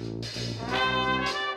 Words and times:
Música 0.00 1.49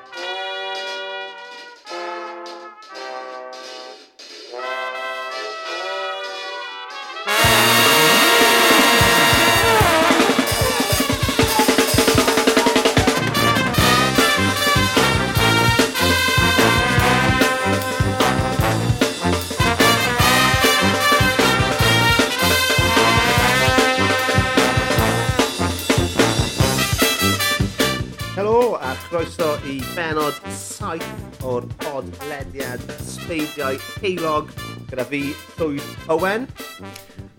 Ceilog, 34.04 34.50
gyda 34.90 35.04
fi 35.08 35.20
Llwyd 35.56 35.84
Owen. 36.12 36.48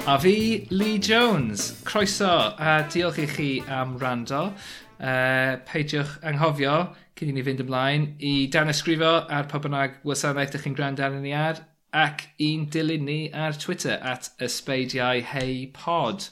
A 0.09 0.15
fi 0.17 0.67
Lee 0.71 0.97
Jones. 0.99 1.83
Croeso, 1.85 2.55
a 2.57 2.87
diolch 2.89 3.19
i 3.21 3.27
chi 3.29 3.49
am 3.69 3.99
rando. 4.01 4.47
Uh, 4.97 5.61
peidiwch 5.69 6.15
anghofio 6.25 6.79
cyn 7.21 7.35
i 7.35 7.37
ni 7.37 7.45
fynd 7.45 7.61
ymlaen 7.67 8.07
i 8.17 8.33
dan 8.49 8.73
ysgrifo 8.73 9.13
ar 9.29 9.45
pa 9.51 9.61
bynnag 9.61 10.01
wasanaeth 10.09 10.55
ydych 10.55 10.65
chi'n 10.65 10.79
gwrando 10.79 11.05
arnyn 11.05 11.27
ni 11.27 11.37
ar 11.37 11.61
ac 11.93 12.25
i'n 12.41 12.65
dilyn 12.73 13.05
ni 13.11 13.21
ar 13.29 13.61
Twitter 13.61 14.01
at 14.01 14.33
ysbeidiau 14.49 15.21
hei 15.35 15.67
pod. 15.77 16.31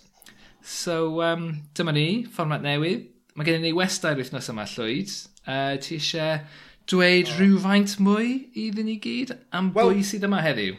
So, 0.65 1.21
um, 1.21 1.49
dyma 1.77 1.93
ni, 1.93 2.09
fformat 2.25 2.65
newydd. 2.65 3.05
Mae 3.37 3.51
gennym 3.51 3.69
ni 3.69 3.77
westau'r 3.77 4.17
wythnos 4.17 4.49
yma, 4.49 4.65
Llwyd. 4.79 5.13
Uh, 5.43 5.75
e, 5.75 5.81
ti 5.85 6.01
eisiau 6.01 6.41
dweud 6.91 7.29
oh. 7.31 7.37
rhywfaint 7.39 7.99
mwy 8.03 8.33
iddyn 8.59 8.89
ni 8.91 8.97
gyd 9.03 9.35
am 9.55 9.71
well, 9.75 9.93
bwy 9.93 10.05
sydd 10.07 10.27
yma 10.27 10.43
heddiw? 10.45 10.77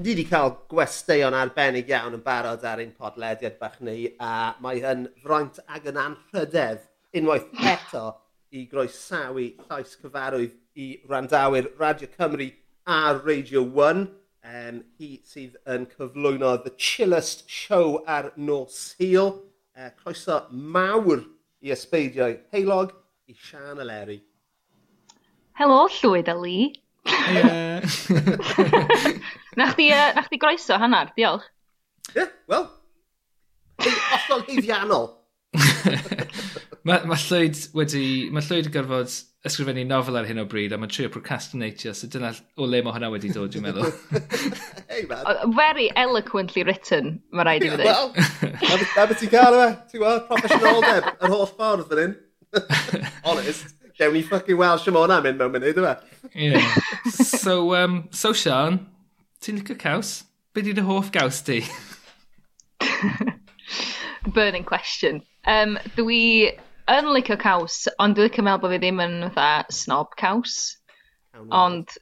Ni 0.00 0.06
wedi 0.08 0.24
cael 0.28 0.54
gwesteion 0.70 1.36
arbennig 1.36 1.90
iawn 1.92 2.16
yn 2.16 2.24
barod 2.24 2.64
ar 2.64 2.80
ein 2.80 2.94
podlediad 2.96 3.58
bach 3.60 3.78
ni, 3.84 4.14
a 4.20 4.54
mae 4.64 4.80
hyn 4.84 5.08
fraint 5.24 5.60
ag 5.68 5.90
yn 5.92 6.00
anrhydedd 6.00 6.86
unwaith 7.20 7.50
eto 7.72 8.06
i 8.56 8.64
groesawu 8.70 9.44
llais 9.66 9.92
cyfarwydd 10.00 10.56
i 10.80 10.88
randawyr 11.10 11.68
Radio 11.78 12.08
Cymru 12.16 12.48
a 12.86 13.20
Radio 13.24 13.64
1. 13.64 14.08
Um, 14.40 14.80
hi 14.96 15.10
sydd 15.28 15.58
yn 15.68 15.84
cyflwyno 15.92 16.54
The 16.64 16.72
Chillest 16.80 17.44
Show 17.48 18.00
ar 18.08 18.32
Nos 18.36 18.96
Hill. 18.98 19.36
Uh, 19.76 19.92
croeso 20.00 20.46
mawr 20.50 21.26
i 21.60 21.72
ysbeidiau 21.76 22.38
heilog 22.54 22.96
i 23.28 23.36
Sian 23.36 23.84
Eleri. 23.84 24.20
Helo, 25.58 25.80
llwyd 26.00 26.28
a 26.30 26.36
Lee. 26.38 26.72
Yeah. 27.32 27.80
na 29.58 29.70
chdi, 29.72 29.88
uh, 29.94 30.10
na 30.16 30.26
chdi 30.26 30.38
groeso 30.42 30.78
hanner, 30.80 31.10
diolch. 31.16 31.46
Ie, 32.12 32.20
yeah, 32.22 32.30
wel. 32.50 32.68
Ollol 33.80 34.46
hyddiannol. 34.48 35.08
mae 36.86 37.02
ma 37.08 37.18
llwyd 37.18 37.58
wedi... 37.76 38.04
Mae 38.32 38.44
llwyd 38.46 38.70
yn 38.70 38.74
gorfod 38.74 39.16
ysgrifennu 39.48 39.86
nofel 39.88 40.18
ar 40.20 40.28
hyn 40.28 40.42
o 40.42 40.44
bryd 40.48 40.74
a 40.76 40.78
mae'n 40.80 40.92
trio 40.92 41.10
procrastinatio, 41.12 41.94
so 41.96 42.08
dyna 42.12 42.32
o 42.60 42.68
le 42.68 42.82
mae 42.84 42.92
hwnna 42.96 43.08
wedi 43.12 43.32
dod, 43.32 43.52
dwi'n 43.54 43.64
meddwl. 43.64 43.88
hey, 44.92 45.06
man. 45.08 45.24
Very 45.56 45.88
eloquently 45.96 46.64
written, 46.68 47.18
mae 47.32 47.48
rhaid 47.48 47.64
i 47.64 47.72
fi 47.72 47.80
ddweud. 47.80 48.22
Wel, 48.60 48.86
na 48.96 49.08
beth 49.08 49.22
ti'n 49.22 49.32
cael 49.32 49.56
yma, 49.56 49.68
ti'n 49.88 50.04
gweld, 50.04 50.26
professional 50.28 50.84
deb, 50.84 51.12
yr 51.16 51.36
holl 51.36 51.46
ffordd 51.54 51.88
fan 51.88 52.02
hyn. 52.04 52.16
Honest. 53.24 53.79
Gewn 54.00 54.14
ni 54.16 54.22
ffucking 54.24 54.56
Welsh 54.56 54.86
am 54.88 54.96
hwnna 54.96 55.18
mynd 55.20 55.42
mewn 55.42 55.52
munud, 55.52 55.76
yma. 55.76 55.90
Yeah. 56.32 56.64
so, 57.12 57.74
um, 57.76 57.98
so 58.16 58.32
Sian, 58.32 58.78
ti'n 59.44 59.58
licio 59.60 59.76
caws? 59.76 60.12
Be 60.56 60.64
di 60.64 60.72
dy 60.72 60.84
hoff 60.86 61.10
gaws 61.12 61.42
ti? 61.44 61.58
Burning 64.34 64.64
question. 64.64 65.20
Um, 65.44 65.76
dwi 65.98 66.48
yn 66.88 67.12
licio 67.12 67.36
caws, 67.44 67.82
ond 68.00 68.16
dwi'n 68.16 68.30
licio 68.30 68.46
meddwl 68.46 68.64
bod 68.64 68.72
fi 68.72 68.80
ddim 68.80 69.04
yn 69.04 69.18
fatha 69.36 69.76
snob 69.82 70.16
caws. 70.16 70.56
Ond 71.52 71.92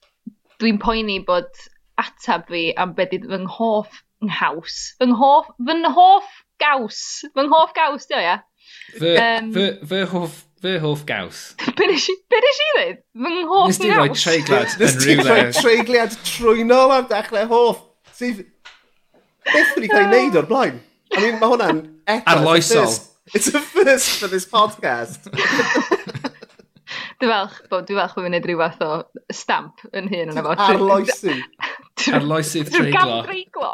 dwi'n 0.62 0.78
poeni 0.78 1.18
bod 1.26 1.50
atab 1.98 2.46
fi 2.52 2.68
am 2.78 2.94
beth 2.94 3.16
ydy 3.18 3.26
fy 3.26 3.42
nghoff 3.42 4.04
nghaws. 4.22 4.78
Fy 5.02 5.10
nghoff, 5.16 5.50
fy 5.66 5.80
nghoff 5.82 6.30
gaws. 6.62 7.02
Fy 7.34 7.50
nghoff 7.50 7.74
gaws, 7.74 8.06
dio, 8.06 8.22
ia? 8.22 8.38
Fy, 8.94 9.16
um, 9.18 9.50
fy, 9.56 9.72
fy 9.82 10.06
hoff 10.14 10.44
Fy 10.58 10.78
hoff 10.82 11.04
gaws. 11.06 11.54
Be 11.78 11.86
nes 11.86 12.08
i, 12.10 12.14
be 12.30 12.38
nes 12.42 12.60
i 12.62 12.68
ddweud? 12.68 13.00
Fy 13.14 13.34
nghoff 13.44 13.78
gaws? 13.78 13.78
Nes 13.78 13.82
di 13.84 13.90
roi 13.94 14.08
treiglad 14.10 14.72
yn 14.74 14.80
rhywle. 14.80 14.88
Nes 14.88 15.04
di 15.04 15.28
roi 15.28 15.44
treiglad 15.54 16.16
trwynol 16.26 16.94
ar 16.96 17.04
dechrau 17.10 17.46
hoff. 17.52 17.84
Sydd... 18.18 18.42
Beth 19.48 19.76
wedi 19.76 19.88
cael 19.92 20.08
ei 20.08 20.26
wneud 20.26 20.40
o'r 20.42 20.48
blaen? 20.48 20.80
I 21.14 21.22
mean, 21.22 21.38
mae 21.40 21.52
hwnna'n 21.54 21.78
eto. 22.10 22.24
Arloesol. 22.34 22.98
It's 23.34 23.48
a 23.54 23.60
first 23.60 24.18
for 24.18 24.28
this 24.28 24.46
podcast. 24.48 25.28
Dwi'n 27.18 27.30
falch, 27.32 27.56
bo, 27.70 27.80
dwi'n 27.82 27.98
falch 27.98 28.14
bod 28.16 28.24
fi'n 28.26 28.34
neud 28.36 28.46
rhyw 28.48 28.60
fath 28.60 28.82
o 28.86 28.90
stamp 29.34 29.82
yn 29.96 30.06
hyn 30.10 30.32
yna 30.32 30.44
fo. 30.44 30.54
Arloesu. 30.66 31.34
Arloesu 32.14 32.62
treiglo. 32.68 32.92
gam 32.94 33.14
treiglo. 33.26 33.72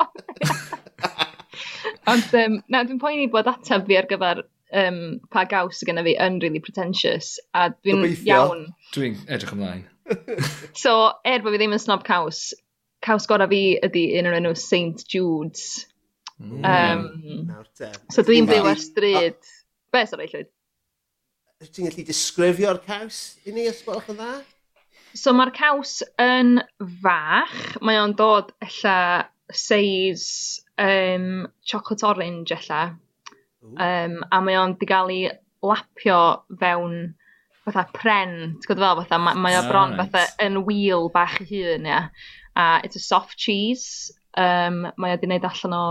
Ond, 2.13 2.31
um, 2.41 2.57
na, 2.73 2.83
dwi'n 2.85 3.01
poeni 3.03 3.29
bod 3.33 3.49
atab 3.51 3.85
fi 3.89 3.99
ar 4.01 4.09
gyfer 4.11 4.45
um, 4.77 5.01
pa 5.33 5.45
gaws 5.51 5.79
sydd 5.79 5.91
genna 5.91 6.05
fi 6.07 6.17
yn 6.21 6.41
really 6.43 6.63
pretentious, 6.63 7.37
a 7.55 7.71
dwi'n 7.75 8.05
iawn. 8.27 8.67
Dwi'n 8.95 9.19
edrych 9.29 9.55
ymlaen. 9.57 9.85
so, 10.83 10.95
er 11.25 11.45
bod 11.45 11.55
fi 11.55 11.63
ddim 11.63 11.77
yn 11.77 11.83
snob 11.83 12.05
caws, 12.07 12.47
caws 13.05 13.29
gorau 13.31 13.51
fi 13.51 13.63
ydy 13.87 14.07
un 14.19 14.31
o'r 14.31 14.39
enw 14.41 14.55
St 14.59 15.07
Jude's. 15.11 15.85
Mm. 16.43 16.65
Um, 16.67 17.95
so 18.13 18.25
dwi'n 18.27 18.51
byw 18.51 18.73
ar 18.73 18.81
stryd. 18.83 19.39
Be, 19.95 20.03
sorry, 20.11 20.27
llwyd? 20.33 20.51
Ti'n 21.65 21.89
gallu 21.89 22.05
disgrifio'r 22.05 22.83
caws 22.85 23.21
i 23.47 23.55
ni, 23.55 23.69
os 23.71 23.81
gwelwch 23.87 24.11
yn 24.13 24.19
dda? 24.21 24.33
So 25.15 25.33
mae'r 25.37 25.53
caws 25.55 26.01
yn 26.21 26.59
fach, 27.05 27.55
mae 27.87 28.01
o'n 28.03 28.17
dod 28.19 28.51
ella 28.65 28.99
seis 29.55 30.25
um, 30.81 31.47
chocolate 31.63 32.07
orange 32.09 32.57
ella, 32.57 32.83
Um, 33.65 34.17
a 34.31 34.41
mae 34.45 34.57
o'n 34.61 34.77
di 34.81 34.89
gael 34.89 35.13
ei 35.15 35.29
lapio 35.65 36.21
fewn 36.61 37.15
fatha 37.65 37.87
pren, 37.97 38.35
ti'n 38.61 38.69
gwybod 38.69 38.83
fel, 38.85 39.03
fatha, 39.03 39.21
mae, 39.25 39.39
mae 39.41 39.59
o 39.59 39.63
bron 39.69 39.95
right. 39.95 40.11
fatha 40.13 40.45
yn 40.45 40.61
wheel 40.67 41.09
bach 41.15 41.39
i 41.41 41.49
hun, 41.49 41.89
ia. 41.89 42.03
A 42.55 42.67
it's 42.85 43.01
a 43.01 43.03
soft 43.03 43.39
cheese, 43.41 44.13
um, 44.37 44.85
mae 45.01 45.17
o 45.17 45.21
di 45.21 45.31
wneud 45.31 45.47
allan 45.49 45.77
o 45.79 45.87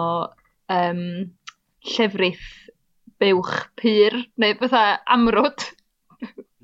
um, 0.78 1.06
llefrith 1.95 2.45
buwch 3.22 3.56
pyr, 3.79 4.19
neu 4.38 4.57
fatha 4.62 4.83
amrwd. 5.17 5.66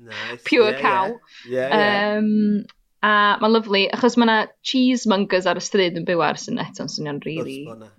Nice. 0.00 0.44
Pure 0.46 0.70
yeah, 0.70 0.80
cow. 0.80 1.06
Yeah. 1.48 1.68
Yeah, 1.68 1.80
yeah. 1.80 2.18
Um, 2.18 2.64
a 3.02 3.14
mae'n 3.40 3.56
lyflu, 3.56 3.82
achos 3.96 4.16
mae 4.20 4.28
yna 4.28 4.38
cheesemongers 4.66 5.48
ar 5.50 5.58
y 5.58 5.64
stryd 5.64 5.98
yn 5.98 6.06
byw 6.08 6.22
ar 6.24 6.38
sy'n 6.40 6.62
eto 6.62 6.86
yn 6.86 6.92
swnio'n 6.92 7.24
rili... 7.26 7.64
Really... 7.66 7.90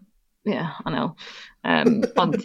Yeah, 0.43 0.71
I 0.85 0.89
know. 0.89 1.15
Um, 1.63 2.01
ond, 2.17 2.37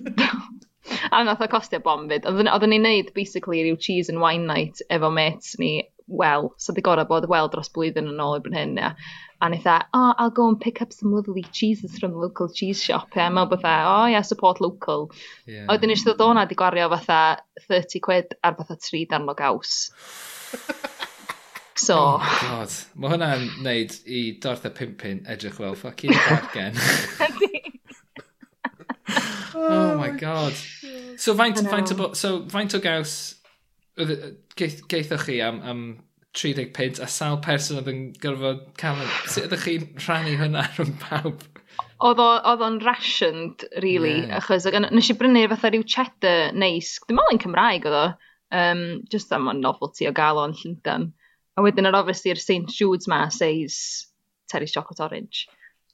a 1.13 1.25
nath 1.25 1.41
o 1.41 1.49
costio 1.51 1.81
bom 1.83 2.09
fyd. 2.11 2.27
Oedden 2.29 2.73
ni'n 2.73 2.87
neud 2.87 3.13
basically 3.17 3.63
rhyw 3.65 3.79
cheese 3.81 4.13
and 4.13 4.23
wine 4.23 4.47
night 4.47 4.83
efo 4.93 5.13
mates 5.13 5.59
ni 5.59 5.89
wel, 6.07 6.53
so 6.57 6.73
di 6.73 6.85
gorau 6.87 7.09
bod 7.09 7.29
wel 7.31 7.49
dros 7.51 7.73
blwyddyn 7.75 8.13
yn 8.13 8.23
ôl 8.23 8.39
i 8.39 8.55
hyn, 8.55 8.77
ia. 8.79 8.93
A 9.43 9.51
ni 9.53 9.59
dda, 9.61 9.81
oh, 9.93 10.15
I'll 10.17 10.31
go 10.31 10.49
and 10.49 10.61
pick 10.61 10.81
up 10.81 10.93
some 10.93 11.13
lovely 11.13 11.43
cheeses 11.43 11.99
from 11.99 12.13
the 12.13 12.23
local 12.23 12.49
cheese 12.49 12.83
shop, 12.83 13.17
ia. 13.17 13.29
Mae'n 13.31 13.51
bytha, 13.51 13.75
oh, 13.91 14.07
yeah, 14.13 14.23
support 14.23 14.61
local. 14.61 15.11
Yeah. 15.47 15.67
Oedden 15.73 15.93
ni 15.93 15.99
eisiau 15.99 16.15
ddod 16.15 16.31
o'na 16.31 16.47
di 16.49 16.59
gwario 16.59 16.89
fatha 16.95 17.21
30 17.67 18.05
quid 18.07 18.37
ar 18.43 18.57
fatha 18.61 18.79
3 18.89 19.07
dan 19.11 19.29
gaws. 19.37 19.79
So... 21.77 21.97
Oh 22.17 22.39
god, 22.41 22.73
mae 22.97 23.13
hwnna'n 23.13 23.43
neud 23.67 23.99
i 24.09 24.21
dorth 24.41 24.65
y 24.65 24.73
pimpin 24.79 25.25
edrych 25.29 25.59
fel 25.59 25.77
fucking 25.77 26.17
bargen. 26.17 26.79
oh 29.09 29.97
my 29.99 30.11
oh. 30.11 30.17
god. 30.17 30.53
So 31.17 31.35
faint, 31.35 31.59
faint, 31.59 31.93
o, 31.93 32.13
so, 32.13 32.49
faint 32.49 32.75
o 32.75 32.81
gaws 32.81 33.37
geithoch 33.97 35.27
chi 35.27 35.41
am, 35.41 35.63
am 35.63 35.83
30 36.37 36.67
pint 36.77 36.99
a 37.01 37.09
sawl 37.09 37.39
person 37.41 37.81
oedd 37.81 37.89
yn 37.91 38.01
gorfod 38.21 38.67
cael 38.81 39.01
yn... 39.01 39.13
Sut 39.33 39.47
ydych 39.49 39.65
chi'n 39.65 39.87
rhannu 40.05 40.35
hwnna 40.41 40.67
rhwng 40.77 40.97
pawb? 41.01 41.45
Oedd 42.05 42.21
o'n 42.21 42.81
rationed, 42.85 43.65
really, 43.81 44.27
yeah. 44.27 44.43
achos 44.43 44.69
nes 44.69 45.11
i 45.13 45.17
brynu 45.17 45.47
fatha 45.49 45.73
rhyw 45.73 45.87
cheddar 45.89 46.53
neis. 46.53 46.99
Dwi'n 47.07 47.17
meddwl 47.17 47.37
yn 47.39 47.43
Cymraeg 47.47 47.89
oedd 47.89 47.97
o, 48.03 48.07
um, 48.61 48.83
just 49.13 49.33
am 49.33 49.49
o'n 49.49 49.65
novelty 49.65 50.09
o 50.11 50.13
gael 50.17 50.43
o'n 50.43 50.57
Llundain. 50.61 51.09
A 51.57 51.65
wedyn 51.65 51.89
ar 51.89 51.97
obviously 51.97 52.35
yr 52.35 52.43
St 52.43 52.69
Jude's 52.69 53.09
ma, 53.09 53.23
seis 53.33 53.79
Terry's 54.53 54.77
Chocolate 54.77 55.01
Orange. 55.01 55.47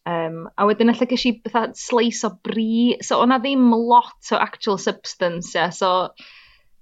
Um, 0.04 0.48
a 0.58 0.66
wedyn 0.66 0.90
allai 0.90 1.06
gysi 1.06 1.36
fatha 1.44 1.76
slice 1.78 2.26
o 2.26 2.32
brie, 2.42 2.96
so 3.06 3.20
o'na 3.22 3.38
ddim 3.38 3.68
lot 3.70 4.32
o 4.34 4.38
actual 4.42 4.78
substance, 4.82 5.54
yeah, 5.54 5.70
so 5.70 6.10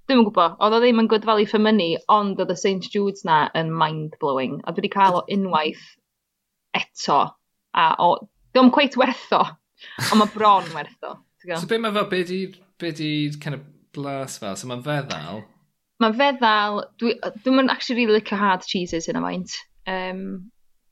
dwi'n 0.09 0.23
yn 0.23 0.25
gwybod, 0.25 0.55
oedd 0.57 0.73
o 0.73 0.79
ddim 0.81 1.01
yn 1.03 1.09
good 1.11 1.27
value 1.27 1.49
for 1.49 1.61
money, 1.61 1.93
ond 2.09 2.41
oedd 2.41 2.53
y 2.53 2.57
St 2.57 2.89
Jude's 2.89 3.25
na 3.27 3.43
yn 3.57 3.69
mind-blowing, 3.77 4.57
a 4.65 4.73
dwi 4.73 4.87
wedi 4.87 4.93
cael 4.95 5.19
o 5.19 5.25
unwaith 5.35 5.83
eto, 6.77 7.19
a 7.77 7.85
o, 8.01 8.07
dwi'n 8.57 8.73
cweith 8.73 8.97
wertho, 8.97 9.43
ond 10.07 10.21
mae 10.23 10.33
bron 10.33 10.71
wertho. 10.73 11.19
So 11.45 11.69
be 11.69 11.77
mae 11.81 11.93
fel, 11.93 12.09
be 12.09 12.23
di, 12.25 12.39
be 12.81 12.91
di 12.97 13.11
kind 13.41 13.59
of 13.59 13.67
blas 13.93 14.39
fel, 14.41 14.57
so 14.57 14.69
mae'n 14.71 14.81
feddal? 14.87 15.43
Mae'n 16.01 16.17
feddal, 16.17 16.81
dwi'n 16.97 17.21
dwi 17.45 17.67
actually 17.69 18.01
really 18.01 18.17
licio 18.17 18.41
hard 18.41 18.65
cheeses 18.65 19.11
yn 19.13 19.21
y 19.21 19.23
maint. 19.27 19.55
Um, 19.85 20.25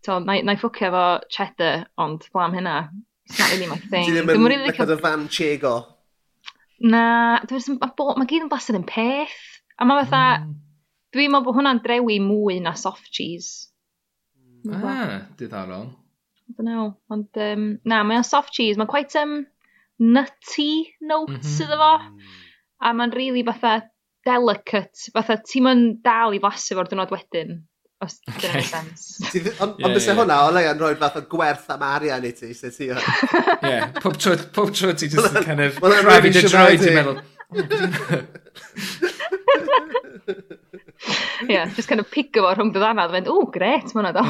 to, 0.06 0.20
na, 0.24 0.40
na 0.46 0.56
i 0.56 0.60
ffwcio 0.60 0.90
efo 0.90 1.06
cheddar, 1.32 1.86
ond 2.00 2.26
blam 2.34 2.56
hynna. 2.56 2.76
It's 3.30 3.40
not 3.40 3.52
really 3.54 3.68
my 3.70 3.78
thing. 3.78 4.10
Ti 4.10 4.16
ddim 4.16 4.32
yn 4.34 4.48
really 4.50 4.72
method 4.72 5.02
fan 5.04 5.28
chego? 5.30 5.74
Na, 6.80 7.04
mae 7.44 8.30
gyd 8.30 8.46
yn 8.46 8.52
blasyn 8.52 8.80
yn 8.80 8.88
peth. 8.88 9.38
A 9.80 9.88
mae 9.88 10.04
fatha, 10.04 10.42
mm. 10.44 10.56
dwi'n 11.16 11.34
meddwl 11.34 11.48
bod 11.48 11.60
hwnna'n 11.60 11.84
drewi 11.84 12.18
mwy 12.24 12.60
na 12.64 12.74
soft 12.80 13.12
cheese. 13.16 13.70
Ah, 14.68 15.28
diddorol. 15.40 15.92
I 16.50 16.54
don't 16.58 16.66
know. 16.66 16.98
Ond, 17.14 17.30
um, 17.38 17.70
na, 17.86 18.02
mae 18.04 18.20
o'n 18.20 18.28
soft 18.28 18.56
cheese. 18.56 18.80
Mae'n 18.80 18.90
quite 18.90 19.16
um, 19.22 19.44
nutty 20.00 20.96
notes 21.00 21.36
mm 21.36 21.42
-hmm. 21.44 21.64
iddo 21.68 21.78
fo. 21.78 21.94
A 22.82 22.94
mae'n 22.96 23.16
really 23.16 23.44
fatha 23.46 23.82
delicate. 24.26 25.12
Fatha, 25.14 25.38
ti'n 25.44 25.68
mynd 25.68 26.00
dal 26.04 26.36
i 26.36 26.42
flasu 26.44 26.78
fo'r 26.78 26.90
dynod 26.92 27.14
wedyn. 27.14 27.60
Os 28.00 28.16
okay. 28.30 28.48
dyna'n 28.48 28.64
sens. 28.64 29.02
Ond 29.60 29.76
yeah, 29.82 29.92
bys 29.92 30.06
yeah. 30.08 30.16
hwnna, 30.16 30.38
o 30.48 30.52
leia'n 30.56 30.78
rhoi 30.80 30.94
fath 31.02 31.18
o 31.20 31.24
gwerth 31.28 31.68
am 31.74 31.82
arian 31.84 32.24
i 32.24 32.32
ti, 32.32 32.54
se 32.56 32.72
ti 32.72 32.88
o. 32.96 33.00
Ie, 33.70 33.80
pob 34.00 34.16
tro 34.16 34.94
ti 34.96 35.10
just 35.12 35.36
yn 35.36 35.44
kind 35.44 35.66
of 35.66 35.76
crafi 35.84 36.32
dy 36.32 36.46
droed 36.46 36.86
i'n 36.88 36.96
meddwl. 36.96 37.20
Ie, 41.50 41.60
just 41.76 41.92
kind 41.92 42.00
of 42.00 42.08
pigo 42.14 42.46
fo 42.46 42.54
rhwng 42.56 42.72
dy 42.72 42.80
ddannad, 42.80 43.12
fynd, 43.18 43.28
o, 43.34 43.44
gret, 43.52 43.92
mae 43.92 44.00
hwnna 44.00 44.14
do. 44.16 44.24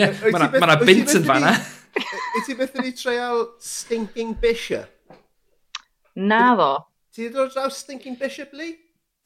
Ie, 0.00 0.08
mae 0.32 0.48
hwnna 0.56 0.80
bint 0.86 1.12
yn 1.20 1.28
fanna. 1.28 1.52
Wyt 2.00 2.46
ti 2.46 2.56
beth 2.56 2.80
yn 2.80 2.88
ei 2.88 2.96
treol 2.96 3.44
Stinking 3.60 4.38
Bishop? 4.40 4.88
Na 6.16 6.54
ddo. 6.56 6.72
Ti 7.12 7.28
ddod 7.28 7.52
draw 7.52 7.68
Stinking 7.68 8.16
Bishop, 8.16 8.56
Lee? 8.56 8.78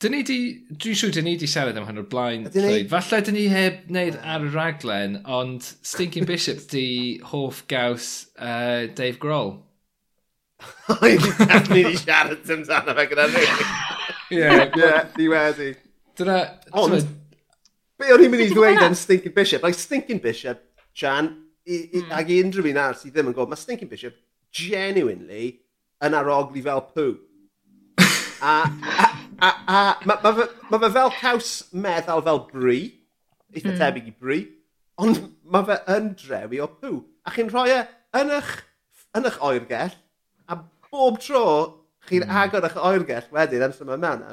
Dyn 0.04 0.12
ni 0.12 0.20
di, 0.28 0.38
dwi'n 0.68 0.96
siŵr 1.00 1.12
dyn 1.16 1.24
ni 1.24 1.32
di 1.40 1.46
siarad 1.48 1.78
am 1.80 1.86
hwn 1.88 2.02
o'r 2.02 2.08
blaen. 2.12 2.42
Ni... 2.52 2.72
Falle 2.90 3.22
dyn 3.24 3.38
ni 3.38 3.44
heb 3.48 3.86
wneud 3.88 4.18
ar 4.20 4.42
y 4.44 4.50
raglen, 4.52 5.14
ond 5.24 5.64
Stinking 5.64 6.26
Bishop 6.28 6.58
di 6.68 7.22
hoff 7.30 7.62
gaws 7.72 8.08
uh, 8.36 8.84
Dave 8.98 9.16
Grohl. 9.22 9.54
ni 11.72 11.86
di 11.88 11.94
siarad 12.02 12.52
amdano 12.52 12.96
fe 12.98 13.06
gyda 13.14 13.26
ni. 13.32 13.46
Ie, 14.36 14.50
di 15.16 15.30
wedi. 15.32 15.70
Dyna... 16.20 16.36
Ond, 16.82 17.08
be 17.96 18.12
o'n 18.12 18.26
i'n 18.26 18.34
mynd 18.34 18.44
i 18.44 18.50
ddweud 18.52 18.84
am 18.84 18.98
Stinking 18.98 19.32
Bishop? 19.32 19.64
Like, 19.64 19.80
Stinking 19.80 20.20
Bishop, 20.20 20.60
Jan, 20.92 21.32
i, 21.64 21.80
i, 21.80 22.02
mm. 22.02 22.12
ag 22.18 22.28
i 22.28 22.42
unrhyw 22.44 22.68
un 22.74 22.82
arall 22.82 23.00
sydd 23.00 23.16
ddim 23.16 23.32
yn 23.32 23.38
gwybod, 23.38 23.54
mae 23.56 23.64
Stinking 23.64 23.88
Bishop 23.88 24.20
genuinely 24.52 25.46
yn 26.04 26.20
arogli 26.20 26.60
fel 26.68 26.84
pŵ. 26.92 27.08
a, 28.52 28.58
a 28.68 29.03
a, 29.40 29.50
a 29.66 29.80
mae 30.04 30.18
ma, 30.22 30.32
ma, 30.32 30.46
ma 30.70 30.80
fe 30.82 30.90
fel 30.96 31.12
caws 31.20 31.50
meddal 31.72 32.22
fel 32.26 32.44
bri, 32.50 32.80
eitha 33.54 33.72
mm. 33.72 33.80
tebyg 33.80 34.10
i 34.10 34.14
bri, 34.18 34.40
ond 35.00 35.20
mae 35.50 35.66
fe 35.68 35.78
yn 35.96 36.12
drewi 36.20 36.62
o 36.64 36.68
pw. 36.76 37.00
A 37.24 37.34
chi'n 37.34 37.50
rhoi 37.52 37.70
e 37.72 37.80
yn 38.20 38.32
eich, 38.38 38.52
yn 39.16 39.28
eich 39.30 39.40
oergell, 39.48 39.96
a 40.50 40.58
bob 40.60 41.18
tro 41.24 41.44
chi'n 42.08 42.26
mm. 42.26 42.38
agor 42.44 42.68
eich 42.68 42.78
oergell 42.78 43.28
wedyn 43.34 43.66
yn 43.68 43.76
sy'n 43.76 43.92
mewn, 43.92 44.24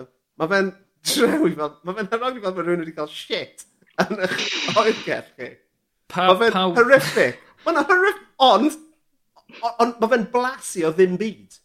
mae 0.42 0.54
fe'n 0.54 0.72
drewi 1.14 1.56
fel, 1.58 1.76
mae 1.88 1.98
fe'n 1.98 2.12
hyrogli 2.14 2.46
fel 2.46 2.56
bod 2.58 2.68
rhywun 2.68 2.86
wedi 2.86 2.96
cael 2.98 3.12
shit 3.12 3.66
yn 4.06 4.24
eich 4.28 4.46
oergell 4.76 5.34
chi. 5.38 5.52
Mae 6.18 6.38
fe'n 6.44 6.60
horrific. 6.78 7.42
Mae'n 7.66 7.84
horrific, 7.86 8.24
ond, 8.42 8.78
ond 9.72 10.00
mae 10.02 10.14
fe'n 10.16 10.30
blasu 10.34 10.88
o 10.90 10.94
ddim 10.96 11.18
byd 11.22 11.60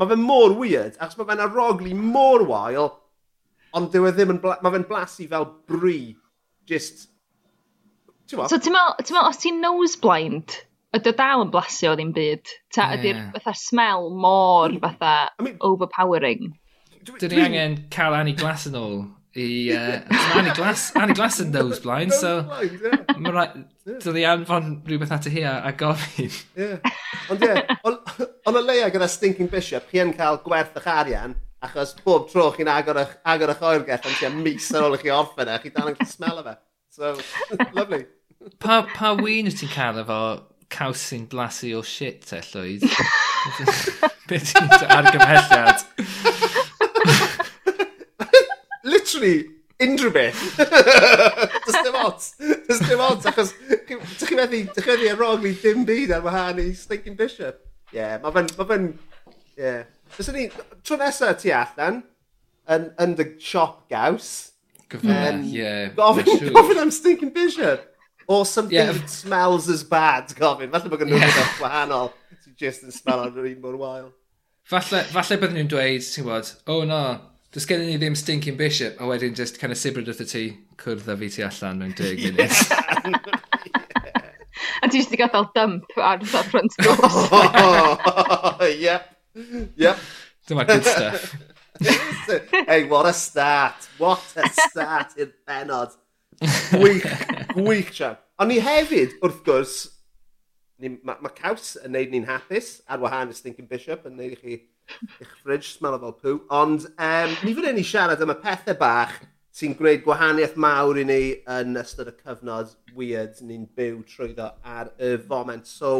mae 0.00 0.10
fe 0.10 0.18
mor 0.18 0.56
weird, 0.58 0.98
achos 0.98 1.18
mae 1.18 1.28
fe'n 1.30 1.44
arogli 1.44 1.94
mor 1.96 2.44
wael, 2.48 2.90
ond 3.76 3.92
dyw 3.92 4.08
e 4.08 4.12
ddim 4.16 4.34
yn, 4.36 4.42
mae 4.42 4.74
fe'n 4.74 4.88
blasu 4.88 5.28
fel 5.30 5.48
bri, 5.70 6.14
just, 6.68 7.08
So 8.32 8.56
ti'n 8.56 8.72
meddwl, 8.72 9.26
os 9.28 9.40
ti'n 9.42 9.58
nose 9.60 9.98
blind, 10.00 10.54
ydy 10.96 11.10
o 11.10 11.16
dal 11.18 11.42
yn 11.44 11.50
blasu 11.52 11.90
o 11.90 11.96
ddim 11.98 12.14
byd? 12.16 12.48
Ta 12.72 12.86
yeah. 12.86 12.94
ydy'r 12.96 13.18
fatha 13.34 13.52
smell 13.58 14.08
mor 14.16 14.72
fatha 14.80 15.10
I 15.36 15.44
mean, 15.44 15.58
overpowering? 15.60 16.54
Dyn 17.04 17.34
ni 17.34 17.42
angen 17.42 17.76
cael 17.92 18.16
Annie 18.16 18.38
Glass 18.38 18.64
yn 18.70 18.78
ôl 18.78 18.96
i... 19.34 19.72
Uh, 19.72 20.00
Annie 20.36 20.52
Glass, 20.56 20.90
Annie 20.96 21.14
Glass 21.16 21.40
yn 21.42 21.52
nose 21.54 21.80
blind, 21.84 22.14
so... 22.16 22.42
Mae 23.16 23.32
rhaid... 23.32 23.62
Doedd 23.82 24.18
i 24.20 24.26
anfon 24.28 24.76
rhywbeth 24.86 25.14
at 25.16 25.26
y 25.26 25.32
hi 25.34 25.46
a 25.48 25.72
gofyn. 25.74 26.34
Ond 27.32 27.42
ie, 27.42 27.56
ond 27.88 28.58
y 28.60 28.62
leia 28.62 28.90
gyda 28.94 29.08
Stinking 29.10 29.50
Bishop, 29.50 29.88
chi 29.90 30.02
yn 30.02 30.12
cael 30.14 30.38
gwerth 30.44 30.76
eich 30.78 30.86
arian, 30.92 31.34
achos 31.62 31.96
bob 32.04 32.28
tro 32.30 32.48
chi'n 32.54 32.70
agor 32.70 33.00
eich, 33.02 33.16
agor 33.34 33.52
eich 33.54 33.64
oergell 33.66 34.06
am 34.06 34.16
tua 34.18 34.30
mis 34.36 34.70
ar 34.74 34.86
ôl 34.86 34.96
i 34.98 35.02
chi 35.02 35.12
orffen 35.14 35.50
e, 35.50 35.58
chi 35.62 35.74
dal 35.74 35.92
yn 35.92 35.98
smell 36.06 36.42
o 36.42 36.46
fe. 36.46 36.56
So, 36.92 37.16
lovely. 37.78 38.04
Pa, 38.62 38.82
pa 38.94 39.14
wyn 39.18 39.50
wyt 39.50 39.60
ti'n 39.62 39.74
cael 39.74 40.02
efo 40.02 40.22
caws 40.72 41.02
sy'n 41.10 41.28
blasu 41.30 41.74
o 41.78 41.82
shit 41.86 42.26
te, 42.28 42.42
Llwyd? 42.52 42.86
Beth 44.30 44.54
ti'n 44.54 44.90
argymhelliad? 44.98 45.86
literally 49.22 49.50
unrhyw 49.80 50.12
beth. 50.12 50.56
Does 51.66 51.82
dim 51.82 51.94
ots. 51.94 52.34
Does 52.68 52.80
dim 52.80 53.00
ots. 53.00 53.26
Achos, 53.26 53.52
dych 53.68 53.86
chi'n 53.88 54.38
methu, 54.38 54.62
dych 54.74 54.86
chi'n 54.86 55.00
methu 55.00 55.10
arogli 55.14 55.54
dim 55.62 55.84
byd 55.88 56.14
ar 56.16 56.22
wahân 56.26 56.62
i 56.62 56.70
Stinking 56.76 57.16
Bishop. 57.18 57.60
Ie, 57.92 57.98
yeah, 57.98 58.16
mae 58.22 58.34
fe'n, 58.36 58.48
mae 58.58 58.70
fe'n, 58.70 58.88
ie. 59.32 59.34
Yeah. 59.58 59.82
Fyswn 60.12 60.38
ni, 60.38 60.46
tro 60.84 60.98
nesaf 61.00 61.40
ti 61.40 61.52
allan, 61.56 62.02
yn, 62.70 62.88
yn 63.02 63.16
dy 63.18 63.28
siop 63.42 63.82
gaws. 63.92 64.30
Gyfa, 64.92 65.18
ie. 65.48 65.74
Gofyn, 65.98 66.52
gofyn 66.54 66.82
am 66.86 66.94
Stinking 66.94 67.34
Bishop. 67.34 67.88
Or 68.28 68.46
something 68.46 68.76
yeah. 68.76 68.92
that 68.92 69.10
smells 69.10 69.68
as 69.68 69.82
bad, 69.82 70.30
gofyn. 70.38 70.70
Falle 70.72 70.92
bod 70.92 71.02
gynnwyr 71.02 71.24
yeah. 71.24 71.42
o'r 71.42 71.62
wahanol. 71.64 72.12
Ti 72.44 72.54
just 72.60 72.86
yn 72.86 72.94
smell 72.94 73.26
ar 73.26 73.34
yr 73.34 73.50
un 73.50 73.60
mor 73.64 73.76
wael. 73.80 74.10
Falle, 74.68 75.02
falle 75.10 75.40
byddwn 75.42 75.58
nhw'n 75.58 75.70
dweud, 75.72 76.04
ti'n 76.06 76.22
gwybod, 76.22 76.52
oh 76.70 76.84
no, 76.86 77.02
does 77.52 77.66
gen 77.68 77.84
i 77.84 77.98
ddim 78.00 78.16
stinking 78.16 78.56
bishop, 78.56 79.00
a 79.00 79.04
wedyn 79.04 79.34
just 79.36 79.58
kind 79.60 79.72
of 79.72 79.78
sibrid 79.78 80.08
wrth 80.08 80.24
y 80.24 80.28
ti, 80.28 80.44
cwrdd 80.80 81.10
a 81.12 81.16
fi 81.20 81.28
ti 81.34 81.44
allan 81.44 81.82
mewn 81.82 81.96
deg 81.98 82.22
munud. 82.24 83.40
A 84.82 84.88
ti 84.90 84.98
eisiau 84.98 85.18
gadael 85.20 85.46
dump 85.54 85.92
ar 85.96 86.22
y 86.22 86.42
front 86.50 86.74
doors. 86.82 87.18
Yep. 88.82 89.04
Yep. 89.76 89.98
Dyma 90.48 90.66
good 90.66 90.84
stuff. 90.84 91.36
hey, 92.68 92.84
what 92.88 93.06
a 93.06 93.12
start. 93.12 93.88
What 93.98 94.22
a 94.36 94.48
start 94.48 95.14
i'r 95.18 95.30
benod. 95.46 95.94
Gwych, 96.74 97.06
gwych 97.54 97.94
sian. 97.94 98.18
Ond 98.42 98.50
ni 98.50 98.58
hefyd, 98.62 99.16
wrth 99.22 99.42
gwrs, 99.46 99.76
mae 100.82 100.98
ma 101.06 101.30
caws 101.36 101.76
yn 101.84 101.94
neud 101.94 102.10
ni'n 102.10 102.26
hapus 102.26 102.74
ar 102.90 103.02
wahân 103.02 103.30
y 103.30 103.38
Stinking 103.38 103.70
Bishop 103.70 104.06
yn 104.08 104.18
neud 104.18 104.34
i 104.34 104.40
chi 104.40 104.58
Eich 105.20 105.36
fridge 105.42 105.68
smell 105.72 105.98
fel 106.00 106.16
pw. 106.20 106.38
Ond 106.62 106.88
um, 106.92 107.36
ni 107.42 107.54
fan 107.56 107.68
hyn 107.70 107.80
i 107.82 107.86
siarad 107.86 108.22
am 108.24 108.34
y 108.34 108.38
pethau 108.42 108.78
bach 108.80 109.18
sy'n 109.52 109.76
gwneud 109.76 110.02
gwahaniaeth 110.06 110.56
mawr 110.64 110.98
i 111.02 111.04
ni 111.08 111.20
yn 111.58 111.76
ystod 111.80 112.08
y 112.08 112.16
cyfnod 112.22 112.72
weird 112.96 113.40
ni'n 113.44 113.66
byw 113.76 114.00
trwyddo 114.08 114.48
ar 114.64 114.92
y 114.96 115.14
foment. 115.28 115.68
So, 115.68 115.92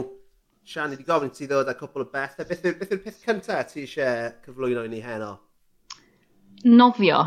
Sian, 0.64 0.92
ni 0.92 0.96
wedi 0.96 1.08
gofyn 1.08 1.32
ti 1.34 1.48
ddod 1.50 1.68
â 1.68 1.74
cwpl 1.74 2.04
o 2.04 2.08
bethau. 2.12 2.46
Beth 2.48 2.64
yw'r 2.68 2.78
beth 2.78 2.94
yw 2.94 3.02
peth 3.02 3.20
cyntaf 3.24 3.72
ti 3.72 3.82
eisiau 3.82 4.30
cyflwyno 4.44 4.84
i 4.86 4.92
ni 4.92 5.02
heno? 5.02 5.32
Nofio. 6.64 7.18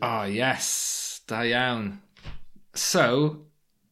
Oh, 0.00 0.24
yes. 0.24 1.20
Da 1.28 1.44
iawn. 1.44 1.92
So, 2.74 3.04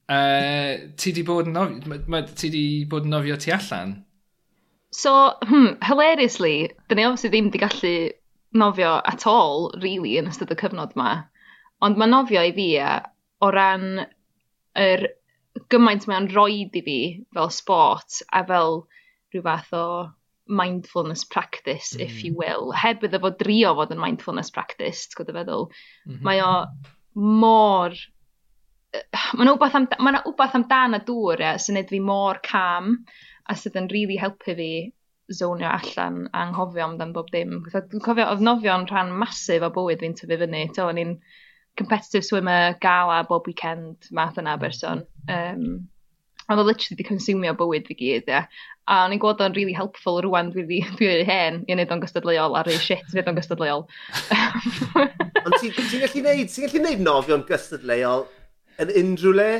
uh, 0.09 0.73
ti 0.97 1.13
di 1.13 1.23
bod 1.29 1.51
yn 1.51 1.59
nofio, 1.59 1.93
ma, 1.93 2.01
ma, 2.09 2.23
ti 2.25 2.51
di 2.51 2.65
bod 2.89 3.05
yn 3.07 3.13
nofio 3.13 3.37
ti 3.37 3.53
allan? 3.53 3.99
So, 4.91 5.35
hmm, 5.45 5.77
hilariously, 5.85 6.71
dyn 6.89 6.97
ni 6.97 7.05
obviously 7.05 7.31
ddim 7.33 7.51
wedi 7.51 7.61
gallu 7.61 7.95
nofio 8.57 8.95
at 9.05 9.27
all, 9.27 9.71
really, 9.83 10.17
yn 10.21 10.31
ystod 10.31 10.55
y 10.55 10.57
cyfnod 10.59 10.95
yma. 10.97 11.11
Ond 11.85 12.01
mae 12.01 12.09
nofio 12.09 12.43
i 12.49 12.55
fi 12.57 12.69
a, 12.81 12.93
o 13.45 13.51
ran 13.55 14.07
yr 14.79 15.05
gymaint 15.73 16.07
mae'n 16.09 16.31
roed 16.35 16.77
i 16.79 16.83
fi 16.87 16.99
fel 17.35 17.51
sport 17.53 18.23
a 18.33 18.45
fel 18.49 18.81
rhyw 19.35 19.45
fath 19.45 19.75
o 19.77 19.87
mindfulness 20.49 21.25
practice, 21.25 21.95
mm. 21.95 22.01
if 22.01 22.13
hmm. 22.13 22.27
you 22.27 22.37
will. 22.37 22.73
Heb 22.73 23.05
iddo 23.05 23.21
fo 23.21 23.35
drio 23.37 23.75
fod 23.77 23.93
yn 23.93 24.01
mindfulness 24.01 24.51
practice, 24.55 25.05
ti'n 25.07 25.21
gwybod 25.21 25.37
feddwl. 25.43 25.67
Mm 26.07 26.15
-hmm. 26.15 26.23
Mae 26.25 26.41
o 26.45 26.55
mor... 27.45 27.99
Mae 29.37 29.45
yna 29.45 29.53
wbeth, 29.59 29.75
am, 29.77 29.87
mae 30.01 30.23
wbeth 30.25 30.57
amdan 30.57 30.97
y 30.97 31.03
dŵr 31.05 31.43
e, 31.45 31.51
sy'n 31.61 31.77
neud 31.77 31.91
fi 31.93 32.01
mor 32.01 32.41
cam 32.47 32.95
a 33.49 33.57
sydd 33.57 33.79
yn 33.81 33.91
really 33.93 34.19
helpu 34.21 34.55
fi 34.59 34.71
zonio 35.33 35.69
allan 35.69 36.23
a 36.33 36.45
anghofio 36.47 36.87
amdan 36.87 37.13
bob 37.13 37.29
dim. 37.33 37.61
Dwi'n 37.73 38.05
cofio 38.05 38.29
oedd 38.31 38.45
nofio'n 38.45 38.89
rhan 38.89 39.13
masif 39.21 39.65
o 39.67 39.71
bywyd 39.75 40.05
fi'n 40.05 40.17
tyfu 40.17 40.41
fyny. 40.41 40.65
To, 40.77 40.89
o'n 40.89 41.01
i'n 41.03 41.15
competitive 41.79 42.25
swimmer, 42.27 42.75
gala 42.83 43.23
bob 43.29 43.47
weekend, 43.47 44.09
math 44.11 44.41
yna 44.41 44.57
mm. 44.57 44.63
berson. 44.65 45.05
Um, 45.29 45.69
oedd 46.49 46.63
o 46.63 46.65
literally 46.65 46.97
wedi 46.97 47.09
consumio 47.11 47.55
bywyd 47.59 47.89
fi 47.89 47.97
gyd, 47.99 48.33
ia. 48.33 48.43
A 48.89 49.03
o'n 49.05 49.13
i'n 49.13 49.21
gweld 49.21 49.43
o'n 49.45 49.57
really 49.57 49.77
helpful 49.77 50.23
rwan 50.25 50.49
dwi 50.55 50.65
wedi 50.65 50.81
dwi 50.97 51.11
wedi 51.11 51.29
hen 51.29 51.63
i 51.69 51.77
wneud 51.77 51.93
o'n 51.93 52.05
gystadleuol 52.05 52.57
a 52.57 52.65
rei 52.65 52.79
shit 52.81 53.05
i 53.05 53.19
wneud 53.19 53.33
o'n 53.33 53.41
gystadleuol. 53.41 53.85
Ond 55.45 55.59
ti'n 55.61 55.75
ti 55.77 56.01
gallu 56.01 56.25
neud, 56.25 56.53
ti'n 56.55 56.69
gallu 56.69 56.85
neud 56.87 57.05
nofio'n 57.05 57.45
gystadleuol 57.51 58.25
yn 58.81 58.95
unrhyw 59.03 59.37
le? 59.37 59.51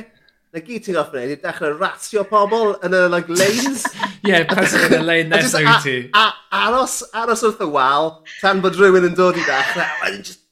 na 0.53 0.63
gyd 0.65 0.85
ti'n 0.85 0.97
goffi 0.97 1.17
wneud 1.19 1.33
i 1.35 1.39
dechrau 1.43 1.77
ratio 1.77 2.25
pobl 2.29 2.75
yn 2.85 2.95
y 2.97 3.01
like, 3.13 3.29
lanes. 3.29 3.85
Ie, 4.25 4.31
yeah, 4.31 4.45
pasio 4.49 4.81
yn 4.87 4.99
y 4.99 5.01
lane 5.05 5.29
nesaf 5.31 5.61
i 5.61 5.75
ti. 5.85 5.95
A, 6.17 6.27
aros, 6.65 7.01
aros 7.13 7.45
wrth 7.45 7.65
y 7.65 7.69
wal, 7.73 8.15
tan 8.41 8.63
bod 8.63 8.77
rhywun 8.79 9.09
yn 9.11 9.17
dod 9.17 9.37
i 9.37 9.45
dechrau, 9.45 9.85
a 9.85 10.05
wedyn 10.07 10.25
just 10.25 10.45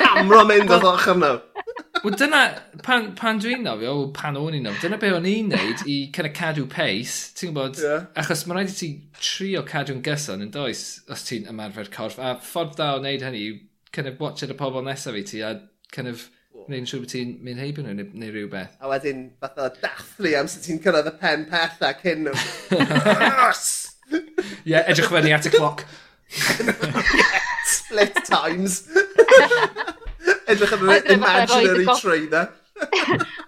hamro 0.00 0.42
mynd 0.48 0.72
o'r 0.76 0.90
ochr 0.92 1.16
nhw. 1.20 1.38
Wel 2.04 2.16
dyna, 2.16 2.40
pan, 2.84 3.10
pan 3.18 3.40
dwi'n 3.42 3.64
nofio, 3.66 3.92
o 3.92 4.04
pan 4.16 4.38
o'n 4.40 4.56
i'n 4.56 4.64
nofio, 4.64 4.86
dyna 4.86 4.98
be 5.00 5.10
o'n 5.12 5.28
i'n 5.28 5.50
neud 5.52 5.82
i 5.84 5.96
kind 6.14 6.28
of 6.30 6.34
cadw 6.36 6.64
pace, 6.70 7.32
ti'n 7.36 7.50
gwybod, 7.50 7.80
yeah. 7.82 8.06
achos 8.20 8.46
mae'n 8.46 8.62
rhaid 8.62 8.72
i 8.72 8.76
ti 8.78 8.90
trio 9.20 9.64
cadw'n 9.68 10.00
gyson 10.06 10.44
yn 10.46 10.52
does, 10.54 10.84
os 11.12 11.26
ti'n 11.28 11.48
ymarfer 11.50 11.90
corff, 11.92 12.20
a 12.20 12.36
ffordd 12.40 12.78
da 12.78 12.94
o 12.94 13.02
wneud 13.02 13.24
hynny 13.26 13.42
yw 13.50 13.58
kind 13.92 14.08
of 14.08 14.22
watch 14.22 14.46
ar 14.46 14.54
y 14.54 14.56
pobl 14.56 14.86
nesaf 14.86 15.18
i 15.18 15.24
ti, 15.28 15.42
a 15.44 15.58
kind 15.92 16.08
of 16.08 16.28
Neu'n 16.68 16.86
siŵr 16.88 17.02
bod 17.04 17.12
ti'n 17.12 17.32
mynd 17.46 17.62
heibio 17.62 17.84
nhw 17.84 17.94
neu, 17.96 18.10
neu 18.20 18.32
rhywbeth. 18.34 18.76
A 18.82 18.90
wedyn 18.90 19.24
fath 19.40 19.58
o 19.62 19.68
dathlu 19.80 20.34
am 20.38 20.50
sy'n 20.50 20.64
ti'n 20.66 20.82
cyrraedd 20.84 21.10
y 21.10 21.14
pen 21.22 21.46
pethau 21.50 21.96
cyn 22.02 22.26
nhw. 22.26 22.34
Ie, 24.10 24.72
yeah, 24.72 24.86
edrych 24.90 25.10
fyny 25.12 25.32
at 25.36 25.46
y 25.46 25.54
cloc. 25.54 25.84
Split 27.70 28.18
times. 28.26 28.82
edrych 30.50 30.72
am 30.76 30.88
yr 30.88 31.12
imaginary 31.14 31.86
trainer. 32.00 32.48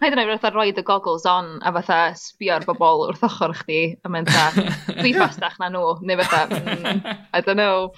Haid 0.02 0.14
yna 0.14 0.26
fatha 0.28 0.50
roed 0.52 0.78
y 0.78 0.85
goggles 0.87 1.25
on 1.31 1.54
a 1.64 1.73
fatha 1.76 1.99
sbio'r 2.19 2.66
bobl 2.69 3.07
wrth 3.07 3.25
ochr 3.28 3.54
chdi 3.62 3.81
a 4.04 4.11
mynd 4.12 4.31
ta, 4.31 4.50
dwi 4.99 5.14
ffastach 5.16 5.59
na 5.62 5.71
nhw, 5.73 5.97
neu 6.04 6.21
fatha, 6.21 6.59
mm, 6.59 7.02
I 7.33 7.40
don't 7.40 7.61
know. 7.61 7.92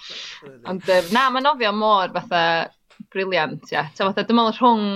Ond 0.71 0.89
na, 1.17 1.29
mae'n 1.35 1.49
nofio 1.49 1.73
mor 1.75 2.13
fatha 2.15 2.45
briliant, 3.15 3.71
ia. 3.73 3.87
Ta 3.95 4.09
fatha, 4.11 4.27
dwi'n 4.27 4.41
meddwl 4.41 4.59
rhwng 4.59 4.89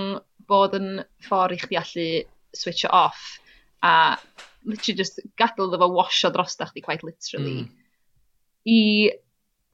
bod 0.48 0.76
yn 0.78 0.90
ffordd 1.24 1.56
i 1.56 1.62
chdi 1.62 1.78
allu 1.80 2.08
switch 2.56 2.84
it 2.84 2.92
off 2.94 3.38
a 3.84 4.16
literally 4.64 4.98
just 4.98 5.20
gadael 5.38 5.68
iddo 5.68 5.80
fo 5.84 5.88
wasio 5.94 6.30
dros 6.34 6.58
chdi 6.58 6.82
quite 6.84 7.06
literally 7.06 7.62
mm. 7.62 7.68
i 8.74 8.80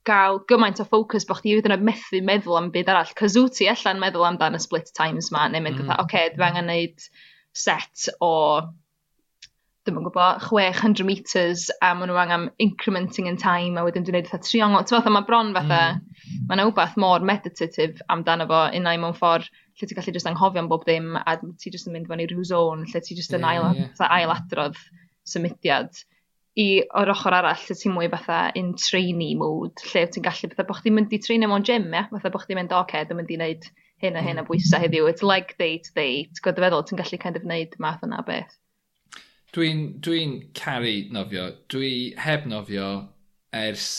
gael 0.04 0.42
gymaint 0.50 0.82
o 0.82 0.86
ffocws 0.88 1.24
bod 1.28 1.40
chdi 1.40 1.56
wedi 1.56 1.70
yna 1.70 1.78
methu 1.80 2.20
meddwl 2.28 2.58
am 2.60 2.70
byd 2.74 2.90
arall. 2.92 3.12
Cos 3.18 3.38
wyt 3.40 3.56
ti 3.58 3.68
allan 3.72 4.02
meddwl 4.02 4.26
amdan 4.28 4.58
y 4.58 4.60
split 4.60 4.92
times 4.98 5.30
ma, 5.32 5.46
neu 5.48 5.64
mynd 5.64 5.80
mm. 5.80 5.94
oce, 5.94 6.02
okay, 6.04 6.32
dwi 6.34 6.48
angen 6.50 6.68
neud 6.68 7.06
set 7.56 8.08
o 8.20 8.34
ddim 9.84 9.98
yn 10.00 10.06
gwybod, 10.06 10.40
600 10.48 11.04
metres 11.04 11.66
a 11.84 11.90
maen 11.96 12.08
nhw 12.08 12.20
angen 12.20 12.46
incrementing 12.64 13.28
in 13.28 13.36
time 13.40 13.76
a 13.76 13.84
wedyn 13.84 14.06
dwi'n 14.06 14.16
neud 14.18 14.28
eitha 14.30 14.40
triongl. 14.40 14.80
Ti'n 14.80 14.96
fatha, 14.96 15.12
mae 15.12 15.26
bron 15.28 15.52
fatha, 15.56 15.80
mm. 15.98 16.46
mae'n 16.48 16.64
wbeth 16.70 16.96
mor 17.04 17.26
meditative 17.32 18.00
amdano 18.12 18.48
fo 18.48 18.62
unai 18.80 18.96
mewn 19.02 19.16
ffordd 19.18 19.50
lle 19.50 19.88
ti'n 19.90 19.98
gallu 19.98 20.14
just 20.16 20.30
anghofio 20.30 20.62
am 20.62 20.70
bob 20.70 20.86
dim 20.88 21.16
a 21.20 21.36
ti 21.60 21.72
just 21.74 21.88
yn 21.90 21.96
mynd 21.96 22.08
fan 22.10 22.22
i 22.22 22.28
rhyw 22.30 22.46
zone 22.48 22.88
lle 22.90 23.04
ti 23.04 23.16
just 23.18 23.34
yn 23.36 23.44
yeah, 23.44 23.60
ail, 23.60 23.78
yeah. 23.82 24.10
ailadrodd 24.18 24.80
symudiad 25.28 26.04
i 26.64 26.66
o'r 27.00 27.10
ochr 27.10 27.34
arall 27.34 27.62
lle 27.66 27.76
ti'n 27.80 27.94
mwy 27.96 28.10
fatha 28.12 28.40
in 28.60 28.74
trainee 28.78 29.34
mode 29.40 29.88
lle 29.90 30.04
ti'n 30.06 30.26
gallu 30.26 30.52
fatha 30.52 30.68
bod 30.68 30.78
chdi'n 30.80 30.94
mynd 30.98 31.16
i 31.16 31.20
treinio 31.24 31.50
mewn 31.50 31.66
gym 31.66 31.88
ia? 31.90 32.06
fatha 32.12 32.30
bod 32.30 32.44
chdi'n 32.46 32.60
mynd 32.60 32.74
o 32.74 32.82
okay, 32.84 33.06
dwi'n 33.08 33.20
mynd 33.20 33.34
i 33.34 33.40
wneud 33.40 33.70
hyn 34.04 34.20
a 34.20 34.22
hyn 34.22 34.38
a 34.38 34.44
mm. 34.44 34.50
bwysau 34.50 34.82
heddiw 34.84 35.10
it's 35.10 35.26
like 35.26 35.58
day 35.58 35.80
to 35.82 35.96
day 35.98 36.22
ti'n 36.30 36.44
gwybod 36.46 36.68
feddwl 36.68 36.86
ti'n 36.86 37.02
gallu 37.02 37.20
kind 37.26 37.40
of 37.40 37.48
wneud 37.48 37.74
math 37.82 38.06
yna 38.06 38.22
beth 38.28 38.54
Dwi'n 39.54 39.84
dwi, 40.02 40.22
caru 40.58 40.94
nofio. 41.14 41.50
Dwi 41.70 42.14
heb 42.18 42.48
nofio 42.50 42.88
ers... 43.54 43.90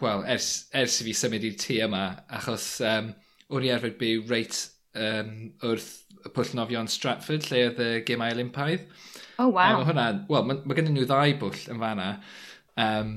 Wel, 0.00 0.24
ers, 0.28 0.48
ers 0.76 0.98
i 1.00 1.06
fi 1.06 1.12
symud 1.16 1.44
i'r 1.46 1.54
tŷ 1.56 1.76
yma, 1.86 2.02
achos 2.36 2.64
um, 2.84 3.12
o'n 3.48 3.64
i 3.64 3.70
arfer 3.72 3.94
byw 3.96 4.26
reit 4.28 4.58
um, 4.98 5.30
wrth 5.64 5.92
y 6.26 6.32
pwll 6.34 6.50
nofio 6.58 6.82
yn 6.82 6.90
Stratford, 6.90 7.46
lle 7.48 7.62
oedd 7.68 7.80
y 7.80 7.88
gemau 8.08 8.34
Olympaidd. 8.34 8.84
O, 9.38 9.46
oh, 9.46 9.54
wow. 9.54 9.78
Um, 9.78 9.86
hwnna, 9.88 10.06
wel, 10.28 10.44
mae, 10.50 10.60
ma 10.66 10.76
gen 10.76 10.90
nhw 10.90 11.06
ddau 11.06 11.36
bwll 11.40 11.62
yn 11.72 11.80
fanna. 11.80 12.10
Um, 12.82 13.14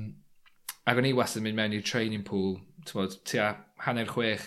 ac 0.87 1.01
o'n 1.01 1.09
i 1.09 1.15
wastad 1.17 1.41
yn 1.41 1.49
mynd 1.49 1.59
mewn 1.59 1.75
i'r 1.79 1.89
training 1.89 2.23
pool, 2.27 2.59
ti'n 2.85 3.01
bod, 3.01 3.17
tua 3.27 3.49
hanner 3.87 4.13
chwech 4.13 4.45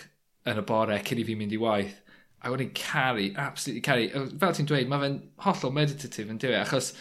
yn 0.49 0.63
y 0.63 0.65
bore 0.71 0.99
cyn 1.07 1.21
i 1.21 1.27
fi 1.27 1.37
mynd 1.39 1.55
i 1.55 1.61
waith. 1.61 1.99
A 2.43 2.51
wedyn 2.51 2.73
caru, 2.75 3.29
absolutely 3.39 3.81
caru. 3.85 4.29
Fel 4.39 4.55
ti'n 4.57 4.69
dweud, 4.69 4.89
mae 4.91 5.03
fe'n 5.05 5.19
hollol 5.45 5.75
meditative 5.75 6.33
yn 6.33 6.41
diwy, 6.43 6.57
e? 6.57 6.61
achos 6.61 6.91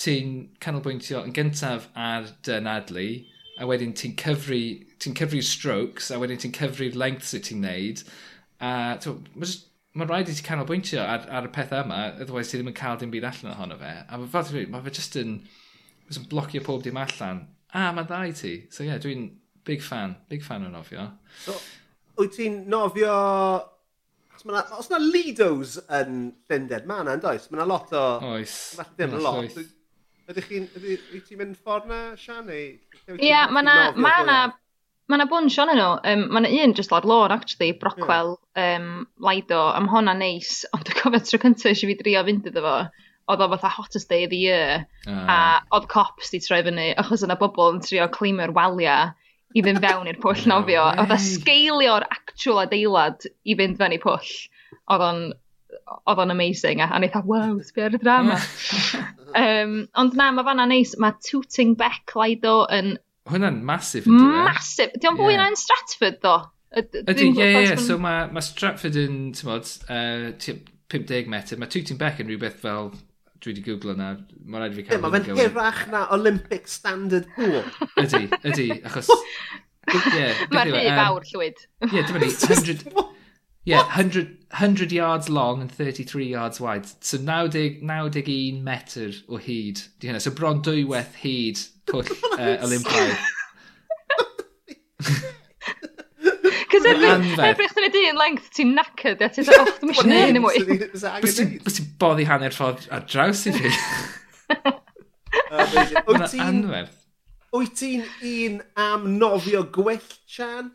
ti'n 0.00 0.34
canolbwyntio 0.62 1.22
yn 1.26 1.34
gyntaf 1.36 1.88
ar 1.98 2.28
dy 2.46 2.58
nadlu, 2.64 3.08
a 3.60 3.68
wedyn 3.68 3.94
ti'n 3.96 4.16
cyfru, 4.20 4.60
ti'n 5.02 5.16
cyfri'r 5.18 5.46
strokes, 5.46 6.10
a 6.12 6.20
wedyn 6.20 6.40
ti'n 6.42 6.54
cyfru'r 6.56 6.96
length 6.98 7.32
wyt 7.36 7.48
ti'n 7.48 7.64
neud, 7.64 8.04
a 8.62 8.72
mae'n 9.02 9.54
ma 9.98 10.08
rhaid 10.08 10.30
i 10.32 10.36
ti 10.36 10.44
canolbwyntio 10.46 11.02
ar, 11.04 11.26
ar 11.28 11.48
y 11.48 11.52
peth 11.52 11.74
yma, 11.76 11.98
otherwise 12.14 12.50
ti 12.50 12.58
ddim 12.58 12.70
yn 12.72 12.76
cael 12.78 13.00
dim 13.00 13.12
byd 13.12 13.26
allan 13.28 13.52
ohono 13.52 13.76
fe. 13.80 13.92
A 14.08 14.20
fel 14.20 14.46
ti'n 14.46 14.56
dweud, 14.56 14.72
mae 14.72 14.86
fe 14.86 14.94
just 14.96 15.18
yn, 15.20 15.34
yn 16.08 16.28
blocio 16.30 16.62
pob 16.64 16.84
dim 16.86 17.00
allan. 17.00 17.44
A 17.76 17.90
mae'n 17.92 18.08
dda 18.08 18.22
i 18.28 18.32
ti. 18.36 18.54
So 18.72 18.84
ie, 18.84 18.88
yeah, 18.88 19.00
dwi'n 19.02 19.28
big 19.68 19.84
fan, 19.84 20.16
big 20.32 20.44
fan 20.44 20.64
o 20.64 20.70
nofio. 20.72 21.10
So, 21.44 21.58
wyt 22.20 22.38
ti'n 22.38 22.62
nofio 22.72 23.12
Achos 24.42 24.50
ma 24.50 24.58
na, 24.58 24.78
os 24.78 24.88
yna 24.90 24.98
Lidos 24.98 25.76
yn 25.86 26.16
Llundain, 26.50 26.86
mae 26.88 27.02
yna, 27.04 27.14
does? 27.22 27.44
Mae 27.50 27.60
yna 27.60 27.66
lot 27.68 27.92
o... 27.94 28.02
Oes. 28.32 28.54
Falle 28.74 28.96
dim 28.98 29.14
lot. 29.22 29.60
Ydych 30.32 30.48
chi'n... 30.48 30.66
Ydych 30.80 31.28
ti'n 31.28 31.38
mynd 31.38 31.60
ffordd 31.60 31.86
na, 31.90 32.00
Sian? 32.18 32.48
neu? 32.48 32.72
Ie, 33.14 33.36
mae 33.54 33.62
yna... 33.62 33.76
Mae 33.94 34.24
yna... 34.24 34.40
Mae 35.10 35.20
yna 35.20 35.28
bwn 35.30 35.46
Sian 35.52 35.70
nhw. 35.70 35.86
Um, 36.10 36.26
mae 36.34 36.42
yna 36.42 36.64
un 36.64 36.74
just 36.74 36.90
lawr 36.94 37.06
lôn, 37.06 37.34
actually, 37.34 37.70
Brockwell, 37.78 38.34
yeah. 38.56 38.80
um, 38.80 39.06
Lido, 39.22 39.62
am 39.76 39.86
honna 39.92 40.14
neis. 40.18 40.64
Ond 40.74 40.86
dwi'n 40.88 40.98
cofio 40.98 41.22
tro 41.28 41.42
cyntaf 41.46 41.70
eisiau 41.70 41.92
fi 41.92 41.98
drio 42.02 42.26
fynd 42.26 42.50
iddo 42.50 42.66
fo 42.66 42.76
oedd 43.30 43.42
o 43.44 43.50
fatha 43.52 43.70
hottest 43.70 44.10
day 44.10 44.24
of 44.26 44.32
the 44.34 44.40
year, 44.42 44.86
uh. 45.06 45.26
a 45.30 45.40
oedd 45.76 45.86
cops 45.92 46.34
di 46.34 46.42
troi 46.42 46.64
fyny, 46.66 46.88
achos 46.98 47.22
yna 47.22 47.38
bobl 47.38 47.76
yn 47.76 47.82
trio 47.84 48.08
cleimio'r 48.10 48.50
waliau, 48.56 49.12
i 49.54 49.62
fynd 49.64 49.82
fewn 49.84 50.10
i'r 50.10 50.18
pwll 50.22 50.48
nofio. 50.50 50.88
Oedd 51.02 51.12
e 51.12 51.16
a 51.16 51.20
sgeilio'r 51.20 52.06
actual 52.08 52.62
adeilad 52.64 53.26
i 53.44 53.56
fynd 53.58 53.78
fewn 53.80 53.96
i 53.96 54.00
pwll. 54.02 54.34
Oedd 54.92 55.06
o'n 55.08 55.22
oedd 56.10 56.20
o'n 56.22 56.32
amazing 56.34 56.82
a 56.84 56.88
wneud 56.92 57.14
e, 57.16 57.22
wow, 57.28 57.54
sbio 57.64 57.86
ar 57.88 57.96
y 57.96 58.00
drama. 58.02 58.38
um, 59.42 59.76
ond 59.98 60.18
na, 60.18 60.30
mae 60.34 60.46
fanna 60.46 60.66
neis, 60.68 60.96
mae 61.00 61.16
Tooting 61.24 61.76
Beck 61.80 62.14
Lido 62.18 62.62
yn... 62.72 62.96
Hwna'n 63.30 63.62
masif 63.66 64.08
yn 64.08 64.18
dweud. 64.18 64.50
Masif. 64.50 64.92
Di 64.98 65.08
o'n 65.08 65.18
fwy 65.20 65.36
yeah. 65.36 65.44
na'n 65.44 65.58
Stratford, 65.58 66.18
ddo? 66.24 66.36
Ydy, 66.82 67.28
ie, 67.36 67.48
ie. 67.62 67.78
So 67.80 67.98
mae 68.00 68.26
ma 68.32 68.42
Stratford 68.44 68.98
yn, 68.98 69.18
ti'n 69.36 69.48
modd, 69.48 69.72
uh, 69.92 70.30
50 70.92 71.32
metr. 71.32 71.60
Mae 71.60 71.72
Tooting 71.72 72.00
Beck 72.00 72.20
yn 72.22 72.30
rhywbeth 72.30 72.60
fel 72.64 72.92
dwi 73.42 73.52
wedi 73.52 73.64
googlo 73.66 73.96
na, 73.98 74.12
mae 74.46 74.62
rhaid 74.62 74.76
i 74.76 74.80
fi 74.80 74.86
cael... 74.88 75.02
Mae 75.02 75.18
fe'n 75.18 75.40
hirach 75.40 75.82
na 75.92 76.04
Olympic 76.14 76.70
standard 76.70 77.26
pool. 77.36 77.62
ydy, 78.04 78.28
ydy, 78.42 78.70
achos... 78.86 79.10
Yeah, 79.92 80.30
e? 80.30 80.46
Mae'r 80.54 80.68
rhy 80.70 80.82
fawr 80.94 81.24
llwyd. 81.26 81.58
Ie, 81.88 82.04
dyma 82.06 82.20
ni, 82.22 82.28
100... 82.30 83.02
Yeah, 83.64 83.82
100, 83.82 84.38
100 84.50 84.92
yards 84.92 85.28
long 85.28 85.60
and 85.60 85.70
33 85.70 86.26
yards 86.26 86.60
wide. 86.60 86.86
So 87.04 87.18
90, 87.18 87.80
91 87.82 88.62
metr 88.64 89.12
o 89.28 89.38
hyd. 89.38 89.82
Di 89.98 90.08
hynna. 90.08 90.20
So 90.20 90.30
bron 90.30 90.62
dwywaith 90.62 91.14
hyd 91.22 91.62
pwll 91.90 92.10
uh, 92.38 92.56
Olympaidd. 92.66 93.18
Ebrech 96.90 97.74
chdi'n 97.74 97.94
dyn 97.94 98.18
length, 98.20 98.48
ti'n 98.56 98.74
knackered, 98.74 99.22
a 99.22 99.28
ti'n 99.32 99.46
dweud, 99.48 99.62
oh, 99.62 99.72
dwi'n 99.80 99.92
eisiau 99.92 100.10
neud 100.10 100.32
yn 100.32 100.44
mwy. 100.44 100.78
Bys 101.22 101.38
ti'n 101.38 101.88
boddi 102.00 102.26
hanner 102.28 102.54
ffordd 102.54 102.88
ar 102.94 103.06
draws 103.08 103.46
i 103.48 103.54
fi. 103.56 103.72
Mae'n 105.52 106.44
anferth. 106.48 106.98
Wyt 107.52 107.74
ti'n 107.82 108.06
un 108.28 108.60
am 108.80 109.10
nofio 109.18 109.66
gwell, 109.74 110.14
Sian? 110.28 110.70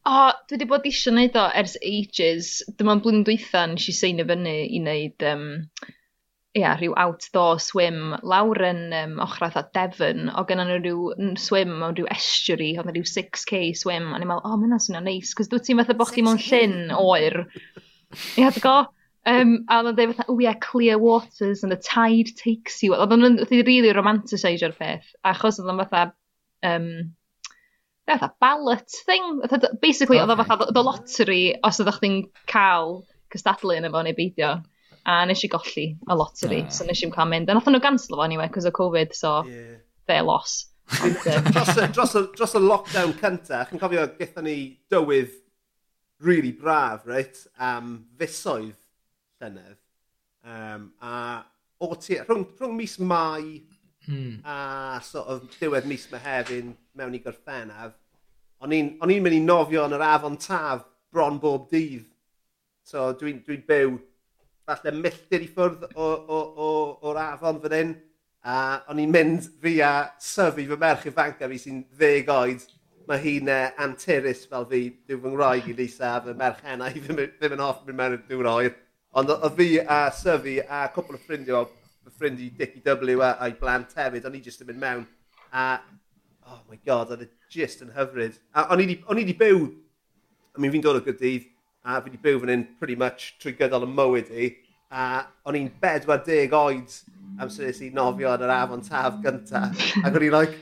O, 0.00 0.12
oh, 0.12 0.32
dwi 0.48 0.56
wedi 0.56 0.68
bod 0.68 0.86
eisiau 0.88 1.14
gwneud 1.14 1.38
o 1.40 1.46
ers 1.60 1.76
ages. 1.84 2.50
Dyma'n 2.76 3.00
blwyddyn 3.04 3.24
dwytha 3.28 3.66
nes 3.68 3.88
i 3.88 3.96
seinio 3.96 4.26
fyny 4.28 4.54
i 4.66 4.80
wneud 4.80 5.26
um, 5.30 5.46
ia, 6.58 6.72
rhyw 6.74 6.94
outdoor 6.98 7.60
swim 7.62 8.14
lawr 8.26 8.58
yn 8.66 8.80
um, 8.96 9.18
ochrath 9.22 9.58
a 9.58 9.62
Devon, 9.76 10.30
o 10.34 10.42
gynnu 10.48 10.64
nhw 10.66 10.78
rhyw 10.80 11.34
swim 11.38 11.76
mewn 11.78 11.94
rhyw 11.94 12.08
estuary, 12.10 12.72
oedd 12.80 12.90
rhyw 12.90 13.06
6k 13.06 13.60
swim, 13.78 14.08
a 14.10 14.18
ni'n 14.18 14.26
meddwl, 14.30 14.42
o, 14.42 14.54
oh, 14.54 14.58
mae'n 14.58 14.82
swnio 14.82 15.04
neis, 15.04 15.30
cos 15.38 15.50
dwi 15.52 15.60
ti'n 15.62 15.78
fatha 15.78 15.94
bod 15.98 16.10
chdi 16.10 16.24
mewn 16.26 16.40
llyn 16.42 16.94
oer. 16.96 17.44
Ia, 18.40 18.50
dwi'n 18.50 18.64
go? 18.64 18.74
Um, 19.30 19.52
a 19.68 19.78
oedd 19.78 19.92
yn 19.92 19.96
dweud 19.98 20.16
fatha, 20.16 20.26
oh 20.32 20.40
yeah, 20.42 20.58
clear 20.64 20.98
waters 20.98 21.62
and 21.62 21.70
the 21.70 21.78
tide 21.78 22.34
takes 22.40 22.82
you. 22.82 22.96
Oedd 22.96 23.14
yn 23.14 23.38
rili 23.44 23.62
really 23.68 23.94
romanticise 23.94 24.66
o'r 24.66 24.74
peth, 24.74 25.14
achos 25.30 25.60
oedd 25.60 25.70
yn 25.70 25.82
fatha, 25.84 26.04
um, 26.66 26.90
fatha 28.10 28.32
ballot 28.42 28.90
thing. 29.06 29.42
Basically, 29.82 30.18
okay. 30.18 30.26
oedd 30.26 30.42
fatha 30.42 30.72
the 30.72 30.82
lottery 30.82 31.54
os 31.62 31.78
oeddech 31.78 32.00
chdi'n 32.00 32.20
cael 32.50 33.04
cystadlu 33.30 33.78
yn 33.78 33.86
efo 33.86 34.02
neu 34.02 34.16
beidio 34.18 34.56
a 35.06 35.20
nes 35.28 35.44
i 35.44 35.50
golli 35.52 35.86
y 35.94 36.16
lottery, 36.16 36.62
uh. 36.64 36.72
so 36.72 36.86
nes 36.88 37.02
i'n 37.04 37.12
cael 37.14 37.30
mynd. 37.30 37.50
A 37.50 37.56
nath 37.56 37.68
nhw 37.70 37.82
ganslo 37.82 38.18
fo 38.18 38.26
anyway, 38.26 38.50
cos 38.52 38.68
o 38.68 38.74
Covid, 38.74 39.14
so 39.16 39.40
yeah. 39.48 39.78
fair 40.06 40.26
loss. 40.26 40.66
Um, 41.00 41.14
dros, 41.52 41.76
y, 41.78 41.86
dros, 41.94 42.14
y, 42.18 42.20
dros 42.34 42.54
y 42.58 42.60
lockdown 42.64 43.12
cynta, 43.20 43.60
chi'n 43.68 43.78
cofio 43.78 44.08
gyda 44.18 44.42
ni 44.42 44.56
dywydd 44.90 45.36
really 46.26 46.50
braf, 46.50 47.04
reit, 47.06 47.44
am 47.62 47.92
fusoedd 48.18 48.74
llynedd. 49.38 49.78
Um, 50.42 50.88
a 50.98 51.44
o 51.80 51.94
ti, 51.94 52.18
rhwng, 52.18 52.42
rhwng 52.58 52.74
mis 52.74 52.98
Mai 52.98 53.62
hmm. 54.08 54.40
a 54.44 55.00
sort 55.04 55.30
of 55.30 55.46
diwedd 55.54 55.86
mis 55.88 56.08
Mehefin 56.10 56.74
mewn 56.98 57.16
i 57.16 57.22
gorffennaf, 57.22 57.94
o'n 58.60 58.74
i'n 58.76 58.96
mynd 59.00 59.36
i 59.36 59.40
nofio 59.44 59.86
yn 59.86 59.96
yr 59.96 60.04
afon 60.10 60.36
taf 60.40 60.84
bron 61.12 61.38
bob 61.40 61.68
dydd. 61.70 62.08
So 62.84 63.10
dwi'n 63.16 63.40
dwi 63.46 63.60
byw 63.68 63.96
falle 64.68 64.92
milltir 64.96 65.44
i 65.44 65.48
ffwrdd 65.50 65.88
o'r 65.96 67.20
afon 67.22 67.60
fan 67.62 67.76
hyn. 67.76 67.94
A 68.40 68.58
o'n 68.88 69.00
i'n 69.02 69.12
mynd 69.12 69.48
fi 69.60 69.78
a 69.84 69.92
syfu 70.24 70.64
fy 70.68 70.78
merch 70.80 71.08
ifanca 71.10 71.48
fi 71.50 71.58
sy'n 71.60 71.82
ddeg 71.96 72.30
oed. 72.32 72.62
Mae 73.08 73.20
hi'n 73.20 73.50
uh, 73.52 73.72
anturus 73.84 74.46
fel 74.48 74.66
fi. 74.70 74.82
Dyw 75.08 75.20
fy 75.20 75.32
ngroeg 75.34 75.68
i 75.68 75.76
Lisa 75.76 76.14
a 76.16 76.22
fy 76.24 76.36
merch 76.38 76.62
hena 76.64 76.88
i 76.88 77.02
ddim, 77.02 77.20
ddim 77.36 77.56
yn 77.56 77.64
hoff 77.64 77.82
mynd 77.84 78.00
mewn 78.00 78.16
i'r 78.16 78.24
dŵr 78.30 78.50
oer. 78.54 78.72
Ond 79.20 79.32
oedd 79.34 79.56
fi 79.58 79.68
a 79.82 80.00
syfu 80.14 80.56
a 80.62 80.84
cwpl 80.94 81.18
o 81.18 81.22
ffrindiau, 81.24 81.68
fy 82.06 82.14
ffrind 82.16 82.40
i 82.44 82.48
Dicky 82.56 82.84
W 82.86 83.24
a, 83.26 83.34
a'i 83.42 83.56
blant 83.60 83.92
hefyd, 83.98 84.28
o'n 84.28 84.38
i 84.38 84.42
jyst 84.44 84.62
yn 84.64 84.70
mynd 84.70 84.84
mewn. 84.84 85.06
A, 85.50 85.66
oh 86.46 86.60
my 86.70 86.78
god, 86.86 87.12
oedd 87.16 87.26
e 87.26 87.30
jyst 87.52 87.82
yn 87.84 87.92
hyfryd. 87.96 88.38
A 88.54 88.68
o'n 88.70 88.84
i 88.84 88.86
wedi 88.94 89.36
byw, 89.36 89.64
I 90.54 90.62
mean, 90.62 90.72
fi'n 90.72 90.84
dod 90.84 91.00
o 91.00 91.04
gydydd, 91.04 91.50
a 91.96 92.00
fi 92.00 92.10
wedi 92.10 92.20
byw 92.24 92.40
fan 92.42 92.52
hyn 92.54 92.66
pretty 92.80 92.96
much 92.98 93.30
trwy 93.42 93.54
gydol 93.58 93.86
y 93.86 93.90
mywyd 93.92 94.32
i. 94.34 94.50
A 94.90 95.06
o'n 95.46 95.58
i'n 95.58 95.70
40 95.82 96.56
oed 96.58 96.96
amser 97.40 97.68
nes 97.68 97.80
i 97.84 97.90
nofio 97.94 98.34
yn 98.34 98.44
yr 98.46 98.52
afon 98.56 98.84
taf 98.86 99.20
gynta. 99.24 99.68
Ac 100.02 100.10
o'n 100.10 100.26
i'n 100.26 100.34
like, 100.34 100.58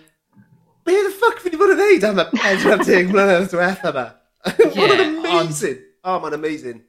be 0.84 0.96
the 1.04 1.12
fuck 1.20 1.40
fi 1.40 1.48
wedi 1.48 1.60
bod 1.60 1.74
yn 1.74 1.82
neud 1.82 2.06
am 2.08 2.22
y 2.22 2.26
40 2.44 3.12
mlynedd 3.12 3.50
diwetha 3.52 3.92
yma? 3.92 4.08
Yeah, 4.48 5.00
amazing! 5.02 5.80
On... 6.04 6.12
Oh, 6.12 6.20
mae'n 6.22 6.36
amazing. 6.36 6.82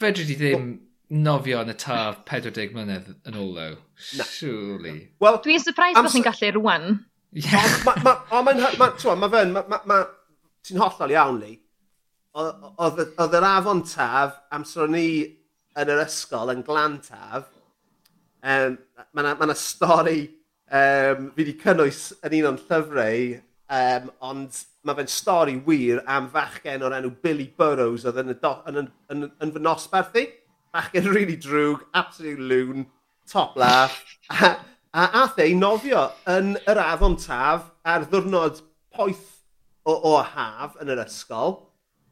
Fedri 0.00 0.24
di 0.26 0.36
ddim 0.38 0.64
oh. 0.64 1.18
nofio 1.26 1.60
yn 1.62 1.74
y 1.74 1.76
taf 1.80 2.22
40 2.30 2.72
mlynedd 2.74 3.12
yn 3.28 3.36
ôl 3.38 3.60
o. 3.60 3.68
No. 4.18 4.24
Surely. 4.24 4.96
Well, 5.20 5.38
Dwi'n 5.44 5.62
surprised 5.62 6.00
bod 6.00 6.14
chi'n 6.14 6.26
gallu 6.26 6.54
rwan. 6.56 6.88
Yeah. 7.36 7.60
Ond 8.32 8.48
ma, 8.48 9.28
fe'n, 9.28 9.54
ti'n 10.66 10.82
hollol 10.82 11.14
iawn, 11.14 11.40
Lee. 11.42 11.60
Oedd 12.36 13.36
yr 13.38 13.48
afon 13.48 13.80
taf, 13.88 14.40
amser 14.52 14.84
o'n 14.84 14.98
i 14.98 15.08
yn 15.80 15.92
yr 15.92 16.02
ysgol 16.04 16.52
yn 16.52 16.64
glan 16.66 16.98
taf, 17.04 17.46
um, 18.44 18.76
mae 19.16 19.24
yna 19.24 19.34
ma 19.48 19.56
stori 19.56 20.22
um, 20.26 21.30
fi 21.32 21.42
wedi 21.42 21.54
cynnwys 21.62 22.00
yn 22.26 22.36
un 22.40 22.48
o'n 22.50 22.58
llyfrau, 22.66 23.36
um, 23.78 24.10
ond 24.30 24.60
mae 24.86 24.98
fe'n 24.98 25.10
stori 25.10 25.56
wir 25.66 26.02
am 26.12 26.28
fachgen 26.32 26.84
o'r 26.86 26.96
enw 26.98 27.12
Billy 27.22 27.48
Burrows 27.58 28.06
oedd 28.06 28.20
yn, 28.22 28.34
y 28.34 28.38
do, 28.42 28.52
yn, 28.70 28.82
yn, 28.82 28.90
yn, 29.14 29.24
yn 29.42 29.54
fy 29.54 29.62
nosbarth 29.62 30.18
i. 30.20 30.26
Bachgen 30.76 31.08
really 31.08 31.38
drwg, 31.40 31.86
absolute 31.96 32.42
loon, 32.52 32.86
top 33.30 33.56
laugh. 33.56 33.96
a, 34.30 34.52
a 34.92 35.06
ath 35.22 35.40
ei 35.42 35.56
nofio 35.56 36.08
yn 36.30 36.54
yr 36.68 36.82
afon 36.84 37.16
taf 37.20 37.70
ar 37.86 38.06
ddwrnod 38.10 38.60
poeth 38.94 39.24
o, 39.86 39.94
o 39.94 40.18
haf 40.20 40.76
yn 40.82 40.92
yr 40.94 41.02
ysgol. 41.06 41.58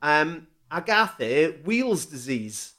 Um, 0.05 0.47
a 0.71 0.83
gath 0.83 1.21
e 1.21 1.61
Wheels 1.65 2.05
Disease, 2.07 2.75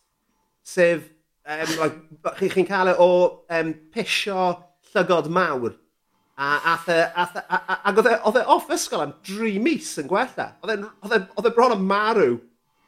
sef, 0.62 1.10
um, 1.48 1.80
like, 1.80 2.52
chi'n 2.54 2.68
cael 2.68 2.92
e 2.92 2.96
o 3.02 3.10
um, 3.50 3.74
pisio 3.94 4.44
llygod 4.92 5.32
mawr. 5.34 5.74
A 6.38 6.50
ath 6.74 6.90
e, 6.92 7.00
ath 7.16 7.38
e, 7.40 7.44
ac 7.50 8.02
e, 8.04 8.18
oedd 8.28 8.38
e 8.38 8.44
off 8.52 8.70
ysgol 8.76 9.06
am 9.06 9.14
dri 9.26 9.56
mis 9.58 9.94
yn 10.02 10.10
gwella. 10.12 10.52
E, 10.68 10.76
oedd 11.08 11.48
e 11.50 11.54
bron 11.56 11.74
yn 11.78 11.86
marw. 11.90 12.36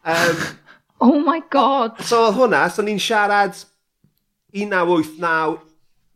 Um, 0.05 0.43
oh 1.07 1.17
my 1.23 1.39
god! 1.49 1.97
So 2.05 2.27
oedd 2.27 2.37
hwnna, 2.37 2.65
so 2.69 2.85
ni'n 2.85 3.01
siarad 3.01 3.57
1989, 4.53 5.63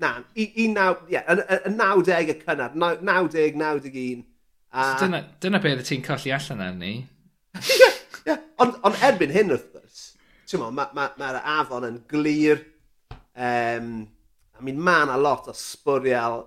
na, 0.01 0.11
19, 0.35 1.07
ie, 1.09 1.23
y 1.23 1.73
90 1.73 2.35
y 2.35 2.37
cynnar, 2.43 2.77
90, 2.77 3.57
91. 3.57 4.27
A... 4.71 4.91
So 4.91 5.07
dyna, 5.07 5.23
dyna 5.41 5.63
beth 5.63 5.81
y 5.85 5.87
ti'n 5.87 6.05
colli 6.05 6.35
allan 6.35 6.67
arni? 6.67 6.93
Ond 8.61 8.79
on 8.87 8.97
erbyn 9.03 9.33
hyn 9.33 9.53
wrth 9.55 9.69
gwrs, 9.73 10.01
mae'r 10.53 10.73
ma, 10.75 10.87
ma, 10.95 11.07
ma 11.17 11.29
afon 11.59 11.87
yn 11.87 12.01
glir. 12.11 12.65
Um, 13.31 13.93
I 14.59 14.65
mean, 14.65 14.81
mae 14.81 15.07
yna 15.07 15.15
lot 15.17 15.47
o 15.49 15.55
sbwriel 15.57 16.43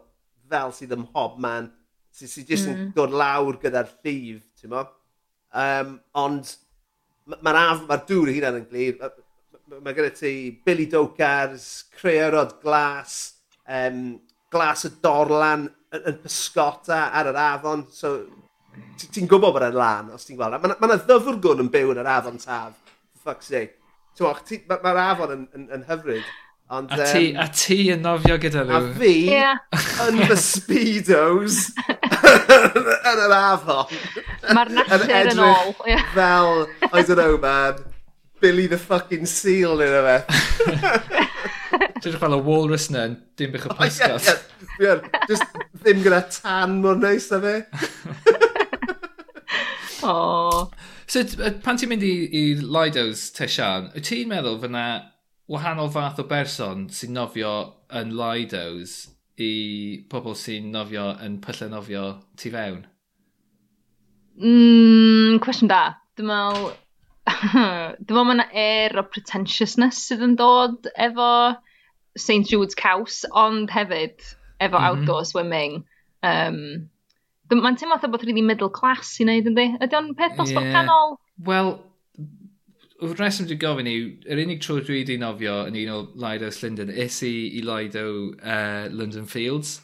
fel 0.51 0.75
sydd 0.77 0.93
ym 0.95 1.07
mhob 1.09 1.41
man 1.43 1.73
sydd 2.15 2.31
sy 2.31 2.45
jyst 2.47 2.69
mm. 2.69 2.75
yn 2.75 2.79
hmm. 2.79 2.93
dod 2.95 3.15
lawr 3.17 3.59
gyda'r 3.63 3.89
llif, 4.05 4.45
ti'n 4.61 4.71
mo? 4.71 4.85
Um, 5.55 5.97
ond 6.21 6.53
mae'r 7.31 7.43
ma 7.47 7.65
af, 7.73 7.83
mae'r 7.89 8.05
dŵr 8.09 8.31
hynna'n 8.37 8.61
yn 8.61 8.69
glir. 8.71 8.99
Mae 9.01 9.11
ma, 9.73 9.81
ma 9.89 9.95
gyda 9.97 10.13
ti 10.15 10.35
Billy 10.67 10.87
Dokars, 10.91 11.67
Creorod 11.97 12.59
Glas, 12.63 13.17
um, 13.67 14.21
Glas 14.55 14.87
y 14.87 14.93
Dorlan 15.03 15.67
yn, 15.67 16.03
yn 16.13 16.21
pysgota 16.23 17.09
ar 17.11 17.33
yr 17.33 17.41
afon. 17.49 17.87
So, 17.91 18.15
Ti'n 19.15 19.29
gwybod 19.31 19.55
bod 19.57 19.67
e'n 19.67 19.77
lan, 19.79 20.13
os 20.15 20.27
ti'n 20.27 20.39
gweld. 20.39 20.57
E. 20.57 20.63
Mae 20.65 20.89
yna 20.89 21.01
ddyfwr 21.03 21.41
gwn 21.43 21.65
yn 21.65 21.71
byw 21.75 21.93
yn 21.95 22.01
yr 22.03 22.11
afon 22.15 22.41
taf. 22.43 22.77
For 23.15 23.35
fuck's 23.35 23.51
sake. 23.53 23.77
Mae'r 24.21 24.69
ma, 24.71 24.93
ma 24.95 25.05
afon 25.13 25.35
yn, 25.35 25.47
yn, 25.59 25.69
yn 25.75 25.87
hyfryd. 25.89 26.27
Ond, 26.75 26.91
a, 26.91 27.05
ti, 27.05 27.33
um, 27.35 27.41
a 27.43 27.49
ti 27.53 27.77
yn 27.93 28.01
nofio 28.01 28.39
gyda 28.41 28.63
nhw. 28.65 28.77
A 28.79 28.93
fi, 28.97 29.11
yeah. 29.29 29.59
yn 30.07 30.23
fy 30.31 30.37
speedos, 30.41 31.59
yn 33.11 33.21
yr 33.27 33.35
afon. 33.37 33.93
Mae'r 34.49 34.73
natur 34.79 35.05
yn 35.35 35.43
ôl. 35.45 35.75
Yeah. 35.91 36.07
Fel, 36.15 36.65
I 36.89 37.03
don't 37.03 37.21
know 37.21 37.37
man, 37.43 37.83
Billy 38.41 38.67
the 38.67 38.79
fucking 38.81 39.29
seal 39.29 39.77
neu 39.77 39.93
rhywbeth. 39.93 40.25
Dwi'n 42.05 42.17
fel 42.23 42.37
y 42.37 42.41
walrus 42.49 42.89
na, 42.95 43.07
dim 43.37 43.53
bych 43.53 43.69
o 43.69 43.77
pysgod. 43.77 44.33
Just 45.29 45.61
ddim 45.83 46.01
gyda 46.05 46.25
tan 46.39 46.81
mor 46.81 46.97
neis 46.97 47.29
na 47.33 47.45
fe. 47.45 47.57
Oh. 50.05 50.71
So, 51.07 51.25
pan 51.65 51.79
ti'n 51.81 51.91
mynd 51.91 52.05
i, 52.05 52.13
i 52.29 52.43
Lido's 52.61 53.31
Tesian, 53.33 53.91
wyt 53.95 54.09
ti'n 54.11 54.29
meddwl 54.29 54.61
fyna 54.63 54.85
wahanol 55.51 55.91
fath 55.93 56.21
o 56.21 56.27
berson 56.29 56.87
sy'n 56.93 57.17
nofio 57.17 57.55
yn 58.01 58.15
Lido's 58.19 58.95
i 59.41 60.05
pobl 60.13 60.37
sy'n 60.39 60.71
nofio 60.75 61.11
yn 61.25 61.41
pyllau 61.45 61.73
nofio 61.73 62.05
tu 62.41 62.53
fewn? 62.55 62.85
Mm, 64.41 65.41
cwestiwn 65.45 65.73
da. 65.73 65.83
Dwi'n 66.19 66.31
meddwl... 66.31 66.73
Dwi'n 67.35 67.97
meddwl 68.05 68.27
mae'n 68.29 68.47
air 68.53 68.99
o 69.01 69.05
pretentiousness 69.09 70.03
sydd 70.09 70.25
yn 70.27 70.37
dod 70.37 70.91
efo 71.01 71.29
St 72.21 72.51
Jude's 72.51 72.77
Caws, 72.79 73.23
ond 73.33 73.73
hefyd 73.73 74.21
efo 74.61 74.77
mm 74.77 74.83
-hmm. 74.83 74.89
outdoor 74.89 75.25
swimming. 75.25 75.85
Um, 76.23 76.91
Mae'n 77.53 77.77
teimlo 77.77 77.99
bod 78.01 78.23
rydyn 78.23 78.33
really 78.33 78.47
middle 78.47 78.71
class 78.73 79.19
i 79.21 79.27
wneud 79.27 79.51
yndi? 79.51 79.67
Ydy 79.85 79.99
o'n 79.99 80.15
peth 80.17 80.39
dosbarth 80.39 80.71
yeah. 80.71 80.79
canol? 80.79 81.19
Wel, 81.45 81.75
y 83.05 83.11
reswm 83.19 83.49
dwi'n 83.51 83.61
gofyn 83.61 83.91
yw, 83.91 84.07
yr 84.33 84.41
unig 84.45 84.63
tro 84.65 84.79
dwi 84.81 85.03
wedi 85.03 85.19
nofio 85.21 85.59
yn 85.69 85.77
un 85.83 85.93
o 85.93 85.99
Lido 86.25 86.49
London, 86.63 86.91
is 87.05 87.21
i 87.27 87.35
i 87.59 87.63
Lido 87.67 88.07
uh, 88.39 88.89
London 88.91 89.29
Fields. 89.29 89.77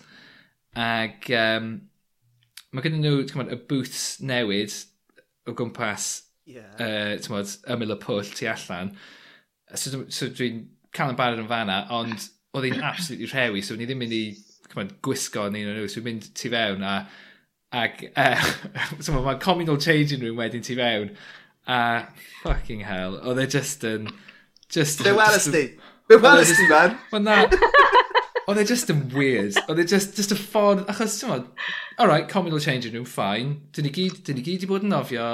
Ac 0.79 1.29
um, 1.37 1.70
mae 2.73 2.87
gen 2.87 3.01
nhw 3.03 3.25
tymod, 3.29 3.53
y 3.53 3.61
booths 3.70 4.05
newid 4.25 4.75
o 5.51 5.55
gwmpas 5.59 6.11
yeah. 6.49 6.73
uh, 6.81 7.14
tymod, 7.23 7.57
ymyl 7.75 7.96
y 7.96 8.01
pwll 8.03 8.35
tu 8.37 8.49
allan. 8.51 8.94
So, 9.75 10.07
so 10.09 10.31
dwi'n 10.33 10.64
cael 10.96 11.12
yn 11.12 11.18
barod 11.18 11.42
yn 11.42 11.51
fanna, 11.51 11.83
ond 11.94 12.31
oedd 12.57 12.70
hi'n 12.70 12.87
absolutely 12.87 13.29
rhewi, 13.31 13.62
so 13.62 13.77
ni 13.77 13.87
ddim 13.87 14.01
mynd 14.03 14.16
i 14.16 14.25
cymryd, 14.70 14.96
gwisgo 15.05 15.51
yn 15.51 15.61
un 15.61 15.75
o'n 15.75 15.83
nhw, 15.83 15.90
so 15.90 16.01
dwi'n 16.01 16.14
mynd 16.14 16.31
tu 16.38 16.51
fewn 16.53 16.87
a 16.87 16.94
Ac, 17.72 18.02
uh, 18.16 18.20
eh, 18.22 18.42
so 18.98 19.12
mae'n 19.20 19.38
communal 19.40 19.78
changing 19.78 20.24
room 20.24 20.40
wedyn 20.40 20.64
ti 20.66 20.74
fewn. 20.74 21.12
A, 21.66 21.76
uh, 21.76 22.24
fucking 22.42 22.83
hell, 22.87 23.20
oedd 23.22 23.38
e 23.44 23.46
just 23.46 23.85
yn... 23.87 24.11
Just, 24.70 25.02
Be 25.04 25.14
welys 25.14 25.46
ti? 25.50 25.64
Be 26.11 26.16
e 26.18 26.22
welys 26.22 26.50
ti, 26.56 26.66
man? 26.70 26.96
Wel 27.12 27.22
na, 27.26 27.37
oedd 28.50 28.59
e 28.59 28.66
just 28.66 28.90
yn 28.90 29.04
weird. 29.14 29.59
Oedd 29.68 29.83
e 29.83 29.87
just, 29.92 30.18
just 30.18 30.35
a 30.35 30.38
ffordd, 30.38 30.83
achos, 30.90 31.20
ti'n 31.20 31.30
modd, 31.30 31.46
alright, 32.02 32.26
communal 32.30 32.62
changing 32.62 32.94
room, 32.96 33.06
fine. 33.06 33.61
Dyn 33.76 33.87
ni 33.87 33.94
gyd, 33.94 34.18
dyn 34.26 34.40
ni 34.40 34.46
gyd 34.46 34.66
i 34.66 34.70
bod 34.70 34.87
yn 34.87 34.94
nofio, 34.94 35.30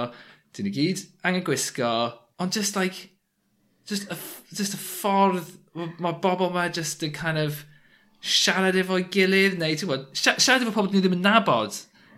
dyn 0.56 0.68
ni 0.68 0.74
gyd 0.76 1.06
angen 1.24 1.44
gwisgo, 1.46 1.92
ond 2.42 2.52
just 2.52 2.76
like, 2.76 3.10
just 3.88 4.10
a, 4.12 4.20
just 4.52 4.76
a 4.76 4.80
ffordd, 4.80 5.56
mae 5.76 6.20
bobl 6.20 6.52
ma 6.52 6.68
just 6.68 7.04
yn 7.06 7.16
kind 7.16 7.40
of 7.40 7.64
siarad 8.20 8.76
efo'i 8.76 9.08
gilydd, 9.12 9.56
neu 9.60 9.76
ti'n 9.76 9.88
bod, 9.88 10.08
siarad 10.16 10.64
efo 10.64 10.74
pobl 10.76 10.92
ni 10.92 11.00
ddim 11.00 11.16
yn 11.16 11.24
nabod 11.24 11.76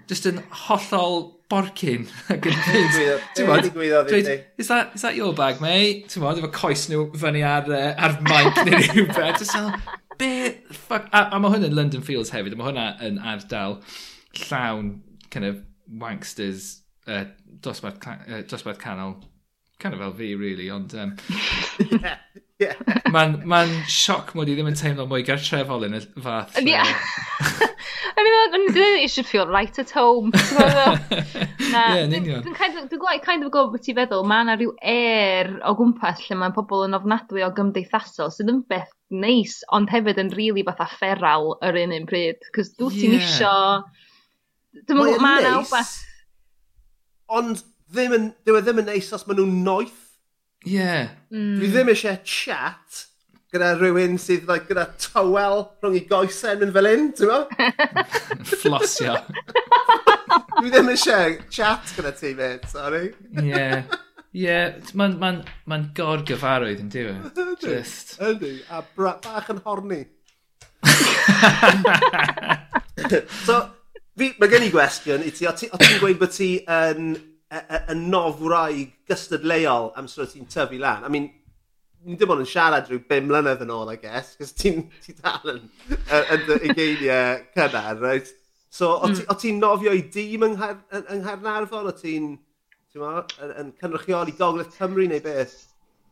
just 0.08 0.26
yn 0.28 0.40
hollol 0.66 1.22
borcyn 1.52 2.06
ac 2.32 2.48
yn 2.48 2.58
dweud... 2.64 3.22
Dwi'n 3.36 3.70
gwyddoedd 3.74 4.12
i 4.16 4.20
ti. 4.26 4.36
Is 4.60 4.70
that, 4.72 4.96
is 4.96 5.04
that 5.04 5.16
your 5.16 5.34
bag, 5.36 5.62
mate? 5.64 6.08
Ti'n 6.12 6.24
modd, 6.24 6.40
efo 6.40 6.50
coes 6.54 6.86
nhw 6.90 7.06
fyny 7.18 7.44
ar, 7.46 7.68
uh, 7.68 7.92
ar 7.96 8.18
mic 8.24 8.60
neu 8.68 8.82
rhywbeth. 8.88 9.40
Just 9.40 9.56
fel, 9.56 9.70
be... 10.20 10.32
Fuck. 10.72 11.08
A, 11.12 11.28
a 11.32 11.40
mae 11.40 11.54
hwn 11.54 11.68
yn 11.70 11.76
London 11.76 12.04
Fields 12.04 12.32
hefyd, 12.34 12.56
a 12.56 12.60
mae 12.60 12.70
hwnna 12.70 12.90
yn 13.04 13.20
ardal 13.20 13.78
llawn, 14.44 14.92
kind 15.32 15.48
of, 15.48 15.62
wanksters, 15.88 16.82
uh, 17.08 17.24
dosbarth, 17.64 18.04
uh, 18.04 18.42
dosbarth 18.48 18.80
canol. 18.82 19.16
Kind 19.80 19.94
of 19.94 20.02
fel 20.04 20.16
fi, 20.20 20.34
really, 20.34 20.68
ond... 20.74 20.94
Um, 20.94 21.16
yeah. 22.00 22.18
Yeah. 22.58 22.74
Mae'n 23.14 23.36
ma 23.46 23.62
sioc 23.86 24.32
mod 24.34 24.48
i 24.50 24.56
ddim 24.56 24.68
yn 24.70 24.76
teimlo 24.78 25.06
mwy 25.06 25.22
gartrefol 25.26 25.86
yn 25.86 25.94
y 25.94 26.00
fath. 26.24 26.56
Ie. 26.58 26.72
Yeah. 26.72 26.88
I 28.18 28.24
mean, 28.24 28.72
that, 28.74 28.98
it 29.04 29.12
should 29.12 29.26
feel 29.26 29.46
right 29.46 29.78
at 29.78 29.90
home. 29.90 30.32
Na, 31.70 31.82
yeah, 31.94 32.02
yn 32.02 32.16
union. 32.16 32.42
Dwi'n 32.42 32.56
kind, 32.58 32.80
of, 32.80 32.88
dwi 32.90 33.20
kind 33.22 33.46
of 33.46 33.52
gwybod 33.54 33.76
beth 33.76 33.86
i 33.92 33.94
feddwl, 33.94 34.26
mae 34.26 34.42
yna 34.42 34.56
rhyw 34.58 34.72
air 34.82 35.52
o 35.68 35.76
gwmpas 35.78 36.24
lle 36.26 36.40
mae 36.40 36.54
pobl 36.56 36.82
yn 36.88 36.98
ofnadwy 36.98 37.44
o 37.46 37.52
gymdeithasol 37.54 38.34
sydd 38.34 38.50
yn 38.50 38.64
beth 38.72 38.90
neis, 39.14 39.60
ond 39.76 39.92
hefyd 39.94 40.18
yn 40.24 40.34
rili 40.34 40.50
really 40.50 40.66
fatha 40.66 40.88
feral 40.98 41.54
yr 41.68 41.78
un 41.84 41.94
un 41.94 42.10
pryd. 42.10 42.42
Cos 42.56 42.74
dwi'n 42.80 43.14
yeah. 43.20 43.22
isio... 43.22 43.54
Dwi'n 44.82 44.98
meddwl, 44.98 45.22
mae'n 45.22 45.50
awbeth... 45.52 45.94
Ond 47.38 47.62
ddim 47.94 48.18
yn, 48.18 48.28
e 48.42 48.58
ddim 48.58 48.82
yn 48.82 48.90
neis 48.90 49.14
os 49.14 49.28
maen 49.28 49.44
nhw'n 49.44 49.58
noeth 49.62 50.07
Yeah. 50.66 51.08
Mm. 51.32 51.58
Dwi 51.60 51.68
ddim 51.70 51.92
eisiau 51.92 52.18
chat 52.26 53.04
gyda 53.52 53.70
rhywun 53.78 54.18
sydd 54.20 54.48
like, 54.50 54.66
gyda 54.68 54.88
tywel 55.00 55.62
rhwng 55.82 55.96
i 55.96 56.02
goesau 56.08 56.64
yn 56.66 56.72
fel 56.74 56.90
un, 56.90 57.06
ti'n 57.16 57.30
mo? 57.30 57.38
Flossio. 58.64 59.14
Dwi 60.58 60.74
ddim 60.74 60.90
eisiau 60.92 61.38
chat 61.54 61.94
gyda 61.96 62.12
ti, 62.18 62.34
mate, 62.38 62.68
sorry. 62.72 63.04
Ie. 63.40 63.70
Ie, 64.36 64.58
mae'n 64.92 65.16
ma 65.18 65.28
n, 65.32 65.40
ma, 65.70 65.76
gorgyfarwydd 65.96 66.84
yn 66.84 66.92
diwy. 66.92 67.16
Just... 67.64 68.18
Ydy, 68.20 68.58
a 68.68 68.82
bach 68.92 69.48
yn 69.54 69.62
horni. 69.64 70.02
so, 73.46 73.54
fi, 74.18 74.34
mae 74.36 74.50
gen 74.52 74.66
i 74.66 74.70
gwestiwn 74.74 75.24
i 75.24 75.32
ti. 75.32 75.48
O 75.48 75.54
ti'n 75.56 76.00
gweud 76.02 76.20
bod 76.20 76.36
ti 76.36 76.50
yn 76.60 77.16
y 77.48 77.94
nofwraig 77.96 78.94
gystadleuol 79.08 79.92
am 79.96 80.08
sy'n 80.10 80.28
ti'n 80.32 80.48
tyfu 80.52 80.80
lan. 80.82 81.04
I 81.04 81.12
mean, 81.12 81.30
ni 82.04 82.16
dim 82.18 82.32
ond 82.32 82.44
yn 82.44 82.48
siarad 82.48 82.90
rhyw 82.90 83.00
5 83.08 83.28
mlynedd 83.28 83.64
yn 83.64 83.72
ôl, 83.74 83.92
I 83.92 83.96
guess, 84.00 84.34
cos 84.38 84.52
ti'n 84.56 84.84
ti 85.04 85.14
dal 85.18 85.54
yn 85.54 85.64
y 86.12 86.74
geiriau 86.76 87.40
cynnar, 87.56 88.02
right? 88.02 88.28
So, 88.70 88.98
o 88.98 89.08
mm. 89.08 89.24
ti'n 89.40 89.62
nofio 89.62 89.94
i 89.96 90.04
dîm 90.12 90.44
yng, 90.44 90.58
yng 90.58 91.24
Nghaernarfon? 91.24 91.88
O 91.88 91.96
ti'n 91.96 92.36
yn 92.98 93.72
cynrychioli 93.80 94.36
Gogledd 94.36 94.72
Cymru 94.76 95.08
neu 95.08 95.20
beth? 95.24 95.56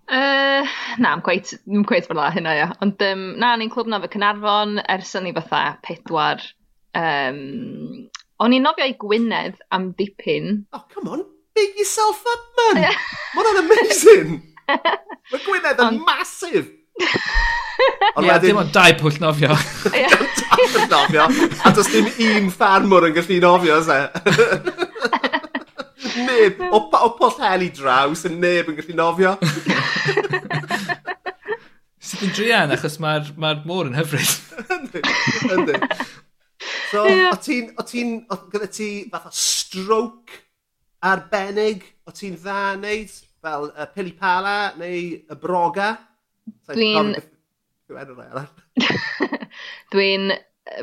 Uh, 0.06 0.62
na, 0.98 1.12
I'm 1.12 1.20
quite, 1.20 1.52
I'm 1.66 1.84
quite 1.84 2.06
fel 2.06 2.20
hynna, 2.30 2.54
ia. 2.54 2.68
Ond 2.80 3.02
um, 3.02 3.26
na, 3.42 3.56
ni'n 3.58 3.72
clwb 3.72 3.90
nofio 3.90 4.12
Cynarfon 4.12 4.78
ers 4.88 5.14
yn 5.18 5.26
ni 5.28 5.34
fatha 5.36 5.64
pedwar 5.84 6.44
um, 6.96 8.06
O'n 8.36 8.52
i'n 8.52 8.66
nofio 8.66 8.84
i 8.84 8.92
Gwynedd 9.00 9.62
am 9.72 9.92
dipyn. 9.96 10.66
Oh, 10.76 10.82
come 10.92 11.08
on, 11.08 11.22
big 11.56 11.78
yourself 11.78 12.20
up, 12.32 12.42
man! 12.58 12.82
Mae 13.34 13.38
hwnna'n 13.38 13.62
amazing! 13.62 14.34
Mae 15.32 15.40
Gwynedd 15.46 15.80
yn 15.80 16.02
massive! 16.04 16.66
Ond 18.16 18.26
yeah, 18.26 18.34
wedyn... 18.34 18.50
Dim 18.50 18.60
ond 18.60 18.74
dau 18.74 18.92
pwll 19.00 19.16
nofio. 19.20 19.56
dau 19.56 20.68
pwll 20.74 20.84
nofio. 20.92 21.24
A 21.64 21.72
does 21.76 21.88
dim 21.92 22.08
un 22.26 22.50
ffarmwr 22.52 23.08
yn 23.08 23.16
gallu 23.16 23.40
nofio, 23.40 23.80
se. 23.84 23.98
neb, 26.26 26.60
o, 26.68 26.80
o 26.80 27.10
pwll 27.16 27.40
heli 27.40 27.70
draw, 27.76 28.12
sy'n 28.16 28.36
neb 28.40 28.68
yn 28.72 28.78
gallu 28.82 28.98
nofio. 29.00 29.34
Sydd 32.04 32.28
yn 32.28 32.36
drian, 32.36 32.76
achos 32.76 33.00
mae'r 33.02 33.32
ma 33.40 33.56
môr 33.64 33.88
yn 33.88 33.96
hyfryd. 33.96 34.36
Yndi, 34.76 35.04
yndi. 35.56 35.80
So, 36.90 37.04
yeah. 37.08 37.30
o 37.32 37.38
ti'n, 37.42 37.70
o 37.78 37.84
ti'n, 37.86 38.18
gyda 38.52 38.68
ti 38.72 38.90
fatha 39.12 39.32
stroke 39.34 40.42
arbennig, 41.06 41.84
o 42.06 42.14
ti'n 42.14 42.36
dda 42.40 42.60
neud, 42.80 43.14
fel 43.46 43.68
y 43.68 43.72
uh, 43.74 43.88
pili 43.94 44.12
pala 44.18 44.56
neu 44.80 45.00
y 45.18 45.38
broga? 45.40 45.94
Dwi'n... 46.72 47.14
Dwi'n 49.94 50.30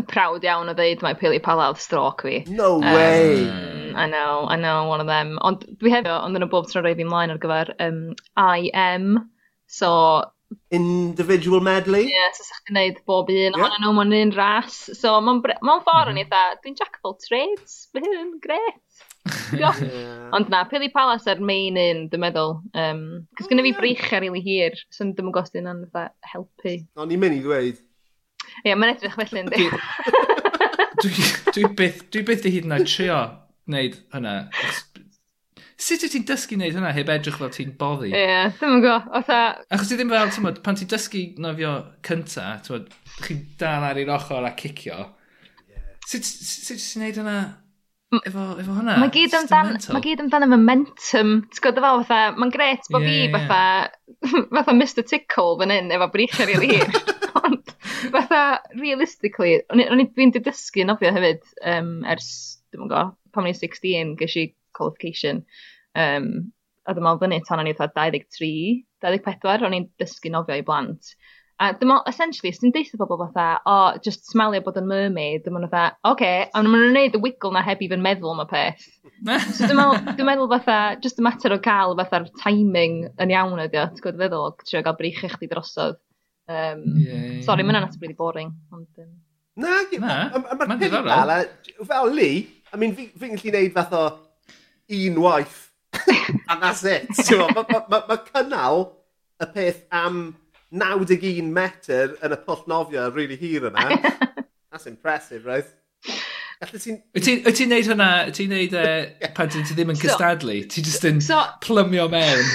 prawd 0.07 0.45
iawn 0.47 0.71
o 0.71 0.75
ddeud 0.77 1.01
mae 1.03 1.17
pili 1.19 1.41
pala 1.43 1.69
oedd 1.71 1.81
stroke 1.83 2.23
fi. 2.27 2.37
No 2.47 2.77
way! 2.79 3.43
Um, 3.43 3.95
I 3.95 4.07
know, 4.07 4.45
I 4.49 4.55
know, 4.55 4.87
one 4.87 5.01
of 5.01 5.07
them. 5.07 5.37
Ond 5.45 5.65
dwi 5.81 5.91
hefyd, 5.93 6.09
ond 6.13 6.39
yn 6.39 6.45
y 6.45 6.49
bob 6.49 6.69
tro 6.69 6.81
roi 6.81 6.95
fi 6.97 7.05
mlaen 7.07 7.33
ar 7.33 7.41
gyfer 7.43 7.73
um, 7.83 7.99
IM, 8.39 9.19
so 9.67 9.91
individual 10.71 11.61
medley. 11.63 12.07
Ie, 12.07 12.13
yeah, 12.13 12.31
so 12.35 12.45
sa'ch 12.47 12.63
chi'n 12.67 12.77
neud 12.77 12.99
bob 13.09 13.31
un, 13.33 13.55
yeah. 13.55 13.65
ond 13.67 13.79
nhw 13.81 13.93
mewn 13.97 14.15
un 14.17 14.33
ras. 14.35 14.77
So, 14.97 15.15
mae'n 15.23 15.41
ma 15.65 15.79
ffordd 15.85 16.13
yn 16.13 16.21
eitha, 16.23 16.43
mhm. 16.53 16.61
dwi'n 16.63 16.77
jack 16.79 16.99
of 16.99 17.09
all 17.09 17.17
trades, 17.21 17.77
mae 17.93 18.05
hyn 18.05 18.19
yn 18.19 18.33
gret. 18.43 18.81
yeah. 19.55 20.29
Ond 20.35 20.51
na, 20.51 20.63
Pili 20.69 20.91
Palace 20.93 21.31
er 21.31 21.43
main 21.43 21.79
un, 21.79 22.05
dwi'n 22.11 22.25
meddwl. 22.25 22.57
Um, 22.75 23.03
Cos 23.39 23.49
gynnu 23.51 23.65
fi 23.67 23.73
oh, 23.75 23.79
brichau 23.81 24.19
rili 24.19 24.33
really 24.33 24.45
hir, 24.45 24.79
so 24.89 25.05
dwi'n 25.05 25.29
mwyn 25.29 25.37
gosod 25.37 25.59
hynna'n 25.61 25.85
helpu. 26.33 26.77
O'n 26.99 27.13
i'n 27.13 27.23
mynd 27.23 27.39
i 27.39 27.43
ddweud. 27.45 27.79
Ie, 27.83 28.69
yeah, 28.69 28.77
mae'n 28.77 28.95
edrych 28.95 29.17
felly 29.19 29.45
yn 29.45 29.53
di. 29.53 29.69
Dwi, 31.03 31.11
dwi, 31.49 31.63
byth, 31.75 32.03
dwi 32.13 32.21
byth 32.27 32.43
di 32.45 32.51
hyd 32.53 32.67
yn 32.67 32.75
oed 32.75 32.85
trio 32.87 33.15
wneud 33.67 33.95
hynna. 34.13 34.33
Sut 35.83 36.03
wyt 36.05 36.13
ti'n 36.15 36.23
dysgu 36.27 36.55
wneud 36.55 36.77
hwnna 36.77 36.93
heb 36.95 37.09
edrych 37.11 37.39
fel 37.41 37.49
ti'n 37.51 37.73
boddi? 37.79 38.13
Ie, 38.13 38.19
yeah, 38.21 38.53
ddim 38.55 38.77
yn 38.77 38.83
go. 38.85 38.93
Otha... 39.19 39.39
Achos 39.73 39.89
ti 39.89 39.97
ddim 39.99 40.13
fel, 40.13 40.29
ti'n 40.29 40.37
tymod, 40.37 40.61
pan 40.63 40.77
ti'n 40.79 40.87
dysgu 40.93 41.23
nofio 41.43 41.73
cynta, 42.07 42.45
ti'n 42.63 42.69
tymod, 42.69 42.93
chi'n 43.25 43.41
dal 43.59 43.87
ar 43.89 43.99
i'r 43.99 44.13
ochr 44.15 44.47
a 44.47 44.53
cicio. 44.59 45.01
Sut 46.07 46.23
wyt 46.23 46.79
ti'n 46.79 47.03
wneud 47.03 47.19
hwnna 47.19 47.35
efo, 48.21 48.45
efo 48.61 48.77
hwnna? 48.77 48.95
Mae 49.01 49.11
gyd 49.17 49.35
amdan, 49.41 49.73
mae 49.95 50.05
gyd 50.05 50.23
amdan 50.23 50.47
y 50.47 50.49
momentum. 50.53 51.35
Ti'n 51.51 51.65
gwybod 51.65 51.83
fel 51.83 52.01
fatha, 52.05 52.21
mae'n 52.39 52.55
gret 52.55 52.89
bod 52.93 53.03
yeah, 53.03 53.27
fi 53.27 53.35
fatha, 53.35 53.61
fatha 54.55 54.77
Mr 54.77 55.03
Tickle 55.11 55.59
fan 55.59 55.75
hyn 55.75 55.91
efo 55.97 56.09
brichau 56.15 56.47
rili 56.47 56.77
hir. 56.77 56.97
Ond 57.43 57.75
fatha, 58.13 58.43
realistically, 58.79 59.59
o'n 59.67 60.03
i 60.03 60.07
fi'n 60.15 60.35
dysgu 60.39 60.87
nofio 60.87 61.11
hefyd 61.15 61.43
um, 61.75 61.95
ers, 62.15 62.33
dwi'n 62.71 62.87
yn 62.87 62.95
go, 62.95 63.07
pan 63.35 63.43
o'n 63.43 63.51
i'n 63.51 63.59
16, 63.59 64.19
gysi 64.23 64.51
qualification. 64.77 65.43
Um, 65.93 66.51
a 66.83 66.93
dwi'n 66.95 67.05
meddwl 67.05 67.21
fyny 67.21 67.39
tan 67.47 67.61
o'n 67.61 67.69
i 67.69 67.75
23, 67.77 68.49
24, 69.05 69.63
o'n 69.67 69.77
i'n 69.77 69.87
dysgu 70.01 70.31
nofio 70.33 70.57
i 70.59 70.65
blant. 70.65 71.13
A 71.61 71.69
dwi'n 71.77 71.91
meddwl, 71.91 72.09
essentially, 72.09 72.51
os 72.51 72.59
ti'n 72.59 72.73
deitha 72.75 72.97
pobl 72.99 73.21
fatha, 73.21 73.47
o, 73.61 73.73
oh, 73.73 73.99
just 74.03 74.25
smelio 74.27 74.59
bod 74.65 74.79
yn 74.81 74.89
mermaid, 74.89 75.45
dwi'n 75.45 75.55
meddwl 75.55 75.71
fatha, 75.71 75.95
oce, 76.09 76.11
okay, 76.11 76.39
a 76.49 76.63
maen 76.63 76.73
nhw'n 76.73 76.89
gwneud 76.89 77.17
y 77.19 77.21
wiggle 77.23 77.53
na 77.55 77.63
heb 77.63 77.83
i 77.85 77.89
fy'n 77.91 78.03
meddwl 78.03 78.33
am 78.33 78.43
y 78.43 78.47
peth. 78.51 78.87
so 79.55 79.69
dwi'n 79.69 79.79
meddwl, 79.79 80.27
meddwl 80.27 80.51
fatha, 80.55 80.79
just 81.03 81.21
y 81.21 81.27
mater 81.27 81.55
o 81.55 81.59
cael 81.63 81.95
fatha'r 82.01 82.27
timing 82.41 83.03
yn 83.21 83.35
iawn 83.35 83.63
ydi 83.67 83.79
o, 83.79 83.85
ti'n 83.91 84.03
gwybod 84.03 84.23
feddwl, 84.25 84.55
trio 84.65 84.83
gael 84.83 84.99
brych 84.99 85.23
i 85.23 85.31
chdi 85.37 85.51
drosodd. 85.53 86.01
Um, 86.51 86.81
yeah, 86.99 87.37
Sorry, 87.45 87.63
mae'n 87.63 87.79
that's 87.79 88.01
really 88.01 88.17
boring. 88.17 88.51
Ond, 88.75 88.89
um... 88.99 89.13
Na, 89.63 89.83
na 90.01 90.65
mae'n 90.65 90.81
diddorol. 90.81 91.45
Fel 91.85 92.11
Lee, 92.17 92.47
I 92.73 92.81
mean, 92.81 92.97
fi'n 92.97 93.37
gallu 93.37 93.53
gwneud 93.53 93.77
fath 93.77 93.93
o 93.95 94.07
un 94.91 95.21
waith 95.23 95.61
And 96.49 96.61
that's 96.61 96.83
it. 96.83 97.09
Mae 97.29 97.53
ma, 97.55 97.83
ma, 97.89 98.01
ma 98.09 98.17
cynnal 98.29 98.85
y 99.41 99.49
peth 99.53 99.83
am 99.91 100.23
91 100.73 101.51
metr 101.53 102.15
yn 102.23 102.33
y 102.33 102.39
pwll 102.45 102.63
pwllnofio 102.63 103.07
really 103.13 103.37
hir 103.37 103.69
yna. 103.69 103.87
That's 104.71 104.87
impressive, 104.89 105.45
right? 105.45 105.67
Wyt 106.63 106.85
ti'n 107.25 107.43
ti 107.53 107.67
neud 107.67 107.89
hwnna, 107.91 108.09
wyt 108.29 108.37
ti'n 108.39 108.53
neud 108.53 108.75
uh, 108.79 109.29
pan 109.35 109.51
ti 109.51 109.61
ddim 109.67 109.91
yn 109.93 109.99
cystadlu, 109.99 110.61
ti 110.71 110.83
just 110.85 111.05
yn 111.07 111.19
so, 111.21 111.41
plymio 111.65 112.07
mewn. 112.11 112.53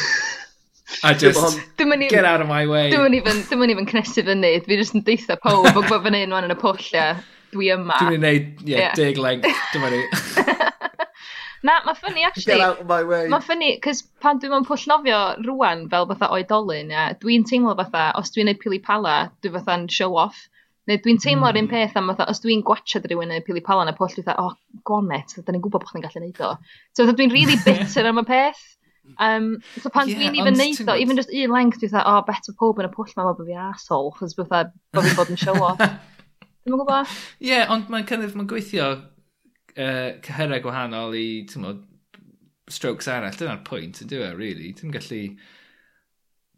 A 1.05 1.13
just, 1.13 1.59
even, 1.79 2.01
get 2.09 2.25
out 2.25 2.41
of 2.41 2.49
my 2.49 2.67
way. 2.67 2.89
Dwi'n 2.91 3.05
mynd 3.05 3.19
even, 3.19 3.43
dim 3.51 3.63
ond 3.63 3.75
even 3.75 3.87
cnesu 3.87 4.25
fyny, 4.25 4.55
fi 4.65 4.79
just 4.81 4.97
yn 4.97 5.05
deitha 5.05 5.37
pob, 5.43 5.69
o 5.69 5.83
bod 5.83 6.07
fan 6.07 6.17
hyn 6.17 6.33
fan 6.33 6.49
yn 6.49 6.55
y 6.55 6.59
pwll 6.59 6.95
a 6.99 7.09
dwi 7.53 7.69
yma. 7.77 7.99
Dwi'n 8.01 8.15
mynd 8.17 8.25
i 8.25 8.31
neud, 8.31 8.49
ie, 8.65 8.73
yeah, 8.73 8.87
yeah. 8.87 8.97
deg 8.99 9.21
length, 9.21 9.67
dyma 9.75 9.93
ni. 9.93 10.07
Na, 11.67 11.81
mae 11.85 11.97
ffynnu, 11.99 12.23
actually. 12.27 12.59
Get 12.59 12.61
out 12.61 12.81
of 12.83 12.87
my 12.87 13.03
way. 13.03 13.27
Mae 13.33 13.43
ffynnu, 13.43 13.73
cys 13.83 14.05
pan 14.23 14.39
dwi'n 14.39 14.53
mewn 14.55 14.67
pwll 14.69 14.85
nofio 14.91 15.19
rwan 15.43 15.89
fel 15.91 16.07
fatha 16.13 16.31
oedolyn, 16.37 16.93
a 16.95 17.09
dwi'n 17.19 17.47
teimlo 17.49 17.75
fatha, 17.81 18.13
os 18.21 18.31
dwi'n 18.35 18.47
neud 18.51 18.61
pili 18.63 18.79
pala, 18.85 19.17
dwi 19.43 19.53
fatha'n 19.57 19.89
show 19.93 20.15
off. 20.23 20.45
Neu 20.89 21.01
dwi'n 21.05 21.19
teimlo'r 21.21 21.59
mm. 21.59 21.67
un 21.67 21.71
peth 21.73 21.99
am 21.99 22.13
fatha, 22.13 22.29
os 22.31 22.41
dwi'n 22.45 22.63
gwachod 22.67 23.09
rhywun 23.11 23.35
yn 23.35 23.45
pili 23.47 23.63
pala 23.65 23.89
na 23.89 23.97
pwll, 23.99 24.15
dwi'n 24.15 24.29
fatha, 24.29 24.47
oh, 24.47 24.81
gonet, 24.89 25.35
da 25.43 25.55
ni'n 25.55 25.65
gwybod 25.65 25.83
bod 25.83 25.91
chdi'n 25.91 26.07
gallu 26.07 26.23
neud 26.23 26.43
o. 26.47 26.55
So 26.95 27.05
fatha 27.05 27.19
dwi'n 27.19 27.35
really 27.35 27.59
bitter 27.67 28.09
am 28.09 28.23
y 28.23 28.27
peth. 28.31 28.65
Um, 29.17 29.57
so 29.81 29.91
pan 29.91 30.09
yeah, 30.09 30.21
dwi'n 30.21 30.39
even 30.39 30.57
neud 30.61 30.81
o, 30.87 30.95
even 30.95 31.19
just 31.19 31.35
un 31.35 31.53
length, 31.57 31.83
dwi'n 31.83 31.91
fatha, 31.91 32.07
oh, 32.07 32.23
better 32.29 32.55
pob 32.55 32.79
yn 32.79 32.87
y 32.87 32.95
pwll 32.95 33.13
ma, 33.19 33.27
bod 33.33 33.51
fi 33.51 33.59
asol, 33.67 34.13
chos 34.21 34.39
fatha, 34.39 34.69
bod 34.95 35.11
fi'n 35.11 35.19
bod 35.19 35.35
yn 35.35 35.43
show 35.43 35.59
off. 35.59 35.83
Dwi'n 36.69 36.77
gwybod? 36.77 37.13
Ie, 37.41 37.49
yeah, 37.51 37.71
ond 37.73 37.89
mae'n 37.91 38.07
cynnydd, 38.07 38.35
mae'n 38.37 38.49
gweithio 38.51 38.93
uh, 39.79 40.19
cyhyrau 40.27 40.63
gwahanol 40.65 41.17
i, 41.17 41.29
ti'n 41.49 41.65
modd, 41.65 41.85
strokes 42.73 43.09
arall. 43.13 43.37
Dyna'r 43.39 43.65
pwynt, 43.69 44.03
yn 44.05 44.11
dweud, 44.11 44.37
really. 44.39 44.75
Ti'n 44.77 44.95
gallu... 44.95 45.23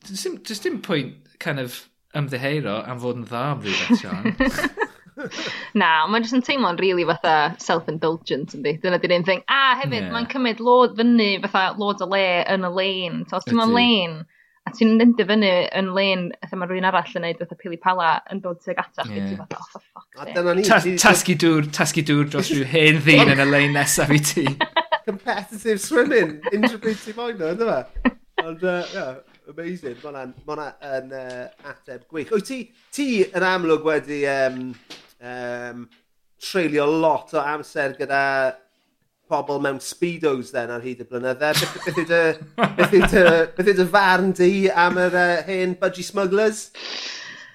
Just 0.09 0.65
dim, 0.65 0.81
pwynt 0.81 1.37
kind 1.45 1.61
of 1.61 1.83
ymddeheiro 2.17 2.81
am 2.89 3.01
fod 3.03 3.21
yn 3.21 3.27
dda 3.29 3.43
am 3.53 3.61
rhywbeth, 3.65 4.01
Sian. 4.01 4.81
Na, 5.81 6.07
mae'n 6.09 6.25
jyst 6.25 6.37
yn 6.39 6.45
teimlo'n 6.47 6.79
rili 6.81 7.03
really 7.03 7.07
fatha 7.11 7.55
self-indulgent 7.61 8.55
yn 8.57 8.65
di. 8.65 8.75
Dyna 8.81 8.99
di'r 9.03 9.17
un 9.19 9.27
thing. 9.27 9.43
A 9.53 9.77
hefyd, 9.81 10.07
yeah. 10.07 10.13
mae'n 10.15 10.29
cymryd 10.33 10.63
lod 10.65 10.97
fyny 10.99 11.31
fatha 11.45 11.65
lod 11.81 12.01
o 12.05 12.09
le 12.11 12.25
yn 12.55 12.65
y 12.65 12.71
lein. 12.77 13.25
So, 13.29 13.39
os 13.39 13.49
ti'n 13.49 13.61
mewn 13.61 13.75
lein, 13.77 14.17
a 14.67 14.73
ti'n 14.77 14.97
mynd 14.97 15.21
i 15.21 15.27
fyny 15.29 15.53
yn 15.81 15.93
lein, 15.97 16.27
fatha 16.41 16.61
mae 16.61 16.71
rhywun 16.71 16.89
arall 16.89 17.17
yn 17.21 17.27
neud 17.27 17.43
fatha 17.43 17.59
pili 17.61 17.81
pala 17.83 18.15
yn 18.33 18.43
dod 18.45 18.63
tuag 18.65 18.81
atach, 18.83 19.13
yeah. 19.13 19.29
ti'n 19.29 19.43
fatha, 19.43 19.61
oh, 19.61 19.71
for 19.75 19.85
A 20.19 20.27
dyna 20.27 20.55
ni. 20.55 20.65
Ta 20.67 20.81
tasgu 20.83 21.37
dŵr, 21.39 21.69
tasgu 21.75 22.03
dŵr 22.07 22.31
dros 22.33 22.51
rhyw 22.51 22.67
hen 22.73 22.99
ddyn 23.05 23.31
yn 23.31 23.43
y 23.45 23.47
lein 23.47 23.77
nesaf 23.77 24.11
i 24.11 24.19
ti. 24.19 24.47
Competitive 25.09 25.79
swimming, 25.81 26.41
introducing 26.53 27.15
moino, 27.19 27.53
ynddo 27.55 27.69
fe? 27.71 28.15
Ond, 28.43 28.65
uh, 28.65 28.83
yeah, 28.95 29.21
amazing. 29.51 29.95
Mae 30.01 30.09
hwnna'n 30.09 30.33
ma 30.49 30.67
yn 30.97 31.15
uh, 31.15 31.45
ateb 31.71 32.09
gwych. 32.11 32.33
Wyt 32.35 32.49
ti, 32.49 32.59
ti 32.95 33.07
yn 33.29 33.47
amlwg 33.47 33.87
wedi 33.87 34.25
um, 34.33 34.59
um, 35.23 35.87
treulio 36.43 36.89
lot 36.91 37.37
o 37.37 37.45
amser 37.45 37.95
gyda 38.01 38.25
pobl 39.31 39.63
mewn 39.63 39.79
speedos 39.79 40.51
then 40.51 40.75
ar 40.75 40.83
hyd 40.83 41.05
y 41.05 41.07
blynydde. 41.07 41.55
Beth 42.59 42.99
yw 42.99 43.79
dy 43.79 43.89
farn 43.95 44.35
di 44.35 44.67
am 44.75 44.99
yr 45.07 45.15
uh, 45.23 45.33
hen 45.47 45.79
budgie 45.79 46.09
smugglers? 46.11 46.67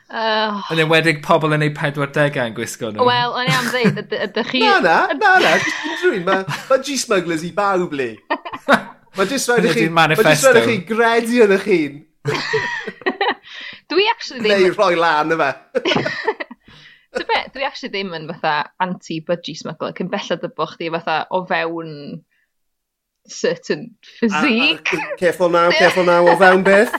Uh, 0.06 0.60
yn 0.70 0.84
enwedig 0.84 1.24
pobl 1.26 1.56
yn 1.56 1.64
ei 1.66 1.72
40au 1.74 2.36
yn 2.44 2.54
gwisgo 2.58 2.92
nhw. 2.94 3.06
Wel, 3.08 3.32
o'n 3.34 3.48
i 3.50 3.54
am 3.58 3.70
ddeud, 3.74 4.12
ydych 4.28 4.52
chi... 4.52 4.62
na, 4.62 4.76
na, 4.84 4.98
na, 5.18 5.32
na, 5.42 5.54
dwi'n 6.04 6.28
ma, 6.28 6.36
ma 6.70 6.78
G-smugglers 6.78 7.46
i 7.48 7.50
bawb 7.56 7.96
li. 7.98 8.12
Mae 9.18 9.32
jyst 9.32 9.50
rhaid 9.50 9.66
i 9.66 9.74
chi... 9.74 9.88
Mae 9.90 10.14
jyst 10.20 10.46
rhaid 10.46 10.62
i 10.62 10.66
chi 10.68 10.78
gredu 10.92 11.42
yn 11.48 11.56
eich 11.58 11.66
hun. 11.72 11.98
Dwi 13.90 14.06
actually 14.12 14.46
ddim... 14.46 14.54
Neu 14.54 14.76
rhoi 14.76 14.94
lan 15.00 15.34
yma. 15.34 15.50
Dwi 17.16 17.26
be, 17.26 17.42
dwi 17.56 17.66
actually 17.66 17.94
ddim 17.96 18.14
yn 18.18 18.30
fatha 18.30 18.56
anti-budgie 18.86 19.58
smuggler, 19.58 19.98
cyn 19.98 20.14
bellad 20.14 20.46
y 20.46 20.54
boch 20.54 20.78
di 20.78 20.94
fatha 20.94 21.22
o 21.34 21.42
fewn 21.50 21.94
certain 23.26 23.88
physique. 24.20 24.94
Careful 25.18 25.50
now, 25.50 25.72
careful 25.74 26.06
now, 26.06 26.28
o 26.30 26.38
fewn 26.38 26.62
beth? 26.62 26.94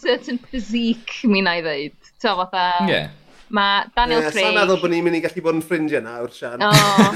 certain 0.00 0.38
physique, 0.38 1.20
mi 1.24 1.42
na 1.44 1.58
i 1.60 1.64
ddeud. 1.64 1.99
So 2.20 2.36
fatha... 2.36 2.84
Ie. 2.84 2.92
Yeah. 2.92 3.10
Mae 3.50 3.86
Daniel 3.96 4.20
yeah, 4.22 4.30
Craig... 4.30 4.44
Sa'n 4.46 4.56
meddwl 4.60 4.78
bod 4.78 4.92
ni'n 4.92 5.02
mynd 5.02 5.18
i 5.18 5.20
gallu 5.24 5.42
bod 5.42 5.56
yn 5.56 5.62
ffrindiau 5.66 6.02
nawr, 6.04 6.30
Sian. 6.30 6.62
O, 6.62 6.68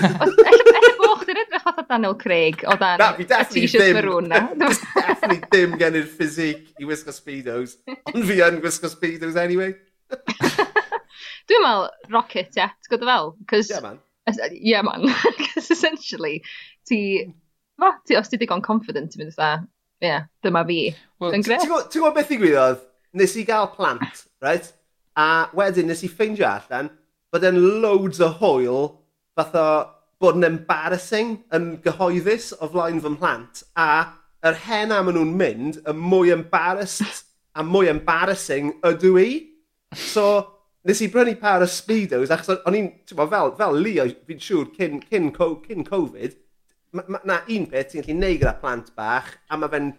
efallai 0.09 0.91
bod 0.99 1.21
chdi'n 1.21 1.41
edrych 1.45 1.63
fatha 1.63 1.85
Daniel 1.93 2.17
Craig 2.19 2.65
o 2.67 2.75
dan... 2.81 2.99
Na, 2.99 3.11
fi 3.15 3.27
definitely 3.31 3.69
ddim. 3.71 3.99
Maroon 4.01 4.33
na. 4.33 4.41
definitely 4.97 5.39
dim 5.53 5.77
gen 5.79 6.01
i'r 6.01 6.09
ffisig 6.11 6.83
i 6.83 6.89
wisgo 6.89 7.15
speedos. 7.15 7.77
Ond 8.11 8.27
fi 8.27 8.41
yn 8.49 8.59
gwisgo 8.65 8.91
speedos 8.91 9.39
anyway. 9.39 9.77
Dwi'n 11.51 11.63
meddwl 11.63 11.89
rocket, 12.17 12.51
ie. 12.51 12.65
Yeah, 12.65 12.75
ti'n 12.83 12.97
gwybod 12.97 13.11
fel? 13.13 13.33
Cos... 13.53 13.71
Yeah, 13.71 13.85
man. 13.85 14.03
Yeah, 14.59 14.87
man. 14.87 15.07
Cos 15.45 15.71
essentially, 15.71 16.41
ti... 16.89 17.01
Ma, 17.79 17.93
ti 18.07 18.19
os 18.19 18.31
ti 18.33 18.41
digon 18.41 18.65
confident, 18.65 19.13
ti'n 19.13 19.23
mynd 19.23 19.37
eitha, 19.37 19.53
ie, 20.03 20.09
yeah, 20.09 20.27
dyma 20.43 20.67
fi. 20.67 20.81
Well, 21.21 21.35
ti'n 21.37 21.47
gwybod 21.47 22.17
beth 22.17 22.35
i 22.35 22.41
gwyddoedd? 22.41 22.83
Nes 23.21 23.37
i 23.39 23.45
gael 23.47 23.71
plant, 23.77 24.25
right? 24.43 24.73
A 25.17 25.49
wedyn 25.55 25.91
nes 25.91 26.03
i 26.07 26.11
ffeindio 26.11 26.47
allan 26.49 26.91
bod 27.33 27.47
e'n 27.47 27.61
loads 27.83 28.21
o 28.25 28.31
hwyl 28.41 28.89
fatha 29.39 29.67
bod 30.23 30.39
yn 30.39 30.49
embarrassing 30.49 31.37
yn 31.55 31.75
gyhoeddus 31.85 32.53
o 32.59 32.69
flaen 32.73 33.01
fy 33.03 33.13
mhlant 33.15 33.63
a 33.79 33.91
yr 34.47 34.59
hen 34.67 34.93
am 34.95 35.11
nhw'n 35.13 35.37
mynd 35.39 35.81
y 35.83 35.95
mwy 35.97 36.33
embarrassed 36.35 37.25
a 37.55 37.65
mwy 37.67 37.89
embarrassing 37.91 38.73
ydw 38.87 39.15
i. 39.23 39.29
So 39.95 40.27
nes 40.85 41.01
i 41.05 41.09
brynu 41.13 41.37
par 41.41 41.65
o 41.65 41.69
speedos 41.71 42.33
achos 42.35 42.63
o'n 42.67 42.79
i'n, 42.79 42.91
ti'n 43.09 43.21
fel, 43.21 43.53
fel 43.59 43.79
Leo 43.81 44.07
fi'n 44.29 44.43
siŵr 44.47 44.73
cyn, 44.77 44.99
cyn, 45.09 45.31
cyn 45.35 45.87
Covid, 45.87 46.35
ma, 46.93 47.05
ma, 47.09 47.21
na 47.25 47.39
un 47.55 47.69
peth 47.71 47.93
ti'n 47.93 48.05
gallu 48.05 48.19
neud 48.19 48.41
gyda 48.43 48.57
plant 48.61 48.91
bach 48.99 49.31
a 49.49 49.59
mae 49.59 49.73
fe'n 49.73 49.93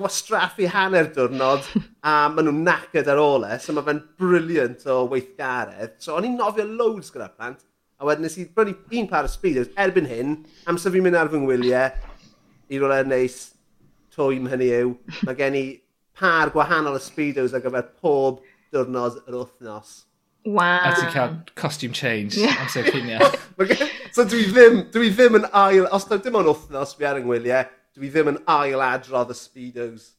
gwastraffu 0.00 0.68
hanner 0.72 1.10
diwrnod 1.14 1.66
a 2.02 2.14
maen 2.32 2.48
nhw'n 2.48 2.62
knackered 2.64 3.10
ar 3.12 3.20
ôl 3.22 3.46
e. 3.46 3.58
So 3.62 3.76
mae 3.76 3.86
fe'n 3.86 4.02
briliant 4.20 4.86
o 4.90 5.02
weithgaredd. 5.12 5.98
So 6.02 6.16
o'n 6.16 6.28
i'n 6.28 6.38
nofio 6.40 6.66
loads 6.66 7.12
gyda 7.14 7.30
plant. 7.36 7.62
A 8.00 8.08
wedyn 8.08 8.24
nes 8.24 8.38
i 8.40 8.46
brynu 8.56 8.74
un 8.96 9.08
par 9.10 9.28
o 9.28 9.30
speedos 9.30 9.68
erbyn 9.78 10.08
hyn, 10.08 10.36
amser 10.70 10.94
fi'n 10.94 11.04
mynd 11.04 11.20
ar 11.20 11.28
fy 11.28 11.40
ngwyliau, 11.42 11.90
i 12.72 12.78
rola 12.80 13.02
neis, 13.04 13.50
twym 14.14 14.46
hynny 14.50 14.70
yw, 14.78 14.94
mae 15.26 15.36
gen 15.36 15.58
i 15.58 15.64
par 16.16 16.52
gwahanol 16.54 16.96
o 16.96 17.02
speedos 17.02 17.52
ar 17.52 17.64
gyfer 17.64 17.90
pob 18.00 18.40
diwrnod 18.72 19.20
yr 19.26 19.36
wythnos. 19.42 19.98
Wow. 20.46 20.86
A 20.88 20.94
ti'n 20.96 21.10
cael 21.12 21.34
costume 21.58 21.92
change 21.92 22.38
yeah. 22.40 22.56
amser 22.62 22.88
cynio. 22.88 23.20
so 24.16 24.24
dwi 24.24 24.46
ddim, 24.48 24.80
dwi 24.94 25.10
ddim 25.12 25.36
yn 25.42 25.46
ail, 25.52 25.84
os 25.92 26.08
dwi 26.08 26.20
ddim 26.22 26.38
o'n 26.40 26.48
wythnos 26.48 26.96
fi 26.96 27.08
ar 27.10 27.20
yng 27.20 27.28
ngwyliau, 27.28 27.68
dwi 28.00 28.08
ddim 28.08 28.32
yn 28.32 28.40
ailadrodd 28.48 29.30
y 29.34 29.36
Speedos. 29.36 30.10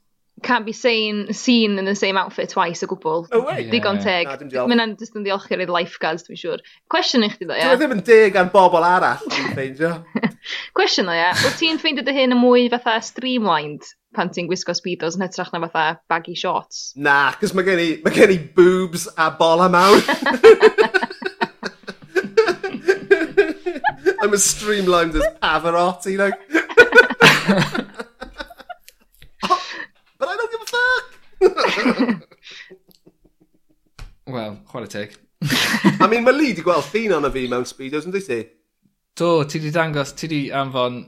Can't 0.41 0.65
be 0.65 0.73
seen, 0.73 1.33
seen 1.33 1.77
in 1.77 1.85
the 1.85 1.93
same 1.95 2.17
outfit 2.17 2.49
twice 2.49 2.81
o 2.81 2.87
gwbl. 2.89 3.27
No 3.31 3.41
way! 3.45 3.61
Yeah. 3.61 3.71
Digon 3.73 3.99
teg. 4.01 4.29
Na, 4.49 4.65
Mae'n 4.69 4.95
just 4.97 5.17
yn 5.17 5.25
ddiolchgar 5.25 5.61
i'r 5.61 5.69
lifeguards, 5.73 6.25
dwi'n 6.25 6.39
siŵr. 6.39 6.63
Cwestiwn 6.89 7.27
i 7.27 7.29
chdi 7.33 7.45
ddo, 7.45 7.57
ie? 7.57 7.61
Yeah? 7.61 7.73
Dwi 7.75 7.81
ddim 7.83 7.95
yn 7.97 8.03
deg 8.07 8.37
am 8.41 8.49
bobl 8.53 8.85
arall, 8.85 9.21
dwi'n 9.27 9.51
ffeindio. 9.57 9.91
Cwestiwn 10.77 11.09
ddo, 11.11 11.17
ie? 11.17 11.27
Wyt 11.43 11.59
ti'n 11.59 11.81
ffeindio 11.81 12.05
dy 12.07 12.15
hyn 12.17 12.37
yn 12.37 12.41
mwy 12.41 12.69
fatha 12.73 12.95
streamlined 13.05 13.85
pan 14.17 14.33
ti'n 14.33 14.49
gwisgo 14.49 14.73
speedos 14.75 15.17
yn 15.19 15.25
hytrach 15.27 15.53
na 15.53 15.61
fatha 15.67 16.01
baggy 16.09 16.33
shorts? 16.37 16.89
Na, 16.97 17.19
cos 17.41 17.53
mae 17.57 17.67
gen, 17.67 17.83
i, 17.83 17.89
mae 18.05 18.15
gen 18.15 18.33
i 18.33 18.39
boobs 18.57 19.05
a 19.17 19.29
bola 19.37 19.69
mawr. 19.73 20.01
I'm 24.21 24.33
as 24.33 24.43
streamlined 24.43 25.15
as 25.15 25.25
Pavarotti, 25.41 26.17
like 26.17 26.39
oh, 29.49 29.61
but 30.19 30.27
I 30.27 30.35
don't 30.37 30.51
give 30.51 30.61
a 30.61 30.69
fuck! 30.75 32.27
Wel, 34.31 34.57
chwarae 34.71 34.87
teg. 34.87 35.17
I 35.99 36.07
mean, 36.07 36.23
mae 36.23 36.33
Lee 36.33 36.53
di 36.53 36.61
gweld 36.65 36.85
ffin 36.85 37.13
o'n 37.15 37.31
fi 37.33 37.47
mewn 37.49 37.65
speedos, 37.65 38.05
yn 38.05 38.13
ti? 38.15 38.41
Do, 39.17 39.43
ti 39.49 39.59
di 39.59 39.71
dangos, 39.73 40.13
ti 40.17 40.27
di 40.31 40.41
anfon... 40.55 41.03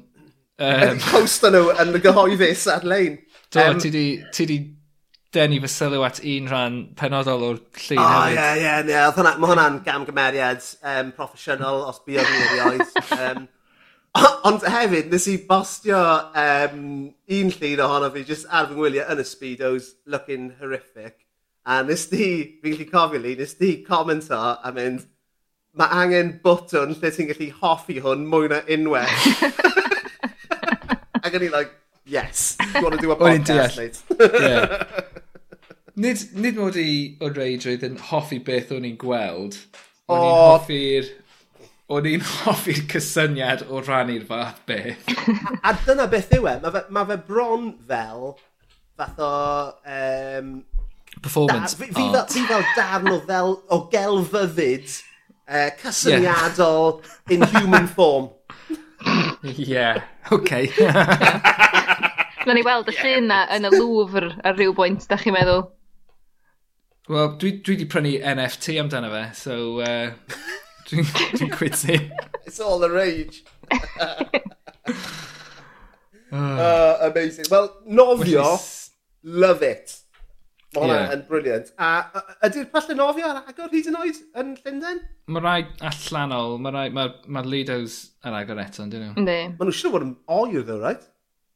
Um... 0.63 0.99
Post 1.09 1.45
nhw 1.49 1.69
yn 1.81 1.97
y 1.97 2.01
gyhoeddus 2.03 2.67
ar-lein. 2.73 3.19
Do, 3.53 3.61
um... 3.63 3.79
ti 3.81 3.89
di, 3.93 4.05
ti 4.33 4.47
di 4.49 4.57
denu 5.33 5.59
fy 5.63 5.69
sylw 5.71 6.03
at 6.05 6.19
un 6.29 6.47
rhan 6.49 6.75
penodol 6.99 7.45
o'r 7.47 7.59
llun 7.85 8.01
oh, 8.01 8.11
hefyd. 8.11 8.37
Ie, 8.37 8.61
ie, 8.61 8.93
ie. 8.93 9.33
Mae 9.41 9.49
hwnna'n 9.49 9.79
gamgymeriad 9.85 10.67
um, 10.91 11.11
proffesiynol 11.17 11.87
os 11.89 12.01
bu 12.05 12.19
o'n 12.21 12.33
i 12.37 12.45
erioed. 12.47 12.87
Um, 13.13 13.45
Ond 14.43 14.65
hefyd, 14.67 15.07
nes 15.09 15.25
i 15.31 15.37
bostio 15.47 15.99
um, 16.37 16.81
un 17.37 17.53
llun 17.55 17.81
ohono 17.85 18.09
fi 18.13 18.25
just 18.27 18.45
ar 18.51 18.67
fy 18.69 18.75
ngwyliau 18.77 19.09
yn 19.13 19.21
y 19.23 19.25
Speedos 19.25 19.93
looking 20.05 20.51
horrific. 20.59 21.23
A 21.65 21.79
nes 21.87 22.05
di, 22.11 22.27
fi'n 22.61 22.75
gallu 22.75 22.89
cofio 22.91 23.21
li, 23.23 23.37
nes 23.39 23.55
di 23.57 23.77
commento 23.87 24.37
a 24.37 24.73
mynd 24.75 25.07
mae 25.79 26.01
angen 26.03 26.35
bwtwn 26.43 26.93
lle 26.99 27.11
ti'n 27.15 27.31
gallu 27.31 27.47
hoffi 27.61 27.97
hwn 28.03 28.27
mwy 28.29 28.51
na 28.51 28.59
unwaith. 28.75 29.47
Ac 31.23 31.33
o'n 31.33 31.47
i 31.47 31.49
like, 31.53 31.71
yes, 32.05 32.57
you 32.59 32.83
want 32.83 32.99
to 32.99 33.01
do 33.01 33.15
a 33.15 33.17
podcast 33.17 33.79
mate. 33.79 34.03
yeah. 34.43 34.83
Nid, 36.03 36.21
nid 36.33 36.57
mod 36.57 36.77
i 36.81 37.15
o 37.21 37.29
reidrwydd 37.29 37.83
yn 37.85 37.99
hoffi 38.09 38.39
beth 38.43 38.71
o'n 38.73 38.85
i'n 38.89 38.95
gweld. 38.99 39.57
O'n 40.09 40.23
i'n 40.25 40.39
hoffi'r 40.39 41.09
o'n 41.91 42.07
i'n 42.07 42.23
hoffi'r 42.43 42.83
cysyniad 42.91 43.65
o 43.67 43.81
rannu'r 43.83 44.25
fath 44.27 44.61
beth. 44.69 45.09
a 45.63 45.73
dyna 45.85 46.07
beth 46.11 46.31
yw 46.37 46.47
e, 46.47 46.57
mae 46.63 46.75
fe, 46.75 46.83
ma 46.95 47.05
fe 47.09 47.17
bron 47.27 47.71
fel 47.87 48.35
fath 48.99 49.19
o... 49.23 49.33
Um, 49.83 50.61
Performance 51.21 51.75
da, 51.77 51.85
fi, 51.85 51.91
fi, 51.93 52.05
fel, 52.11 52.25
fi 52.31 52.45
fel 52.49 52.63
darn 52.75 53.11
o, 53.11 53.19
fel, 53.27 53.51
o 53.69 53.77
gelfyddyd 53.91 54.87
uh, 55.47 55.69
cysyniadol 55.81 57.03
yeah. 57.03 57.35
in 57.35 57.43
human 57.53 57.87
form. 57.97 58.31
yeah, 59.43 60.01
okay. 60.31 60.67
Fyna 62.43 62.57
ni 62.57 62.63
weld 62.65 62.89
y 62.91 62.95
llun 62.97 63.29
na 63.29 63.43
yn 63.55 63.69
y 63.69 63.71
lwfr 63.75 64.25
ar 64.43 64.57
ryw 64.57 64.73
bwynt, 64.75 65.05
da 65.07 65.19
chi'n 65.19 65.35
meddwl? 65.35 65.67
Wel, 67.11 67.29
dwi, 67.39 67.57
dwi 67.63 67.77
di 67.79 67.87
prynu 67.91 68.17
NFT 68.33 68.79
amdano 68.81 69.11
fe, 69.13 69.23
so... 69.37 69.55
Uh... 69.83 70.62
Dwi'n 70.93 71.39
dwi 71.39 71.49
quitting. 71.51 72.11
It's 72.45 72.59
all 72.59 72.79
the 72.79 72.91
rage. 72.91 73.43
Ah. 76.33 76.57
uh, 76.57 77.11
amazing. 77.11 77.45
Wel, 77.51 77.67
nofio, 77.85 78.57
love 79.21 79.61
it. 79.61 79.99
Mae 80.73 80.81
hwnna 80.81 80.95
yeah. 80.95 81.11
yn 81.13 81.19
briliant. 81.27 81.67
A, 81.77 81.89
a 82.09 82.47
ydy'r 82.47 82.71
pallai 82.73 82.95
nofio 82.97 83.27
ar 83.29 83.43
agor 83.51 83.69
hyd 83.69 83.89
yn 83.91 83.97
oed 83.99 84.21
yn 84.41 84.55
Llundain? 84.63 85.01
Mae 85.29 85.43
rai 85.45 85.59
allanol, 85.85 86.57
mae 86.63 86.73
rai, 86.73 86.85
mae'r 86.95 87.11
ma 87.29 87.43
Lidos 87.45 87.99
ar 88.25 88.39
agor 88.39 88.61
eto, 88.63 88.87
dyn 88.89 89.05
nhw? 89.11 89.25
Ne. 89.27 89.37
Mae 89.51 89.67
nhw'n 89.67 89.77
siŵr 89.77 89.93
bod 89.93 90.07
yn 90.07 90.15
oer 90.33 90.65
ddo, 90.65 90.79
right? 90.81 91.05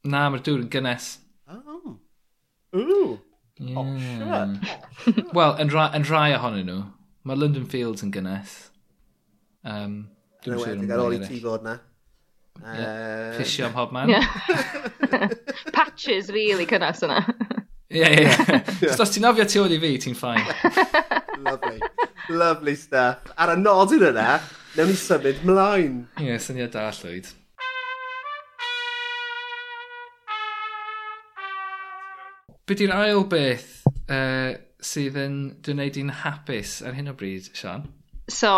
Na, 0.06 0.28
mae'r 0.30 0.46
dŵr 0.46 0.62
yn 0.68 0.70
gynnes. 0.76 1.10
Oh. 1.50 1.96
Ooh. 2.78 3.18
Oh, 3.18 3.18
yeah. 3.58 3.82
Oh, 3.82 3.98
sure. 5.02 5.26
Wel, 5.34 5.58
yn, 5.66 5.74
ra, 5.74 5.90
yn 5.98 6.06
rai 6.12 6.30
ohonyn 6.38 6.70
nhw, 6.70 6.82
mae 7.26 7.42
London 7.42 7.66
Fields 7.74 8.06
yn 8.06 8.14
gynnes. 8.14 8.60
Um, 9.68 9.96
Dwi'n 10.46 10.62
wedig 10.62 10.92
ar 10.96 11.04
ôl 11.04 11.18
i 11.18 11.22
ti 11.26 11.40
fod 11.44 11.66
na. 11.66 11.78
Yeah. 12.64 13.36
Pisio 13.38 13.68
am 13.68 13.74
hobman. 13.76 14.10
Yeah. 14.10 14.26
Patches, 15.76 16.30
really, 16.34 16.66
cynnas 16.70 17.04
yna. 17.06 17.20
Ie, 17.92 18.04
ie, 18.04 18.28
ie. 18.84 18.94
Os 18.94 19.12
ti'n 19.14 19.26
nofio 19.26 19.46
tu 19.48 19.64
ôl 19.64 19.76
i 19.76 19.80
fi, 19.84 19.92
ti'n 20.06 20.16
ffain. 20.18 20.48
Lovely. 21.48 21.82
Lovely 22.30 22.76
stuff. 22.80 23.28
Ar 23.36 23.54
y 23.54 23.58
nodyn 23.60 24.08
yna, 24.10 24.40
newn 24.78 24.94
ni 24.94 24.98
symud 25.00 25.44
mlaen. 25.48 26.00
Ie, 26.18 26.32
yeah, 26.32 26.42
syniad 26.44 26.74
da, 26.76 26.88
Llwyd. 26.96 27.34
Be 32.68 32.76
di'r 32.76 32.92
ail 32.92 33.24
beth 33.32 33.86
uh, 34.12 34.58
sydd 34.84 35.16
yn 35.22 35.38
dwi'n 35.64 35.80
neud 35.80 36.00
i'n 36.02 36.12
hapus 36.24 36.82
ar 36.84 36.98
hyn 36.98 37.08
o 37.08 37.16
bryd, 37.16 37.48
Sian? 37.56 37.86
So, 38.28 38.52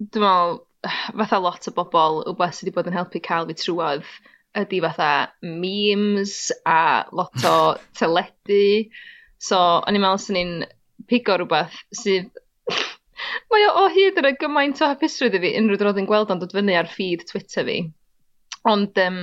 dwi'n 0.00 0.24
meddwl, 0.24 0.58
fatha 1.20 1.42
lot 1.42 1.68
o 1.70 1.74
bobl, 1.76 2.22
wbeth 2.32 2.56
sydd 2.56 2.70
wedi 2.70 2.76
bod 2.78 2.90
yn 2.90 2.98
helpu 2.98 3.22
cael 3.24 3.48
fi 3.50 3.58
trwodd, 3.60 4.08
ydy 4.56 4.80
fatha 4.84 5.10
memes 5.42 6.36
a 6.64 7.04
lot 7.12 7.44
o 7.44 7.56
teledu 7.98 8.88
so 9.48 9.58
o'n 9.82 9.96
i'n 9.96 10.02
meddwl 10.02 10.20
sy'n 10.22 10.38
ni'n 10.38 10.52
pigo 11.10 11.36
rhywbeth 11.36 11.76
sydd 12.00 12.30
mae 13.52 13.66
o 13.68 13.72
o 13.82 13.86
hyd 13.92 14.20
yn 14.20 14.30
y 14.30 14.34
gymaint 14.40 14.80
o 14.82 14.90
hapusrwydd 14.90 15.36
i 15.38 15.42
fi 15.44 15.54
unrhyw 15.60 15.80
drodd 15.80 16.00
yn 16.00 16.08
gweld 16.08 16.32
o'n 16.32 16.40
dod 16.42 16.54
fyny 16.56 16.76
ar 16.76 16.88
feed 16.92 17.24
Twitter 17.28 17.66
fi. 17.68 17.78
Ond 18.66 18.98
um, 19.02 19.20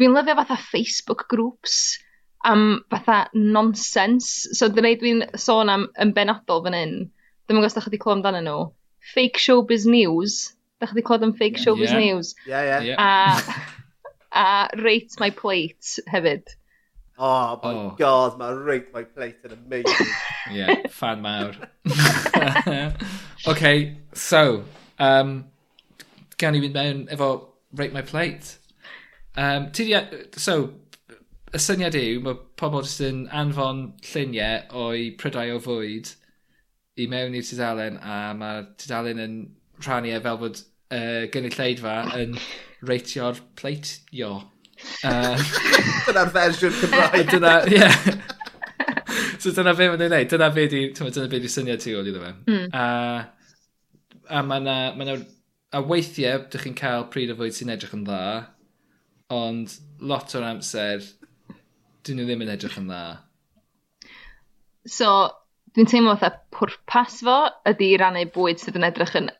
dwi'n 0.00 0.16
lyfio 0.16 0.36
fatha 0.40 0.58
Facebook 0.60 1.26
groups 1.30 1.76
am 2.48 2.82
fatha 2.92 3.22
nonsense. 3.34 4.56
So 4.56 4.68
dyna 4.72 4.94
i 4.94 4.98
dwi'n 5.00 5.24
sôn 5.38 5.72
am 5.72 5.88
yn 6.00 6.12
benodol 6.16 6.64
fan 6.66 6.76
hyn. 6.76 6.94
Dwi'n 7.46 7.60
gwybod 7.60 7.70
os 7.70 7.76
da 7.76 7.84
chi 7.84 7.92
wedi 7.92 8.02
clywed 8.02 8.20
amdano 8.20 8.42
nhw 8.46 8.68
fake 9.14 9.38
showbiz 9.38 9.86
news. 9.86 10.54
Da 10.80 10.86
chi 10.86 10.94
wedi 10.94 11.04
clod 11.04 11.22
am 11.22 11.34
fake 11.34 11.58
showbiz 11.58 11.92
yeah. 11.92 11.98
news. 11.98 12.34
Yeah, 12.46 12.62
yeah. 12.62 12.80
yeah. 12.80 13.50
A, 14.32 14.38
a 14.76 14.82
rate 14.82 15.14
my 15.18 15.30
plate 15.30 15.98
hefyd. 16.08 16.56
Oh 17.22 17.60
my 17.62 17.70
oh. 17.70 17.94
god, 17.98 18.38
mae 18.38 18.52
rate 18.54 18.94
my 18.94 19.02
plate 19.04 19.44
yn 19.44 19.52
amazing. 19.52 20.06
yeah, 20.50 20.86
fan 20.88 21.20
mawr. 21.20 21.52
okay, 23.46 23.98
so, 24.14 24.64
um, 24.98 25.44
gan 26.40 26.56
i 26.56 26.62
fynd 26.64 26.78
mewn 26.78 27.02
efo 27.12 27.28
rate 27.76 27.92
my 27.92 28.00
plate. 28.00 28.56
Um, 29.36 29.68
ti 29.70 29.84
di, 29.90 30.00
so, 30.40 30.56
y 31.52 31.60
syniad 31.60 31.98
yw, 32.00 32.22
mae 32.24 32.40
pobl 32.62 32.86
jyst 32.86 33.04
yn 33.04 33.20
anfon 33.42 33.84
lluniau 34.14 34.80
o'i 34.86 35.10
prydau 35.20 35.58
o 35.58 35.60
fwyd 35.68 36.14
i 36.98 37.06
mewn 37.10 37.36
i'r 37.38 37.46
tudalen 37.46 37.98
a 38.02 38.18
mae'r 38.36 38.66
tudalen 38.80 39.22
yn 39.22 39.36
rhannu 39.84 40.14
e 40.16 40.20
fel 40.24 40.40
bod 40.40 40.60
uh, 40.60 41.26
gynulleidfa 41.32 41.96
yn 42.18 42.36
reitio'r 42.88 43.40
pleitio. 43.58 44.34
Uh, 45.04 45.36
Dyna'r 46.06 46.32
fersiwn 46.34 46.76
Cymraeg. 46.80 47.34
Dyna, 47.34 47.56
ie. 47.70 47.88
So 49.40 49.52
dyna 49.56 49.72
fe 49.76 49.88
mae'n 49.88 50.02
ei 50.04 50.10
wneud. 50.10 50.30
dyna 50.32 50.50
fe 50.52 50.66
di, 50.68 50.80
dyna 50.96 51.28
fe 51.32 51.38
di 51.40 51.48
syniad 51.48 51.80
tu 51.80 51.94
ôl 51.96 52.08
iddo 52.10 52.20
fe. 52.20 52.32
Mm. 52.50 52.66
A, 52.76 52.84
a 54.36 54.42
mae 54.44 54.64
na, 54.64 54.76
ma 54.96 55.06
na, 55.08 55.16
a 55.72 55.80
weithiau, 55.86 56.44
dych 56.52 56.66
chi'n 56.66 56.76
cael 56.76 57.06
pryd 57.12 57.32
o 57.32 57.38
fwyd 57.38 57.56
sy'n 57.56 57.72
edrych 57.72 57.94
yn 57.96 58.04
dda, 58.08 58.20
ond 59.32 59.76
lot 60.04 60.34
o'r 60.36 60.48
amser, 60.50 61.06
dyn 62.04 62.20
nhw 62.20 62.28
ddim 62.28 62.44
yn 62.44 62.52
edrych 62.56 62.76
yn 62.80 62.90
dda. 62.90 63.02
So, 64.88 65.10
dwi'n 65.76 65.90
teimlo 65.90 66.16
fatha 66.18 66.40
pwrpas 66.56 67.20
fo 67.26 67.36
ydy 67.70 67.92
rannu 68.00 68.24
bwyd 68.34 68.62
sydd 68.62 68.78
yn 68.80 68.88
edrych 68.88 69.14
yn 69.20 69.30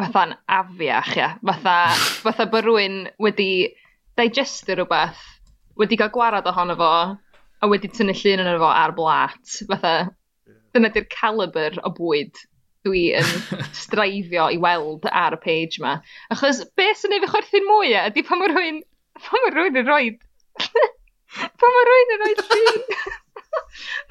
fatha'n 0.00 0.36
afiach, 0.58 1.16
ia. 1.18 1.30
Fatha, 1.46 1.76
fatha 2.24 2.46
bod 2.52 2.66
rhywun 2.66 3.02
wedi 3.22 3.50
digestio 4.20 4.76
rhywbeth, 4.78 5.20
wedi 5.80 5.98
cael 6.00 6.12
gwarad 6.14 6.48
ohono 6.50 6.76
fo, 6.78 6.92
a 7.60 7.70
wedi 7.70 7.90
tynnu 7.92 8.14
llun 8.16 8.44
yn 8.44 8.60
fo 8.62 8.70
ar 8.70 8.94
blat. 8.96 9.56
Fatha, 9.72 9.94
dyna 10.74 10.92
di'r 10.94 11.08
caliber 11.12 11.80
o 11.84 11.92
bwyd 11.96 12.38
dwi 12.86 13.04
yn 13.18 13.32
straifio 13.82 14.46
i 14.54 14.60
weld 14.62 15.08
ar 15.10 15.36
y 15.36 15.40
page 15.42 15.82
ma. 15.82 15.98
Achos, 16.32 16.62
be 16.78 16.86
sy'n 16.96 17.16
ei 17.16 17.24
fi 17.24 17.32
chwerthu'n 17.34 17.68
mwy, 17.68 17.94
ydy 18.06 18.24
pan 18.26 18.40
mae 18.40 18.52
rhywun, 18.52 18.80
pan 19.26 19.44
mae 19.44 19.56
rhywun 19.56 19.82
yn 19.82 19.90
rhoi... 19.90 20.14
pan 21.60 21.76
mae 21.76 21.90
rhywun 21.90 22.16
yn 22.16 22.24
rhoi 22.24 22.36
llun... 22.46 22.86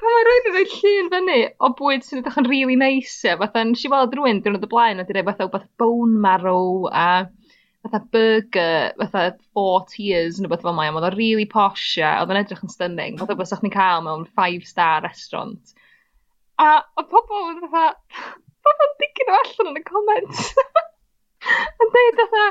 Pan 0.00 0.14
mae 0.14 0.24
rwy'n 0.26 0.46
dweud 0.46 0.72
llun 0.76 1.10
fyny 1.12 1.40
o 1.60 1.70
bwyd 1.78 2.06
sy'n 2.06 2.20
edrych 2.22 2.38
yn 2.40 2.48
really 2.50 2.76
nice, 2.80 3.18
ia. 3.26 3.36
Fatha, 3.40 3.62
nes 3.66 3.84
i 3.84 3.90
weld 3.92 4.16
rhywun 4.16 4.40
dyn 4.44 4.56
nhw'n 4.56 4.66
y 4.66 4.70
blaen, 4.72 5.02
a 5.02 5.06
di 5.08 5.24
fatha 5.26 5.46
wbeth 5.48 5.68
bone 5.80 6.20
marrow, 6.24 6.88
a 6.92 7.28
fatha 7.84 8.00
burger, 8.12 8.92
fatha 9.00 9.24
four 9.54 9.86
tiers, 9.92 10.40
neu 10.40 10.52
beth 10.52 10.64
fel 10.66 10.76
mae, 10.76 10.90
ond 10.90 11.00
oedd 11.00 11.08
o'n 11.10 11.18
really 11.18 11.46
posh, 11.48 11.86
a 12.00 12.18
Oedd 12.20 12.32
o'n 12.34 12.40
edrych 12.42 12.64
yn 12.66 12.72
stunning. 12.72 13.18
Fatha 13.20 13.36
beth 13.38 13.52
sa'ch 13.52 13.64
ni'n 13.64 13.74
cael 13.76 14.04
mewn 14.06 14.26
five-star 14.36 15.04
restaurant. 15.06 15.74
A 16.60 16.70
oedd 17.00 17.10
pobl 17.12 17.50
yn 17.54 17.64
fatha, 17.64 17.86
pobl 18.66 18.86
yn 18.88 18.96
digyn 19.04 19.32
o 19.32 19.40
allan 19.40 19.72
yn 19.72 19.80
y 19.80 19.84
comments. 19.88 20.52
yn 21.84 21.94
dweud 21.96 22.20
fatha, 22.24 22.46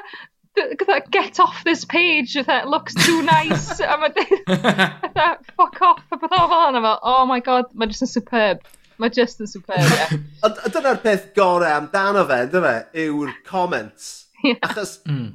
get 1.12 1.39
off 1.39 1.63
this 1.63 1.85
page, 1.85 2.33
fatha, 2.33 2.67
looks 2.67 2.93
too 2.93 3.21
nice, 3.23 3.79
a 3.79 3.97
mae 3.97 4.09
fatha, 4.47 5.38
fuck 5.55 5.81
off, 5.81 6.03
a 6.12 6.17
beth 6.17 6.31
o 6.31 6.47
fel 6.47 6.67
yna 6.71 6.81
fel, 6.81 6.99
oh 7.03 7.25
my 7.25 7.39
god, 7.39 7.65
mae 7.73 7.88
just 7.88 8.05
yn 8.05 8.12
superb. 8.12 8.63
Mae 8.99 9.13
just 9.15 9.39
yn 9.39 9.47
superb, 9.47 9.85
ie. 9.85 9.99
Yeah. 9.99 10.15
a 10.43 10.71
dyna'r 10.73 11.01
peth 11.03 11.29
gorau 11.38 11.77
amdano 11.77 12.25
fe, 12.29 12.41
dy 12.51 12.63
fe, 12.65 12.75
yw'r 13.05 13.35
comments. 13.47 14.09
Yeah. 14.43 14.59
Achos, 14.67 14.99
mm. 15.07 15.33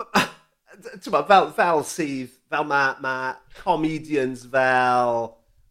Ma, 0.00 1.22
fel, 1.28 1.50
fel 1.56 1.84
sydd, 1.86 2.32
fel 2.50 2.66
mae 2.66 2.96
ma 3.04 3.16
comedians 3.62 4.46
fel, 4.50 5.24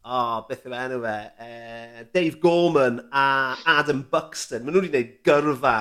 o 0.10 0.18
oh, 0.18 0.36
beth 0.48 0.66
yw 0.66 0.74
e, 0.74 0.82
enw 0.88 1.00
fe, 1.04 1.20
uh, 1.46 2.04
Dave 2.16 2.40
Gorman 2.42 3.02
a 3.12 3.30
Adam 3.78 4.06
Buxton, 4.12 4.64
maen 4.64 4.78
nhw 4.78 4.86
wedi 4.86 5.04
gwneud 5.04 5.16
gyrfa 5.28 5.78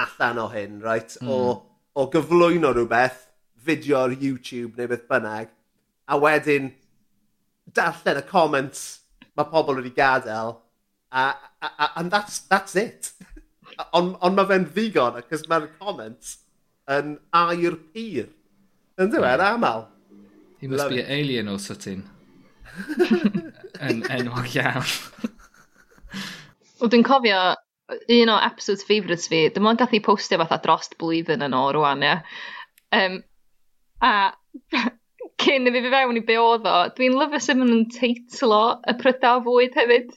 allan 0.00 0.40
o 0.42 0.46
hyn, 0.52 0.80
right? 0.82 1.14
Mm. 1.20 1.30
O 1.30 1.69
o 1.94 2.06
gyflwyno 2.12 2.72
rhywbeth, 2.74 3.26
fideo 3.64 4.04
ar 4.04 4.14
YouTube 4.14 4.78
neu 4.78 4.90
beth 4.90 5.06
bynnag, 5.10 5.50
a 6.10 6.18
wedyn 6.18 6.70
darllen 7.76 8.20
y 8.20 8.26
comments 8.28 8.84
mae 9.38 9.48
pobl 9.50 9.78
wedi 9.78 9.92
gadael, 9.94 10.56
a, 11.10 11.30
a, 11.62 11.68
a, 11.70 11.90
and 11.96 12.10
that's, 12.10 12.40
that's 12.50 12.76
it. 12.76 13.12
Ond 13.92 14.16
on 14.24 14.36
mae 14.36 14.48
fe'n 14.50 14.68
ddigon, 14.70 15.18
acos 15.20 15.46
mae'r 15.50 15.70
comments 15.78 16.38
yn 16.90 17.16
air 17.36 17.78
pur. 17.94 18.30
Yn 19.00 19.12
dweud, 19.14 19.40
hmm. 19.40 19.64
aml. 19.64 19.86
He 20.60 20.68
must 20.68 20.82
Love 20.82 20.90
be 20.90 21.00
it. 21.00 21.06
an 21.06 21.12
alien 21.12 21.48
or 21.48 21.58
something. 21.58 22.04
yn 23.86 24.04
enwog 24.12 24.54
iawn. 24.54 24.94
Wel, 26.80 26.90
dwi'n 26.92 27.04
cofio 27.06 27.40
un 27.90 28.32
o 28.32 28.38
episodes 28.44 28.86
favourites 28.86 29.28
fi, 29.30 29.48
dim 29.54 29.66
ond 29.66 29.80
gath 29.80 29.94
i 29.96 30.02
postio 30.04 30.38
fatha 30.42 30.60
drost 30.64 30.96
blwyddyn 31.00 31.44
yn 31.46 31.56
ôl 31.56 31.74
rwan, 31.76 32.04
ia. 32.06 32.20
Um, 32.94 33.20
a 34.02 34.32
cyn 35.40 35.68
i 35.68 35.72
fi 35.72 35.82
fi 35.84 35.92
fewn 35.92 36.20
i 36.20 36.24
be 36.26 36.36
oedd 36.40 36.66
o, 36.68 36.76
dwi'n 36.96 37.16
lyfio 37.18 37.40
sut 37.42 37.58
maen 37.60 37.72
nhw'n 37.72 37.86
teitlo 37.94 38.62
y 38.90 38.96
prydau 39.00 39.44
fwyd 39.46 39.78
hefyd. 39.78 40.10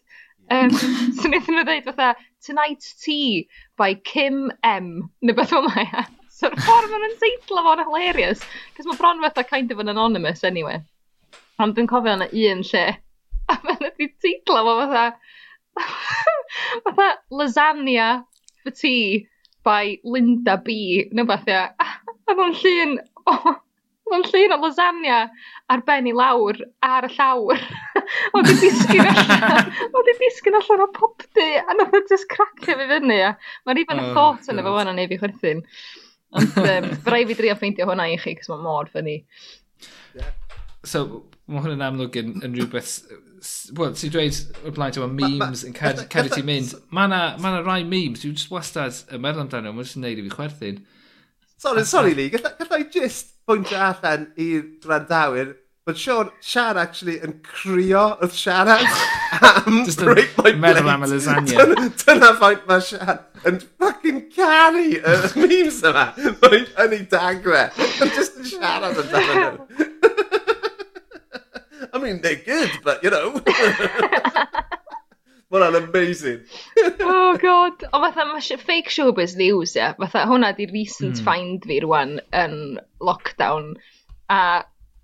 Um, 0.51 0.73
so 0.75 1.29
wnaethon 1.29 1.57
nhw 1.57 1.65
dweud 1.67 1.87
fatha, 1.87 2.09
Tonight's 2.43 2.95
Tea 2.99 3.47
by 3.79 3.93
Kim 3.95 4.49
M, 4.67 4.89
neu 5.23 5.37
beth 5.37 5.55
o'n 5.55 5.69
mae. 5.69 5.87
E. 5.87 6.05
So 6.33 6.49
y 6.49 6.57
ffordd 6.57 6.89
maen 6.89 7.03
nhw'n 7.05 7.19
teitlo 7.21 7.61
fo'n 7.63 7.83
hilarious, 7.85 8.41
cos 8.75 8.87
mae 8.89 8.97
bron 8.97 9.21
fatha 9.21 9.43
kind 9.47 9.71
of 9.71 9.79
an 9.79 9.91
anonymous 9.91 10.41
anyway. 10.43 10.79
Ond 11.61 11.77
dwi'n 11.77 11.87
cofio 11.87 12.15
yna 12.17 12.25
un 12.25 12.63
lle, 12.65 12.81
a 13.53 13.57
maen 13.63 13.77
nhw 13.79 13.91
wedi 13.93 14.09
teitlo 14.25 14.63
fo 14.65 14.73
fatha, 14.81 15.05
fatha 16.85 17.09
lasagna 17.31 18.07
for 18.63 18.71
tea 18.71 19.27
by 19.63 19.97
Linda 20.03 20.57
B. 20.57 21.09
Neu 21.11 21.25
beth 21.27 21.47
ia. 21.47 21.67
A 21.79 22.35
mae'n 22.37 22.57
llun 22.61 22.97
o... 23.27 23.55
Mae'n 24.11 24.25
llun 24.27 24.53
o 24.53 24.57
lasagna 24.59 25.17
ar 25.71 25.81
ben 25.87 26.09
i 26.09 26.13
lawr, 26.13 26.59
ar 26.83 27.07
y 27.07 27.11
llawr. 27.15 27.61
o 28.35 28.41
i 28.43 28.55
disgyn 28.61 29.07
allan. 29.07 29.71
o 29.95 30.03
i 30.03 30.15
disgyn 30.19 30.59
allan 30.59 30.85
o 30.85 30.89
popdi. 30.95 31.49
A 31.61 31.77
nath 31.79 31.95
o 31.95 32.01
e 32.01 32.07
just 32.11 32.27
cracio 32.31 32.75
fi 32.79 32.89
fyny. 32.91 33.19
Mae'n 33.65 33.83
even 33.85 34.03
oh, 34.03 34.09
thought 34.17 34.51
yn 34.51 34.61
efo 34.61 34.75
fan 34.77 34.91
o'n 34.91 35.01
ei 35.01 35.09
fi 35.11 35.19
chwerthin. 35.21 35.63
Ond 36.33 36.57
um, 36.59 36.89
rai 37.13 37.23
fi 37.29 37.37
drio 37.37 37.55
ffeindio 37.57 37.87
hwnna 37.87 38.09
i 38.11 38.17
chi, 38.19 38.35
cos 38.39 38.51
mae'n 38.51 38.65
mor 38.65 38.91
ffynnu. 38.91 39.19
So, 40.83 41.05
mae 41.47 41.63
hwn 41.63 41.77
yn 41.77 41.85
amlwg 41.87 42.19
yn, 42.19 42.35
yn 42.43 42.57
rhywbeth 42.57 42.97
Wel, 43.75 43.95
ti'n 43.99 44.13
dweud 44.13 44.37
o'r 44.63 44.75
blaen 44.75 44.95
ti'n 44.95 45.15
memes 45.17 45.63
yn 45.67 45.75
cadw 45.75 46.29
ti'n 46.31 46.47
mynd. 46.47 46.75
Mae 46.95 47.09
yna 47.09 47.21
ma 47.43 47.57
rai 47.59 47.81
memes, 47.83 48.23
dwi'n 48.23 48.37
just 48.37 48.53
wastad 48.53 49.01
y 49.11 49.19
meddwl 49.19 49.45
amdano, 49.45 49.73
mae'n 49.73 49.87
just 49.87 49.99
yn 49.99 50.05
neud 50.07 50.21
i 50.21 50.27
fi 50.27 50.35
chwerthin. 50.37 50.79
Sorry, 51.63 51.83
sorry 51.87 52.13
Lee, 52.15 52.31
gallai 52.31 52.83
just 52.91 53.33
pwyntio 53.47 53.79
allan 53.89 54.29
i'r 54.39 54.63
drandawyr 54.83 55.53
bod 55.83 55.99
Sean, 55.99 56.29
Sian 56.39 56.77
actually 56.79 57.17
yn 57.23 57.37
crio 57.43 58.03
wrth 58.23 58.35
siarad 58.39 58.83
am 59.43 59.81
Just 59.83 59.99
break 59.99 60.37
my 60.39 60.53
meddwl 60.55 60.91
am 60.93 61.03
y 61.03 61.09
lasagna. 61.11 61.65
Dyna 62.03 62.29
faint 62.39 62.67
mae 62.69 62.83
Sian 62.87 63.19
yn 63.49 63.59
fucking 63.79 64.21
caru 64.35 64.85
y 64.95 65.17
memes 65.41 65.81
yma. 65.89 66.05
Mae'n 66.43 66.69
yn 66.85 66.95
ei 66.99 67.03
dagre. 67.11 67.65
Just 68.15 68.39
yn 68.39 68.47
siarad 68.53 69.03
yn 69.03 69.11
dafod 69.11 69.41
nhw. 69.41 69.89
I 71.93 71.99
mean, 71.99 72.21
they're 72.21 72.35
good, 72.35 72.71
but 72.83 73.03
you 73.03 73.11
know. 73.11 73.39
Mae'n 75.53 75.67
hwnna'n 75.69 75.83
amazing. 75.85 76.39
oh 77.05 77.37
god. 77.37 77.83
O 77.93 77.99
fatha, 78.01 78.23
mae 78.25 78.57
fake 78.57 78.89
showbiz 78.89 79.35
news, 79.37 79.75
ia. 79.77 79.91
Fatha, 79.99 80.23
hwnna 80.25 80.49
di 80.57 80.65
recent 80.71 81.19
mm. 81.19 81.27
find 81.27 81.67
fi 81.69 81.77
rwan 81.83 82.15
yn 82.33 82.55
lockdown. 82.97 83.75
A 84.33 84.39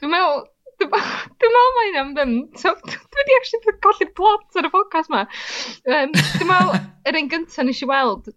dwi'n 0.01 0.15
meddwl, 0.15 0.41
dwi'n 0.81 1.53
meddwl 1.53 1.75
mae'n 1.77 1.99
am 2.01 2.15
ddim. 2.17 2.33
So, 2.57 2.73
dwi 2.81 3.21
wedi 3.21 3.37
actually 3.37 3.77
colli'r 3.85 4.13
plot 4.17 4.57
ar 4.57 4.71
y 4.71 4.73
podcast 4.73 5.13
ma. 5.13 5.27
Um, 5.85 6.17
dwi'n 6.17 6.49
meddwl, 6.49 6.81
yr 7.11 7.21
un 7.21 7.29
gyntaf 7.35 7.69
nes 7.69 7.85
i 7.85 7.91
weld, 7.93 8.33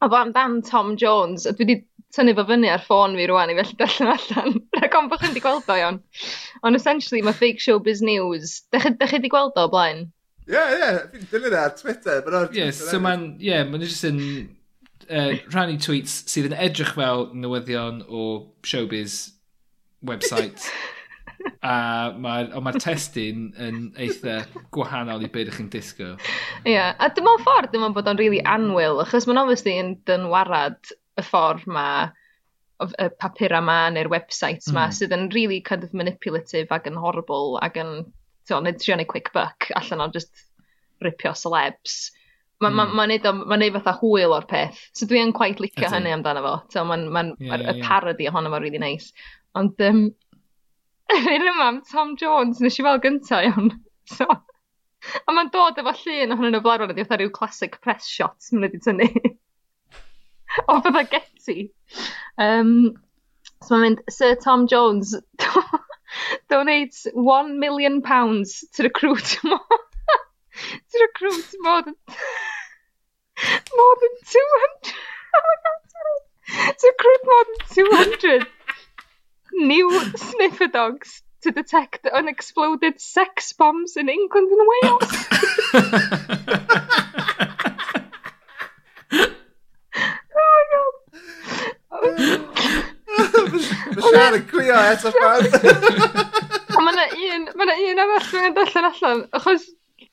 o 0.00 0.08
o 0.08 0.20
amdan 0.22 0.62
Tom 0.64 0.96
Jones, 0.96 1.44
a 1.44 1.52
dwi 1.52 1.68
wedi 1.68 1.82
tynnu 2.14 2.34
fo 2.38 2.44
fyny 2.48 2.70
ar 2.70 2.82
ffôn 2.84 3.16
fi 3.18 3.28
rwan 3.30 3.52
i 3.52 3.56
felly 3.58 3.78
darllen 3.80 4.12
allan. 4.14 4.58
Rhaid 4.78 4.98
ond 4.98 5.12
bod 5.12 5.22
chi'n 5.22 5.36
di 5.36 5.42
gweld 5.44 5.70
o 5.70 5.78
iawn. 5.80 6.00
Ond 6.62 6.78
essentially 6.78 7.22
mae 7.26 7.36
fake 7.36 7.62
showbiz 7.62 8.02
news. 8.04 8.60
Dech 8.74 8.88
chi 9.10 9.20
di 9.22 9.32
gweld 9.32 9.58
o 9.60 9.68
blaen? 9.72 10.06
Ie, 10.46 10.54
yeah, 10.56 10.72
ie. 10.72 10.80
Yeah. 10.80 10.98
Fi'n 11.12 11.30
dilyn 11.32 11.56
e 11.56 11.62
ar 11.62 11.76
Twitter. 11.78 12.24
Ie, 12.24 12.58
yeah, 12.58 12.74
so 12.76 13.00
mae'n... 13.02 13.28
Ie, 13.38 13.50
yeah, 13.52 13.68
mae'n 13.68 13.86
just 13.86 14.06
yn... 14.08 14.20
Uh, 15.04 15.34
rhannu 15.52 15.76
tweets 15.84 16.22
sydd 16.32 16.46
yn 16.48 16.54
edrych 16.56 16.94
fel 16.96 17.26
newyddion 17.36 17.98
o 18.08 18.22
showbiz 18.64 19.18
website. 20.08 20.64
a 21.64 22.12
mae'r 22.20 22.52
ma, 22.64 22.72
testyn 22.80 23.50
yn 23.60 23.80
eitha 24.00 24.42
gwahanol 24.74 25.24
i 25.24 25.28
beth 25.28 25.46
ydych 25.46 25.58
chi'n 25.58 25.70
disgo. 25.72 26.10
Ie, 26.64 26.74
yeah. 26.74 26.94
a 26.96 27.10
dim 27.12 27.28
ond 27.28 27.42
ffordd 27.44 27.72
dim 27.72 27.84
ond 27.86 27.96
bod 27.96 28.08
o'n 28.10 28.20
really 28.20 28.40
anwyl, 28.48 29.02
achos 29.04 29.28
mae'n 29.28 29.42
obviously 29.42 29.76
yn 29.80 29.94
dynwarad 30.08 30.94
y 31.18 31.24
ffordd 31.24 31.66
ma 31.70 31.88
y 32.82 33.06
papur 33.22 33.54
ma 33.62 33.78
neu'r 33.94 34.10
websites 34.10 34.66
ma 34.72 34.88
mm. 34.88 34.96
sydd 34.96 35.14
yn 35.14 35.28
really 35.34 35.60
kind 35.60 35.84
of 35.86 35.94
manipulative 35.94 36.74
ac 36.74 36.88
yn 36.90 36.98
horrible 36.98 37.58
ac 37.62 37.78
yn 37.80 37.92
ti'n 38.48 38.66
nid 38.66 38.80
trio 38.82 38.96
neu 38.98 39.08
quick 39.08 39.30
buck 39.36 39.70
allan 39.78 40.02
o 40.04 40.10
just 40.12 40.44
ripio 41.04 41.32
celebs. 41.38 42.12
Mae'n 42.62 42.74
mm. 42.74 42.76
ma, 42.78 42.98
ma 42.98 43.06
neud, 43.10 43.28
ma 43.50 43.58
neud 43.60 43.76
fatha 43.78 43.94
hwyl 44.00 44.34
o'r 44.36 44.46
peth. 44.50 44.80
So 44.96 45.08
dwi'n 45.10 45.34
quite 45.36 45.62
licio 45.62 45.90
hynny 45.90 46.12
amdano 46.14 46.42
fo. 46.44 46.54
So, 46.72 46.84
mae'n 46.88 47.08
ma 47.12 47.24
yeah, 47.28 47.56
yeah, 47.56 47.72
y 47.72 47.84
parody 47.84 48.28
ohono 48.30 48.52
fo'n 48.52 48.64
really 48.64 48.82
nice. 48.82 49.10
Ond 49.58 49.80
um, 49.86 50.04
yr 51.14 51.48
yma 51.52 51.68
am 51.70 51.80
Tom 51.90 52.14
Jones 52.20 52.62
nes 52.62 52.78
i 52.78 52.86
fel 52.86 53.02
gynta 53.04 53.44
iawn. 53.48 53.74
So, 54.04 54.26
a 54.28 55.32
mae'n 55.32 55.48
dod 55.48 55.78
efo 55.80 55.94
llun 55.96 56.34
ohonyn 56.34 56.52
nhw 56.52 56.60
flaen 56.60 56.82
o'n 56.84 56.90
ydi 56.92 57.06
fatha 57.06 57.16
rhyw 57.22 57.30
classic 57.32 57.78
press 57.80 58.04
shots 58.04 58.50
mae'n 58.52 58.66
wedi 58.66 58.80
tynnu. 58.84 59.06
o 60.68 60.80
fatha 60.80 61.04
Getty. 61.04 61.72
Um, 62.38 62.94
so 63.62 63.74
mae'n 63.74 63.84
mynd, 63.84 64.02
Sir 64.10 64.34
Tom 64.36 64.66
Jones 64.66 65.14
donates 66.52 67.06
one 67.12 67.58
million 67.60 68.02
pounds 68.02 68.64
to 68.74 68.82
recruit 68.84 69.38
more 69.44 69.60
to 70.90 71.08
recruit 71.08 71.46
more 71.60 71.82
than 71.82 71.94
more 73.76 73.96
than 74.00 74.14
200 74.24 74.94
oh 75.34 75.42
my 75.48 75.56
god 75.64 75.80
sorry 75.94 76.18
to 76.78 76.84
recruit 76.92 77.22
more 77.32 77.44
than 77.48 77.58
200 78.38 78.46
new 79.68 79.88
sniffer 80.16 80.68
dogs 80.68 81.22
to 81.42 81.50
detect 81.50 82.06
unexploded 82.06 83.00
sex 83.00 83.52
bombs 83.52 83.96
in 83.96 84.08
England 84.08 84.50
and 84.50 84.68
Wales. 84.82 85.26
Mae 93.14 94.02
Sian 94.08 94.36
yn 94.40 94.44
crio 94.50 94.80
eto 94.90 95.12
fan. 95.14 95.48
Mae 96.74 96.92
yna 96.92 97.06
un, 97.28 97.48
mae 97.54 97.66
yna 97.66 97.76
un 97.92 98.04
arall 98.04 98.28
rwy'n 98.32 98.56
darllen 98.56 98.88
allan, 98.90 99.24
achos 99.38 99.66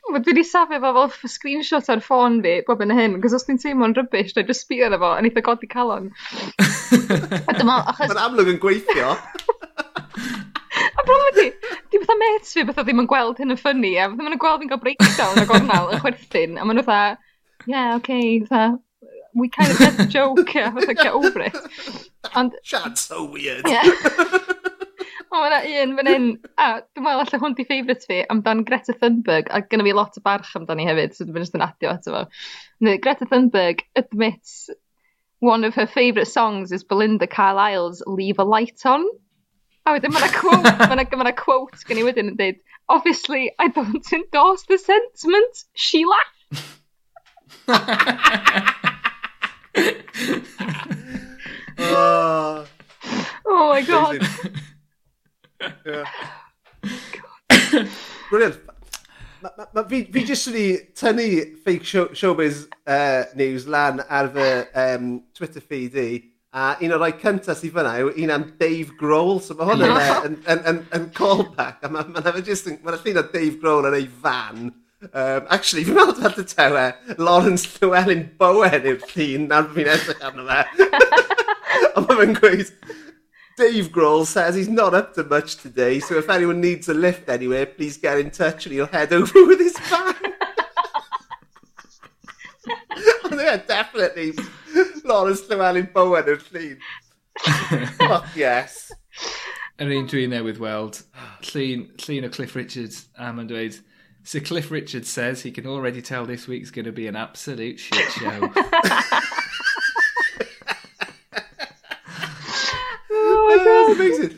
dwi 0.10 0.20
wedi 0.34 0.44
safio 0.48 0.80
fo 0.82 1.06
fel 1.14 1.32
screenshot 1.32 1.90
ar 1.94 2.02
ffôn 2.04 2.40
fi, 2.44 2.54
bob 2.68 2.82
yn 2.86 2.94
hyn, 2.96 3.18
cos 3.24 3.36
os 3.38 3.46
dwi'n 3.48 3.60
teimlo'n 3.62 3.96
rybys, 3.98 4.34
dwi'n 4.36 4.48
just 4.50 4.66
sbio 4.66 4.88
ar 4.88 4.96
efo, 4.98 5.12
yn 5.18 5.30
eitha 5.30 5.44
godi 5.46 5.70
calon. 5.72 6.10
Mae'n 7.48 8.22
amlwg 8.26 8.54
yn 8.54 8.62
gweithio. 8.62 9.16
A 10.82 11.06
blwm 11.08 11.28
ydi, 11.32 11.48
di 11.92 12.02
fatha 12.02 12.18
mates 12.20 12.54
fi 12.56 12.66
fatha 12.68 12.86
ddim 12.86 13.02
yn 13.04 13.10
gweld 13.10 13.42
hyn 13.42 13.54
yn 13.54 13.60
ffynnu, 13.60 13.94
a 13.98 14.10
fatha 14.12 14.28
ma'n 14.28 14.42
gweld 14.42 14.64
fi'n 14.64 14.72
cael 14.72 14.84
breakdown 14.84 15.42
o 15.42 15.48
gornal 15.50 15.92
yn 15.96 16.02
chwerthin, 16.04 16.58
a 16.58 16.66
ma'n 16.66 16.80
nhw 16.80 16.88
fatha, 16.88 17.36
yeah, 17.70 17.94
okay, 17.98 18.42
fatha, 18.50 18.80
we 19.34 19.50
kind 19.50 19.72
of 19.72 19.78
had 19.78 19.98
the 19.98 20.06
joke, 20.06 20.54
yeah, 20.54 20.72
fatha, 20.72 20.94
get 20.94 21.14
over 21.14 21.42
it. 21.42 21.58
Ond... 22.36 22.54
Chad's 22.64 23.02
so 23.02 23.26
weird. 23.26 23.68
Yeah. 23.68 23.84
O, 25.32 25.40
mae 25.40 25.48
yna 25.48 25.60
un 25.80 25.96
fan 25.96 26.08
hyn, 26.12 26.24
a 26.60 26.66
dwi'n 26.84 27.06
meddwl 27.06 27.22
allai 27.24 27.38
hwn 27.40 27.54
di 27.56 27.64
ffeifrit 27.64 28.02
fi, 28.04 28.18
amdan 28.34 28.66
Greta 28.68 28.92
Thunberg, 28.92 29.48
a 29.48 29.62
gynnu 29.64 29.86
fi 29.88 29.94
lot 29.96 30.18
o 30.20 30.24
barch 30.26 30.50
amdani 30.60 30.84
hefyd, 30.90 31.16
so 31.16 31.24
dwi'n 31.24 31.46
just 31.46 31.56
yn 31.56 31.64
adio 31.64 31.94
ato 31.94 32.12
fo. 32.12 32.24
No, 32.84 32.98
Greta 33.06 33.28
Thunberg 33.30 33.86
admits 33.96 34.70
one 35.40 35.64
of 35.64 35.74
her 35.76 35.88
favourite 35.88 36.28
songs 36.28 36.74
is 36.74 36.84
Belinda 36.84 37.28
Carlisle's 37.28 38.04
Leave 38.06 38.40
a 38.40 38.44
Light 38.44 38.86
On. 38.86 39.08
A 39.86 39.96
wedyn 39.96 40.12
mae'na 40.12 40.34
quote, 40.36 40.68
mae'na 40.84 41.08
ma 41.24 41.32
quote 41.32 41.80
gen 41.88 42.04
i 42.04 42.06
wedyn 42.10 42.34
yn 42.34 42.38
dweud, 42.38 42.60
obviously 42.90 43.56
I 43.58 43.70
don't 43.70 44.14
endorse 44.14 44.68
the 44.68 44.78
sentiment, 44.84 45.64
she 45.74 46.04
laughed. 46.04 46.38
oh. 51.80 52.66
oh 53.46 53.70
my 53.70 53.82
god. 53.82 54.28
yeah. 55.86 56.06
Brilliant. 58.30 58.60
fi, 59.90 60.04
fi 60.12 60.26
jyst 60.28 60.48
wedi 60.52 60.66
tynnu 60.98 61.28
fake 61.66 61.86
show, 61.86 62.06
showbiz 62.14 62.68
uh, 62.86 63.24
news 63.36 63.68
lan 63.68 64.04
ar 64.10 64.30
fy 64.36 64.50
um, 64.84 65.24
Twitter 65.34 65.62
feed 65.62 65.96
i. 65.96 66.10
A 66.52 66.76
un 66.84 66.92
o'r 66.92 67.00
rhai 67.00 67.14
cyntaf 67.22 67.58
sydd 67.62 67.74
fyna 67.78 67.94
yw 68.02 68.12
un 68.12 68.34
am 68.36 68.46
Dave 68.60 68.92
Grohl. 69.00 69.40
So 69.40 69.56
mae 69.56 69.70
hwn 69.72 69.88
yn, 69.88 69.96
uh, 69.96 70.22
yn, 70.28 70.36
yn, 70.52 70.62
yn, 70.74 70.80
yn 70.98 71.06
callback. 71.16 71.80
A 71.82 71.90
mae 71.90 72.04
ma, 72.04 72.20
ma, 72.20 72.20
ma, 72.20 72.22
ma, 72.22 72.32
ma, 72.32 72.36
ma, 72.36 72.42
ma, 72.42 72.62
ma, 73.48 73.88
ma, 73.88 74.00
ma, 74.20 74.40
ma, 74.52 74.68
ma, 74.68 74.78
Um, 75.02 75.48
actually, 75.50 75.82
fi'n 75.88 75.96
meddwl 75.98 76.20
fel 76.22 76.36
y 76.44 76.46
tewe, 76.46 76.82
Lawrence 77.18 77.66
Llewellyn 77.80 78.20
Bowen 78.38 78.84
yw'r 78.86 79.02
llun 79.10 79.48
na'r 79.50 79.66
fi'n 79.74 79.88
edrych 79.90 80.22
arno 80.28 80.44
fe. 80.46 80.62
Ond 81.98 82.06
mae 82.06 82.18
fe'n 82.20 82.38
gweud, 82.38 82.70
Dave 83.58 83.90
Grohl 83.96 84.28
says 84.30 84.54
he's 84.56 84.70
not 84.70 84.94
up 84.94 85.16
to 85.16 85.24
much 85.24 85.58
today, 85.58 86.00
so 86.00 86.20
if 86.20 86.30
anyone 86.30 86.62
needs 86.62 86.88
a 86.88 86.94
lift 86.94 87.30
anywhere, 87.30 87.66
please 87.66 87.98
get 87.98 88.20
in 88.20 88.30
touch 88.30 88.68
and 88.68 88.76
he'll 88.76 88.86
head 88.94 89.12
over 89.12 89.44
with 89.48 89.60
his 89.60 89.76
van. 89.90 90.16
Ond 93.26 93.42
yeah, 93.42 93.58
definitely 93.58 94.34
Lawrence 95.04 95.42
Llewellyn 95.50 95.90
Bowen 95.94 96.30
yw'r 96.30 96.44
llun. 96.52 96.78
Fuck 97.98 98.30
yes. 98.38 98.92
Yr 99.82 99.90
un 99.98 100.06
dwi'n 100.06 100.30
newydd 100.30 100.62
weld, 100.62 101.02
llun, 101.50 101.90
llun 102.06 102.28
o 102.28 102.30
Cliff 102.30 102.54
Richards, 102.54 103.10
a 103.18 103.34
mae'n 103.34 103.50
dweud, 103.50 103.82
So 104.24 104.40
Cliff 104.40 104.70
Richards 104.70 105.10
says 105.10 105.42
he 105.42 105.52
can 105.52 105.66
already 105.66 106.02
tell 106.02 106.26
this 106.26 106.48
week's 106.48 106.72
going 106.72 106.86
to 106.86 106.92
be 106.92 107.08
an 107.08 107.16
absolute 107.16 107.80
shit 107.80 108.12
show. 108.12 108.52
Oh 113.14 113.48
my 113.48 113.58
oh, 113.60 113.66
god. 113.66 113.68
Oh, 113.68 113.94
amazing. 113.96 114.38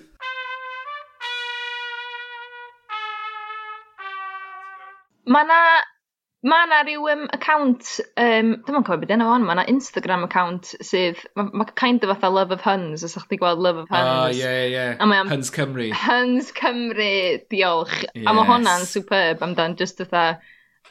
Mae 6.44 6.66
yna 6.68 6.82
rhyw 6.84 7.06
um, 7.08 7.22
account, 7.32 7.90
um, 8.20 8.50
dim 8.68 8.76
ond 8.76 8.84
cofio 8.84 9.00
beth 9.00 9.14
enw 9.16 9.30
o'n, 9.32 9.46
mae 9.48 9.56
yna 9.56 9.64
Instagram 9.72 10.26
account 10.26 10.74
sydd, 10.84 11.22
mae 11.40 11.54
ma 11.62 11.66
kind 11.80 12.04
of 12.04 12.12
fatha 12.12 12.32
Love 12.34 12.52
of 12.52 12.66
Huns, 12.66 13.06
os 13.08 13.16
ydych 13.16 13.30
chi 13.30 13.40
gweld 13.40 13.64
Love 13.64 13.86
of 13.86 13.94
ah, 13.94 14.02
Huns. 14.02 14.36
Oh, 14.36 14.42
yeah, 14.42 14.66
yeah. 14.68 14.98
A 15.00 15.08
am, 15.08 15.32
Huns 15.32 15.54
Cymru. 15.56 15.88
Huns 15.96 16.52
Cymru, 16.58 17.40
diolch. 17.54 17.96
Yes. 18.10 18.28
A 18.28 18.36
mae 18.36 18.50
hwnna'n 18.50 18.84
superb 18.90 19.46
amdan, 19.48 19.78
just 19.80 20.04
fatha, 20.04 20.42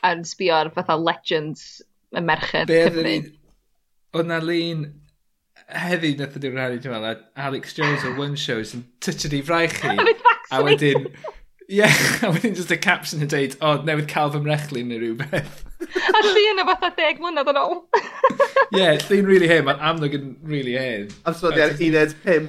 ar 0.01 0.25
sbio 0.25 0.57
ar 0.57 0.73
fatha 0.73 0.97
legends 0.97 1.83
y 2.17 2.25
merched 2.25 2.73
Be 2.73 2.81
Cymru. 2.89 3.15
Oedd 4.17 4.33
na 4.33 4.41
lun 4.41 4.89
heddi 5.69 6.15
nath 6.17 6.41
ydy'n 6.41 6.57
rhannu, 6.57 6.81
ti'n 6.81 6.97
meddwl, 6.97 7.21
Alex 7.51 7.77
Jones 7.77 8.09
o 8.09 8.17
One 8.17 8.41
Show 8.41 8.65
sy'n 8.65 8.87
tytio 9.05 9.35
ni 9.37 9.45
fraich 9.45 9.77
chi. 9.85 9.95
a 10.53 10.65
wedyn, 10.65 11.11
Ie, 11.71 11.83
a 12.25 12.31
wedyn 12.33 12.57
just 12.57 12.73
y 12.75 12.79
caption 12.81 13.23
yn 13.23 13.31
dweud, 13.31 13.55
o, 13.61 13.69
oh, 13.69 13.83
newydd 13.87 14.09
cael 14.11 14.33
fy 14.35 14.41
mrechlin 14.43 14.91
neu 14.91 15.01
rhywbeth. 15.01 15.63
a 15.83 16.23
llun 16.27 16.63
o 16.63 16.67
fatha 16.71 16.91
deg 16.97 17.21
mlynedd 17.23 17.53
yn 17.53 17.61
ôl. 17.61 17.79
Ie, 18.79 18.89
llun 19.07 19.29
really 19.29 19.51
hen, 19.51 19.65
mae'n 19.69 19.85
amlwg 19.93 20.17
yn 20.19 20.33
really 20.49 20.75
hen. 20.79 21.09
Am 21.29 21.37
sôn 21.39 21.59
i'r 21.59 21.77
uned 21.77 22.17
pum. 22.25 22.49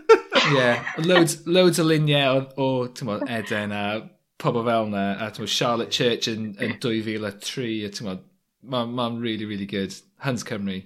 Ie, 0.54 0.70
loads, 1.04 1.38
loads 1.46 1.82
o 1.82 1.86
luniau 1.88 2.40
o, 2.40 2.46
o 2.64 2.88
ti'n 2.92 3.10
modd, 3.10 3.26
Eden 3.38 3.74
a 3.76 3.84
pobl 4.40 4.64
fel 4.66 4.88
yna, 4.90 5.04
a 5.18 5.30
ti'n 5.30 5.44
modd, 5.44 5.54
Charlotte 5.58 5.94
Church 5.94 6.30
yn, 6.32 6.52
yn 6.62 6.78
2003, 6.80 7.70
a 7.84 7.92
ti'n 7.92 8.10
modd, 8.10 8.26
mae'n 8.64 8.96
ma 8.96 9.10
really, 9.12 9.44
really 9.44 9.68
good. 9.68 9.94
Hans 10.24 10.44
Cymru. 10.46 10.80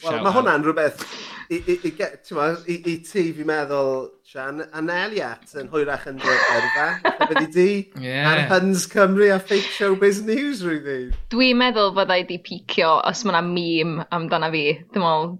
Wel, 0.00 0.22
mae 0.24 0.32
hwnna'n 0.32 0.64
rhywbeth 0.64 1.04
i, 1.50 1.56
i, 1.66 1.74
i, 1.88 1.92
ma, 2.36 2.46
i, 2.70 2.76
i 2.86 2.94
ti 3.02 3.24
fi 3.34 3.44
meddwl, 3.46 4.06
Sian, 4.30 4.62
aneliat 4.78 5.50
yn 5.58 5.68
hwyrach 5.72 6.06
yn 6.06 6.20
dy 6.22 6.34
erfa. 6.54 6.86
Byddi 7.26 7.48
di 7.56 8.04
yeah. 8.04 8.28
ar 8.30 8.44
Huns 8.52 8.86
Cymru 8.90 9.32
a 9.34 9.40
fake 9.42 9.72
showbiz 9.74 10.22
news 10.28 10.62
rwy'n 10.62 11.10
Dwi'n 11.34 11.58
meddwl 11.58 11.90
fyddai 11.96 12.22
di 12.28 12.38
picio 12.46 12.92
os 13.02 13.24
mae'na 13.26 13.42
mîm 13.48 13.98
amdana 14.14 14.52
fi. 14.54 14.64
Dwi'n 14.94 15.04
meddwl, 15.04 15.34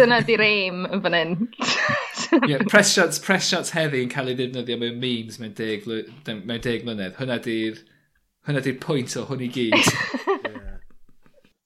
dyna 0.00 0.22
di'r 0.24 0.46
aim 0.46 0.88
yn 0.88 1.04
fan 1.04 1.18
hyn. 1.18 1.36
yeah, 2.48 2.64
press 2.72 2.94
shots, 2.96 3.20
press 3.20 3.52
shots 3.52 3.76
heddi 3.76 4.02
yn 4.06 4.10
cael 4.12 4.32
ei 4.32 4.40
ddefnyddio 4.40 4.80
mewn 4.80 4.98
memes 5.04 5.36
mewn 5.42 5.52
deg, 5.60 5.84
mewn 5.84 6.64
deg 6.64 6.88
mlynedd. 6.88 7.18
Hwna 7.20 7.36
di'r 7.44 7.84
hwnna 8.48 8.64
di'r 8.64 8.80
pwynt 8.80 9.20
o 9.20 9.28
hwn 9.28 9.44
i 9.44 9.52
gyd. 9.52 9.76
yeah. 10.48 10.76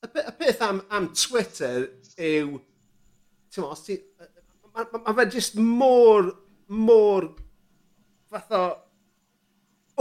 y, 0.03 0.27
y 0.27 0.39
peth 0.43 0.67
am, 0.67 0.83
am 0.91 1.13
Twitter 1.15 1.93
yw... 2.19 2.59
Ti'n 3.53 3.67
os 3.69 3.85
ti... 3.87 3.99
Mae 4.73 4.89
ma, 4.93 5.03
ma 5.07 5.15
fe 5.19 5.29
jyst 5.37 5.59
mor, 5.61 6.31
mor... 6.69 7.29
Fath 8.33 8.55
o... 8.57 8.63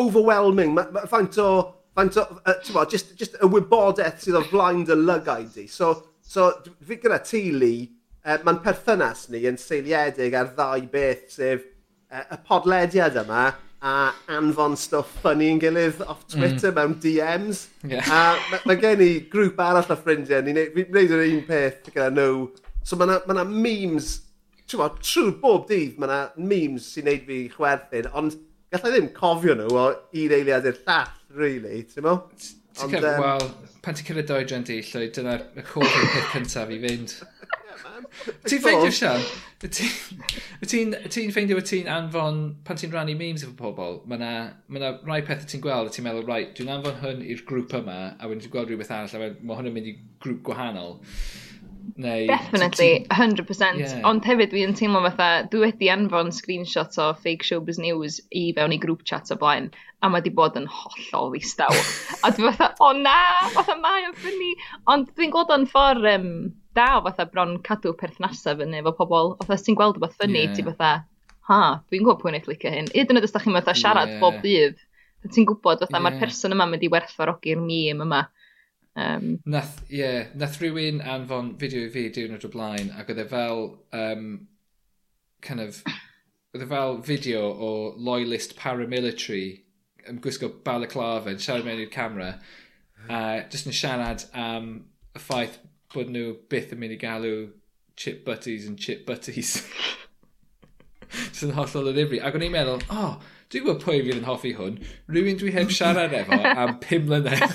Overwhelming. 0.02 0.76
Mae 0.78 0.92
ma, 0.96 1.06
faint 1.12 1.40
o... 1.44 1.50
Faint 1.98 2.20
o... 2.22 2.28
Uh, 2.42 2.56
ti'n 2.64 2.80
just, 2.92 3.16
just 3.20 3.40
y 3.40 3.50
wybodaeth 3.52 4.24
sydd 4.24 4.40
o 4.40 4.46
flaen 4.52 4.86
dy 4.88 4.98
lygau 5.00 5.48
di. 5.56 5.68
So, 5.72 5.94
so 6.22 6.52
fi 6.88 7.00
gyda 7.02 7.20
ti, 7.28 7.48
Lee, 7.56 7.90
uh, 8.26 8.40
mae'n 8.46 8.62
perthynas 8.64 9.28
ni 9.32 9.44
yn 9.50 9.60
seiliedig 9.60 10.38
ar 10.38 10.54
ddau 10.56 10.88
beth, 10.92 11.28
sef 11.36 11.68
uh, 12.12 12.24
y 12.24 12.40
podlediad 12.48 13.20
yma 13.26 13.50
a 13.82 14.12
anfon 14.30 14.76
stwff 14.78 15.14
funny 15.24 15.48
yn 15.50 15.62
gilydd 15.62 16.04
off 16.06 16.22
mm. 16.28 16.34
Twitter 16.36 16.70
mm. 16.72 16.78
mewn 16.78 16.98
DMs. 17.02 17.64
Yeah. 17.88 18.06
A 18.14 18.36
mae 18.52 18.68
ma 18.70 18.76
gen 18.82 19.02
i 19.02 19.10
grŵp 19.32 19.62
arall 19.66 19.90
o 19.90 19.98
ffrindiau, 19.98 20.44
ni'n 20.46 20.60
gwneud 20.78 21.16
yr 21.18 21.24
un 21.26 21.42
peth 21.48 21.90
gyda 21.90 22.12
nhw. 22.14 22.46
So 22.86 23.00
mae 23.00 23.10
yna 23.10 23.34
ma 23.34 23.46
memes, 23.50 24.14
trwy 24.70 25.34
bob 25.42 25.68
dydd 25.70 25.98
mae 25.98 26.10
yna 26.10 26.22
memes 26.38 26.92
sy'n 26.94 27.10
neud 27.10 27.28
fi 27.28 27.42
chwerthin, 27.56 28.10
ond 28.14 28.38
gallai 28.72 28.94
ddim 28.94 29.12
cofio 29.18 29.58
nhw 29.58 29.74
o 29.74 29.90
un 29.90 30.38
eiliad 30.38 30.70
i'r 30.70 30.82
llall, 30.86 31.14
really, 31.42 31.82
ti'n 31.90 32.06
mo? 32.06 32.20
Ti'n 32.38 32.94
cael, 32.94 33.10
um, 33.16 33.26
Wel, 33.26 33.48
pan 33.82 33.98
ti'n 33.98 34.08
cyrraedd 34.12 34.30
doedran 34.30 34.68
di, 34.68 34.78
llwy, 34.86 35.10
dyna'r 35.18 35.48
hoff 35.74 35.98
peth 36.14 36.36
cyntaf 36.36 36.72
i 36.72 36.78
fynd. 36.86 37.18
Ti'n 38.48 38.62
ffeindio, 38.62 38.92
Sian? 38.94 39.24
Ti'n 39.62 40.96
ti 41.12 41.26
ffeindio 41.34 41.60
y 41.60 41.66
ti'n 41.66 41.90
anfon, 41.92 42.42
pan 42.66 42.80
ti'n 42.80 42.94
rannu 42.94 43.16
memes 43.18 43.46
efo 43.46 43.54
pobl, 43.60 44.00
mae 44.10 44.20
yna 44.20 44.32
ma, 44.68 44.82
na, 44.82 44.92
rai 45.08 45.22
pethau 45.28 45.50
ti'n 45.50 45.64
gweld 45.64 45.92
a 45.92 45.94
ti'n 45.94 46.08
meddwl, 46.08 46.26
right, 46.30 46.56
dwi'n 46.58 46.74
anfon 46.78 46.98
hwn 47.04 47.22
i'r 47.26 47.46
grŵp 47.48 47.78
yma, 47.82 48.00
a 48.18 48.30
wedyn 48.30 48.44
ti'n 48.46 48.54
gweld 48.56 48.72
rhywbeth 48.72 48.94
arall, 48.96 49.16
a 49.18 49.32
mae 49.42 49.60
hwn 49.60 49.72
yn 49.72 49.78
mynd 49.78 49.92
i 49.92 49.96
grŵp 50.24 50.44
gwahanol. 50.50 51.00
Neu, 51.98 52.28
Definitely, 52.28 52.90
ti, 53.00 53.08
100%. 53.10 53.80
Yeah. 53.82 54.02
Ond 54.08 54.26
hefyd 54.26 54.52
dwi'n 54.54 54.76
teimlo 54.78 55.02
fatha, 55.06 55.48
dwi 55.52 55.64
wedi 55.66 55.90
anfon 55.92 56.30
screenshot 56.34 56.98
o 57.02 57.12
fake 57.18 57.46
showbiz 57.46 57.80
news 57.82 58.20
i 58.38 58.48
fewn 58.58 58.76
i 58.76 58.80
grŵp 58.82 59.02
chat 59.10 59.34
o 59.34 59.38
blaen, 59.42 59.72
a 60.02 60.10
mae 60.10 60.24
di 60.26 60.34
bod 60.34 60.58
yn 60.60 60.70
hollol 60.70 61.34
ddistaw. 61.34 61.74
a 62.26 62.32
dwi 62.38 62.54
fatha, 62.54 62.72
o 62.86 62.94
na, 62.98 63.18
fatha 63.56 63.78
mae 63.82 64.08
o'n 64.08 64.18
ffynnu. 64.18 64.52
Ond 64.94 65.14
dwi'n 65.18 65.34
gweld 65.34 65.54
o'n 65.58 65.68
ffordd 65.74 66.10
um, 66.14 66.32
da 66.78 66.88
o 66.98 67.04
fatha 67.06 67.26
bron 67.32 67.58
cadw 67.68 67.94
perthnasau 67.98 68.60
fyny 68.60 68.80
efo 68.82 68.94
pobl. 68.98 69.34
Fatha 69.42 69.60
ti'n 69.66 69.78
gweld 69.80 69.98
rhywbeth 69.98 70.18
ffynnu, 70.20 70.44
yeah. 70.46 70.54
ti 70.58 70.66
fatha, 70.68 70.92
ha, 71.50 71.62
dwi'n 71.90 72.06
gwybod 72.06 72.22
pwy'n 72.22 72.38
eich 72.40 72.50
licio 72.50 72.74
hyn. 72.74 72.92
Yd 72.98 73.14
yn 73.14 73.22
ydych 73.22 73.36
chi'n 73.38 73.58
fatha 73.58 73.76
siarad 73.78 74.14
yeah. 74.14 74.22
bob 74.24 74.40
dydd. 74.46 74.78
Ti'n 75.28 75.48
gwybod 75.50 75.84
fatha 75.84 75.98
yeah. 75.98 76.06
mae'r 76.08 76.22
person 76.22 76.56
yma 76.56 76.70
mynd 76.70 76.86
i 76.88 76.92
werthfarogi'r 76.94 77.64
mîm 77.64 78.06
yma. 78.06 78.22
Um, 79.02 79.28
nath, 79.48 79.78
ie, 79.88 80.02
yeah, 80.02 80.32
nath 80.36 80.58
rhywun 80.60 81.00
anfon 81.08 81.54
fideo 81.60 81.88
i 81.88 81.92
fi 81.94 82.10
diwrnod 82.12 82.44
o 82.44 82.52
blaen 82.52 82.92
ac 83.00 83.12
oedd 83.14 83.22
e 83.24 83.28
fel, 83.32 83.62
um, 83.96 84.26
kind 85.46 85.64
of, 85.64 85.80
oedd 86.52 86.66
e 86.66 86.68
fel 86.72 87.00
fideo 87.08 87.46
o 87.52 87.70
loyalist 87.96 88.58
paramilitary 88.60 89.46
yn 90.10 90.20
gwisgo 90.24 90.50
balaclava 90.66 91.32
yn 91.32 91.40
siarad 91.40 91.68
mewn 91.68 91.84
i'r 91.84 91.94
camera 91.94 92.34
a 93.08 93.20
uh, 93.20 93.38
jyst 93.54 93.70
yn 93.70 93.78
siarad 93.78 94.26
am 94.34 94.58
um, 94.58 94.74
y 95.16 95.22
ffaith 95.22 95.60
bod 95.96 96.12
nhw 96.14 96.36
byth 96.52 96.74
yn 96.76 96.82
mynd 96.82 96.96
i 96.96 97.00
galw 97.02 97.36
chip 98.00 98.24
butties 98.26 98.68
yn 98.70 98.78
chip 98.82 99.06
butties. 99.08 99.58
Jyst 101.12 101.46
yn 101.48 101.56
hollol 101.58 101.92
o 101.92 101.94
ddifri. 101.96 102.22
Ac 102.24 102.38
o'n 102.38 102.46
i'n 102.48 102.54
meddwl, 102.54 102.84
o, 102.88 103.04
oh, 103.04 103.14
dwi'n 103.52 103.66
gwybod 103.66 103.84
pwy 103.84 104.00
fydd 104.06 104.22
yn 104.22 104.28
hoffi 104.30 104.54
hwn. 104.58 104.80
Rwy'n 105.12 105.40
dwi 105.42 105.52
heb 105.56 105.74
siarad 105.76 106.16
efo 106.16 106.40
am 106.52 106.78
pum 106.84 107.08
mlynedd. 107.10 107.44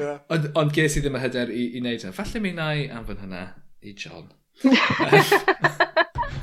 yeah. 0.00 0.20
Ond 0.34 0.50
on 0.60 0.72
ges 0.76 0.98
i 0.98 1.04
ddim 1.04 1.16
y 1.16 1.24
hyder 1.24 1.52
i, 1.54 1.70
i 1.72 1.80
wneud 1.80 2.04
hynny. 2.04 2.12
E. 2.12 2.16
Falle 2.18 2.44
mi 2.44 2.52
wna 2.52 2.68
i 2.76 2.86
anfon 2.92 3.22
hynna 3.24 3.46
i 3.84 3.96
John. 3.96 4.28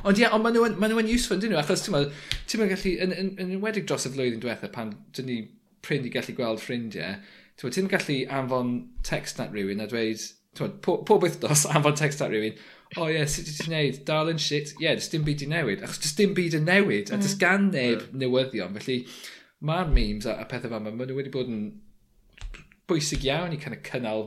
Ond 0.01 0.17
ie, 0.17 0.23
yeah, 0.23 0.33
ond 0.33 0.41
maen 0.41 0.55
nhw'n 0.55 0.79
ma 0.81 0.87
nhw 0.89 1.01
useful, 1.13 1.37
dyn 1.37 1.51
nhw, 1.53 1.59
achos 1.61 1.83
ti'n 1.85 1.93
meddwl, 1.93 2.13
ti'n 2.49 2.61
meddwl 2.61 2.73
gallu, 2.73 2.93
yn, 3.05 3.11
yn, 3.13 3.27
yn, 3.37 3.51
yn 3.53 3.61
wedig 3.61 3.85
dros 3.85 4.07
y 4.09 4.11
flwyddyn 4.15 4.41
diwethaf 4.41 4.71
pan 4.73 4.95
dyn 5.13 5.27
ni 5.29 5.35
prind 5.85 6.07
i 6.09 6.13
gallu 6.13 6.33
gweld 6.37 6.61
ffrindiau, 6.63 7.19
Tywed, 7.61 7.75
ti'n 7.77 7.89
gallu 7.91 8.15
anfon 8.33 8.69
text 9.05 9.39
at 9.43 9.51
rhywun 9.53 9.83
a 9.83 9.85
dweud, 9.89 10.23
tywed, 10.57 10.79
pob, 10.81 11.03
pob 11.05 11.21
wythnos 11.21 11.67
anfon 11.75 11.97
text 11.99 12.23
at 12.25 12.33
rhywun, 12.33 12.57
o 12.97 13.03
oh, 13.03 13.05
ie, 13.05 13.19
yeah, 13.19 13.29
sut 13.29 13.51
ti'n 13.51 13.69
gwneud, 13.69 14.01
Darlin 14.07 14.41
shit, 14.41 14.73
ie, 14.79 14.87
yeah, 14.87 14.97
dys 14.97 15.11
dim 15.13 15.27
byd 15.27 15.45
i 15.45 15.51
newid, 15.51 15.85
achos 15.85 16.01
dys 16.01 16.17
dim 16.17 16.33
byd 16.37 16.57
yn 16.57 16.65
newid, 16.65 17.13
a 17.13 17.19
dys 17.21 17.35
mm. 17.35 17.41
gan 17.43 17.69
neb 17.69 18.07
mm. 18.07 18.17
newyddion, 18.23 18.73
felly 18.79 18.97
mae'r 19.69 19.93
memes 19.93 20.25
a, 20.25 20.39
a 20.41 20.47
pethau 20.49 20.73
fel 20.73 20.81
yma, 20.81 20.89
maen 20.89 21.11
nhw 21.11 21.19
wedi 21.21 21.33
bod 21.33 21.53
yn 21.53 21.61
bwysig 22.89 23.29
iawn 23.29 23.53
i 23.53 23.61
kind 23.61 23.77
of 23.77 23.85
cynnal 23.85 24.25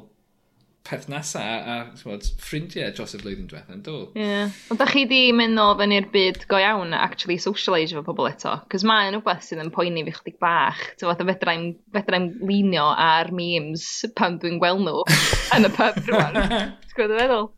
perthnasau 0.85 1.41
a, 1.41 1.59
a 1.73 1.77
bod, 2.05 2.27
ffrindiau 2.45 2.93
dros 2.95 3.15
y 3.17 3.21
flwyddyn 3.23 3.49
diwethaf 3.49 3.73
yn 3.73 3.83
do. 3.87 3.97
Ie. 4.13 4.25
Yeah. 4.25 4.57
Ond 4.73 4.81
da 4.83 4.87
chi 4.91 5.07
di 5.09 5.21
mynd 5.37 5.61
o 5.61 5.71
fyny 5.79 5.97
i'r 5.97 6.09
byd 6.13 6.45
go 6.51 6.61
iawn 6.61 6.93
a 6.93 7.01
actually 7.07 7.39
socialise 7.41 7.97
efo 7.97 8.05
pobl 8.05 8.29
eto? 8.29 8.53
Cos 8.73 8.85
mae'n 8.89 9.17
rhywbeth 9.17 9.47
sydd 9.47 9.63
yn 9.65 9.73
poeni 9.75 10.05
fi 10.05 10.15
chdig 10.19 10.37
bach. 10.45 10.83
Ti'n 10.99 11.09
fath 11.09 11.25
o 11.25 11.29
fedrai'n 11.31 11.67
fedra 11.97 12.21
linio 12.45 12.91
ar 12.93 13.33
memes 13.35 13.87
pan 14.19 14.37
dwi'n 14.43 14.61
gweld 14.61 14.85
nhw 14.85 15.05
yn 15.57 15.71
y 15.71 15.73
pub 15.79 16.01
rwan. 16.11 16.41
Ti'n 16.45 16.97
gwybod 16.99 17.17
y 17.17 17.21
feddwl? 17.23 17.49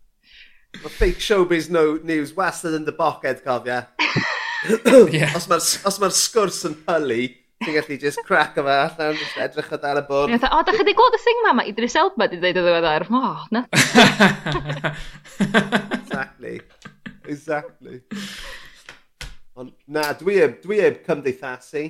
Mae 0.77 0.93
fake 1.01 1.25
showbiz 1.25 1.71
no 1.73 1.85
news 2.07 2.35
wastad 2.37 2.77
yn 2.79 2.87
dy 2.87 2.95
boced, 2.95 3.43
cofia. 3.47 3.87
yeah. 5.15 5.35
Os 5.35 5.49
mae'r 5.51 6.01
ma 6.03 6.11
sgwrs 6.15 6.63
yn 6.69 6.79
pylu, 6.87 7.25
Ti'n 7.65 7.73
gallu 7.73 7.97
just 8.01 8.21
crack 8.29 8.59
yma 8.61 8.75
allan, 8.83 9.15
just 9.17 9.39
edrych 9.41 9.71
o 9.73 9.79
dal 9.81 10.03
y 10.03 10.05
bwrdd. 10.09 10.35
Ie, 10.35 10.49
o, 10.53 10.59
da 10.61 10.75
chi 10.75 10.83
wedi 10.83 10.97
gweld 10.99 11.17
y 11.17 11.21
thing 11.23 11.39
ma, 11.45 11.55
mae 11.57 11.71
Idris 11.71 11.97
Elba 11.97 12.27
wedi 12.27 12.41
dweud 12.43 12.61
o 12.61 12.65
ddiweddar. 12.67 13.07
Mo, 13.15 13.23
na. 13.55 13.63
exactly. 15.97 16.59
Exactly. 17.25 18.03
Ond 19.57 19.73
na, 19.89 20.11
dwi 20.21 20.37
eb, 20.45 20.59
dwi 20.65 20.83
eb 20.85 21.01
cymdeithasu. 21.07 21.87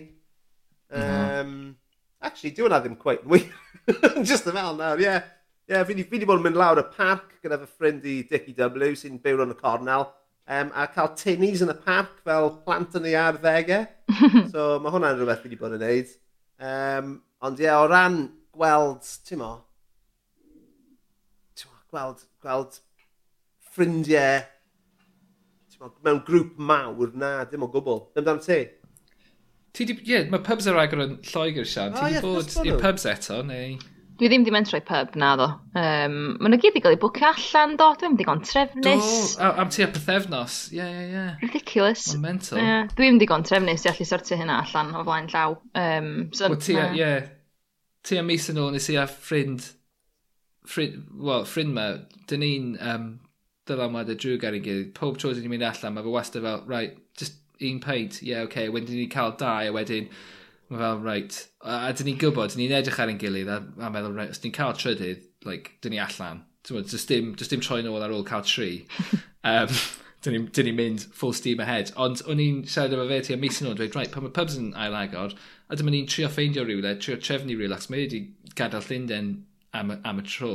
Um. 0.94 1.74
Actually, 2.22 2.54
dwi 2.54 2.68
hwnna 2.68 2.78
ddim 2.84 2.94
quite 3.00 3.26
wir. 3.26 3.50
just 4.28 4.46
yn 4.46 4.54
fel 4.54 4.78
nawr, 4.78 5.02
ie. 5.02 5.08
Yeah. 5.08 5.32
Ie, 5.66 5.74
yeah, 5.74 5.82
fi 5.88 5.98
wedi 5.98 6.26
bod 6.30 6.38
yn 6.38 6.46
mynd 6.46 6.60
lawr 6.60 6.78
y 6.78 6.86
parc 6.94 7.40
gyda 7.42 7.58
fy 7.58 7.66
ffrind 7.66 8.06
i 8.06 8.20
Dickie 8.30 8.54
W 8.54 8.94
sy'n 8.94 9.18
byw 9.22 9.42
yn 9.42 9.54
y 9.56 9.58
Cornel 9.58 10.06
um, 10.46 10.72
a 10.74 10.86
cael 10.94 11.12
tinnies 11.18 11.62
yn 11.64 11.72
y 11.72 11.76
parc 11.84 12.22
fel 12.26 12.50
plant 12.64 12.96
yn 12.98 13.08
ei 13.10 13.18
arddegau. 13.20 13.86
so 14.52 14.76
mae 14.82 14.94
hwnna'n 14.94 15.18
rhywbeth 15.18 15.42
fi 15.42 15.50
wedi 15.50 15.60
bod 15.60 15.76
yn 15.76 15.84
neud. 15.84 16.12
Um, 16.56 17.14
ond 17.44 17.60
ie, 17.60 17.68
yeah, 17.68 17.82
o 17.82 17.88
ran 17.90 18.20
gweld, 18.56 19.06
ti'n 19.28 19.42
mo, 19.42 19.52
mo, 21.66 21.80
gweld, 21.92 22.22
gweld 22.44 22.78
ffrindiau 23.72 24.40
mo, 25.80 25.92
mewn 26.06 26.22
grŵp 26.26 26.56
mawr 26.56 27.12
na, 27.18 27.36
dim 27.50 27.66
o 27.66 27.70
gwbl. 27.72 28.06
Dim 28.16 28.26
dan 28.26 28.40
ti? 28.44 28.62
Ti 29.76 29.84
di, 29.84 29.98
ie, 30.00 30.14
yeah, 30.14 30.30
mae 30.32 30.40
pubs 30.44 30.68
ar 30.70 30.78
agor 30.80 31.04
yn 31.04 31.18
Lloegr, 31.28 31.66
Sian. 31.68 31.92
Ti 31.92 32.00
oh, 32.00 32.08
di 32.08 32.16
yeah, 32.16 32.24
bod 32.24 32.56
i'r 32.64 32.80
pubs 32.80 33.04
eto, 33.10 33.42
neu? 33.44 33.76
Dwi 34.16 34.30
ddim 34.32 34.46
di 34.46 34.52
mynd 34.54 34.68
trwy 34.70 34.80
pub, 34.86 35.16
na 35.20 35.34
ddo. 35.36 35.46
Um, 35.76 36.14
Mae 36.40 36.48
nhw 36.48 36.58
gyd 36.62 36.78
i 36.78 36.80
gael 36.80 36.94
eu 36.96 37.00
bwcio 37.02 37.26
allan, 37.28 37.74
do. 37.76 37.88
Dwi'n 38.00 38.14
mynd 38.14 38.22
i 38.22 38.26
gon 38.28 38.38
trefnus. 38.40 39.10
Do, 39.36 39.48
am 39.60 39.72
ti 39.72 39.84
a 39.84 39.88
pethefnos. 39.92 40.54
Ie, 40.72 40.78
yeah, 40.78 40.88
ie, 40.88 40.94
yeah, 40.94 41.02
ie. 41.04 41.16
Yeah. 41.16 41.42
Ridiculous. 41.42 42.06
Mae'n 42.14 42.22
mental. 42.24 42.60
Yeah. 42.62 42.86
Dwi'n 42.96 43.12
mynd 43.12 43.26
i 43.26 43.28
gon 43.28 43.44
trefnus 43.44 43.84
i 43.84 43.90
allu 43.92 44.06
sortio 44.08 44.38
hynna 44.40 44.56
allan 44.62 44.94
o 44.96 45.02
flaen 45.04 45.28
llaw. 45.32 45.58
Um, 45.76 46.08
so, 46.32 46.48
Wel, 46.48 46.56
ti 46.64 46.78
a, 46.80 46.86
ie. 46.94 47.02
Yeah. 47.02 47.28
Ti 48.08 48.20
a 48.22 48.24
mis 48.24 48.48
yn 48.54 48.62
ôl 48.62 48.72
nes 48.72 48.88
i 48.88 48.96
a 48.96 49.04
ffrind, 49.10 49.66
ffrind, 50.64 51.02
wel, 51.28 51.44
ffrind 51.50 51.76
ma, 51.76 51.86
dyn 52.30 52.44
ni'n 52.46 52.72
um, 52.94 53.10
dylanwad 53.68 54.14
y 54.14 54.16
drwy 54.16 54.38
gan 54.40 54.56
i 54.56 54.62
gilydd. 54.64 54.94
Pob 54.96 55.20
tro 55.20 55.34
dyn 55.34 55.44
ni'n 55.44 55.58
mynd 55.58 55.68
allan, 55.68 55.98
mae 55.98 56.06
fe 56.06 56.16
wastad 56.16 56.46
fel, 56.46 56.64
right, 56.70 56.96
just 57.20 57.36
un 57.60 57.84
peint. 57.84 58.22
Ie, 58.22 58.30
yeah, 58.32 58.46
oce. 58.46 58.54
okay. 58.54 58.72
Wedyn 58.72 58.96
ni'n 59.02 59.12
cael 59.12 59.36
dau 59.36 59.68
a 59.68 59.76
wedyn 59.76 60.08
Mae 60.68 60.80
fel, 60.80 61.02
reit, 61.04 61.36
a 61.62 61.76
a 61.86 61.92
dyn 61.94 62.08
ni'n 62.10 62.18
gwybod, 62.18 62.50
dyn 62.52 62.64
ni'n 62.64 62.78
edrych 62.80 62.98
ar 63.02 63.12
ein 63.12 63.20
gilydd 63.22 63.50
a, 63.52 63.60
a 63.86 63.90
meddwl, 63.94 64.16
reit, 64.16 64.32
os 64.34 64.42
ni'n 64.42 64.54
cael 64.56 64.74
trydydd, 64.74 65.22
like, 65.46 65.76
dyn 65.84 65.94
ni 65.94 66.00
allan. 66.02 66.42
Does 66.66 67.06
dim, 67.06 67.36
does 67.38 67.52
dim 67.52 67.62
troi 67.62 67.84
nôl 67.86 68.02
ar 68.02 68.10
ôl 68.10 68.26
cael 68.26 68.42
tri. 68.42 68.70
um, 69.52 69.70
dyn 70.26 70.34
ni'n 70.34 70.66
ni 70.66 70.72
mynd 70.74 71.04
full 71.14 71.34
steam 71.36 71.62
ahead. 71.62 71.92
Ond 72.02 72.24
o'n 72.26 72.42
i'n 72.42 72.64
siarad 72.66 72.96
efo 72.96 73.06
fe 73.10 73.20
ti 73.22 73.36
am 73.36 73.44
mis 73.44 73.60
yn 73.62 73.70
ôl, 73.70 73.76
dweud, 73.78 73.94
right, 73.94 74.10
pan 74.10 74.26
mae 74.26 74.34
pubs 74.34 74.56
yn 74.58 74.72
ail 74.74 74.96
agor, 74.98 75.36
a 75.70 75.78
dyma 75.78 75.94
ni'n 75.94 76.08
trio 76.10 76.30
ffeindio 76.32 76.66
rhywle, 76.66 76.96
trio 77.02 77.18
trefnu 77.22 77.54
rhywle, 77.54 77.78
ac 77.78 77.86
mae 77.92 78.02
wedi 78.02 78.22
gadael 78.58 78.84
Llundain 78.88 79.30
am, 79.76 79.94
am 80.02 80.22
y 80.22 80.26
tro. 80.26 80.52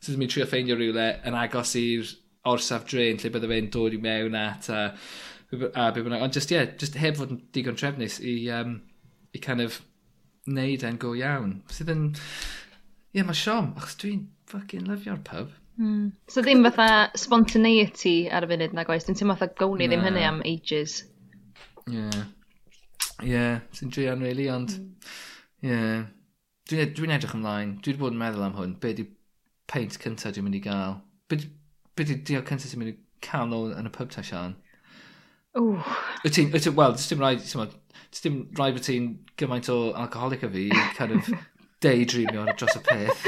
So 0.00 0.10
dyma 0.10 0.24
ni'n 0.24 0.34
trio 0.34 0.48
ffeindio 0.50 0.78
rhywle 0.78 1.06
yn 1.26 1.38
agos 1.38 1.76
i'r 1.78 2.10
orsaf 2.46 2.86
dren 2.90 3.22
lle 3.22 3.32
bydde 3.34 3.52
fe'n 3.52 3.70
dod 3.74 3.94
i 3.94 4.02
mewn 4.02 4.36
at 4.38 4.68
a, 4.74 4.82
a, 5.52 5.56
a 5.70 5.88
be 5.94 6.02
bynnag. 6.02 6.26
Ond 6.26 6.34
just, 6.34 6.50
ie, 6.50 6.58
yeah, 6.58 6.74
just 6.78 6.98
heb 6.98 7.18
fod 7.18 7.34
yn 7.34 7.42
digon 7.54 7.78
trefnus 7.78 8.18
i, 8.22 8.38
um, 8.58 8.80
i 9.36 9.42
kind 9.42 9.64
of 9.64 9.78
neud 10.46 10.84
e'n 10.86 10.98
go 11.02 11.12
iawn. 11.18 11.60
Sydd 11.72 11.92
yn... 11.92 12.08
Ie, 12.16 13.20
yeah, 13.20 13.28
mae 13.28 13.38
siom, 13.38 13.70
achos 13.78 13.96
dwi'n 14.02 14.26
fucking 14.50 14.88
lyfio'r 14.88 15.22
pub. 15.26 15.52
Mm. 15.80 16.10
So 16.32 16.42
ddim 16.44 16.64
fatha 16.64 17.12
spontaneity 17.20 18.16
ar 18.32 18.46
y 18.46 18.50
funud 18.52 18.76
na 18.76 18.84
oes, 18.92 19.06
dwi'n 19.06 19.18
teimlo 19.20 19.36
fatha 19.36 19.56
gown 19.60 19.82
i 19.84 19.88
ddim 19.90 20.04
hynny 20.04 20.24
am 20.26 20.42
ages. 20.48 20.98
Ie. 21.86 21.96
Yeah. 21.96 22.20
Ie, 23.22 23.30
yeah. 23.32 23.64
sy'n 23.76 23.92
drian 23.94 24.24
really, 24.24 24.50
ond... 24.52 24.76
Hmm. 24.76 25.16
Ie. 25.62 25.70
Mm. 25.70 25.72
Yeah. 25.72 26.06
Dwi'n 26.66 26.94
dwi 26.98 27.12
edrych 27.14 27.34
ymlaen, 27.36 27.76
dwi 27.78 27.92
wedi 27.92 28.00
bod 28.00 28.14
yn 28.16 28.18
meddwl 28.18 28.42
am 28.42 28.56
hwn, 28.56 28.72
be 28.82 28.90
di 28.98 29.04
peint 29.70 29.94
cyntaf 30.02 30.32
dwi'n 30.34 30.48
mynd 30.48 30.56
i 30.58 30.60
gael? 30.64 30.96
Be 31.30 31.38
di, 31.38 31.46
be 31.94 32.06
di 32.08 32.16
diog 32.26 32.48
cyntaf 32.48 32.72
dwi'n 32.72 32.80
mynd 32.82 32.90
i 32.90 32.96
cael 33.22 33.46
nôl 33.52 33.70
yn 33.76 33.86
y 33.86 33.92
pub 33.94 34.10
ta, 34.10 34.24
Sian? 34.26 34.56
Ww. 35.56 35.76
Wyt 36.24 36.36
ti'n, 36.36 36.50
wel, 36.76 36.96
dim 37.00 37.22
rhaid, 37.22 37.44
dim 38.22 38.40
rhaid 38.58 38.76
bod 38.76 38.84
ti'n 38.84 39.12
gymaint 39.40 39.70
o 39.72 39.78
alcoholic 39.96 40.44
o 40.44 40.50
fi 40.52 40.68
kind 40.98 41.16
of 41.16 41.30
daydreamio 41.84 42.44
dros 42.56 42.76
y 42.76 42.82
peth. 42.84 43.24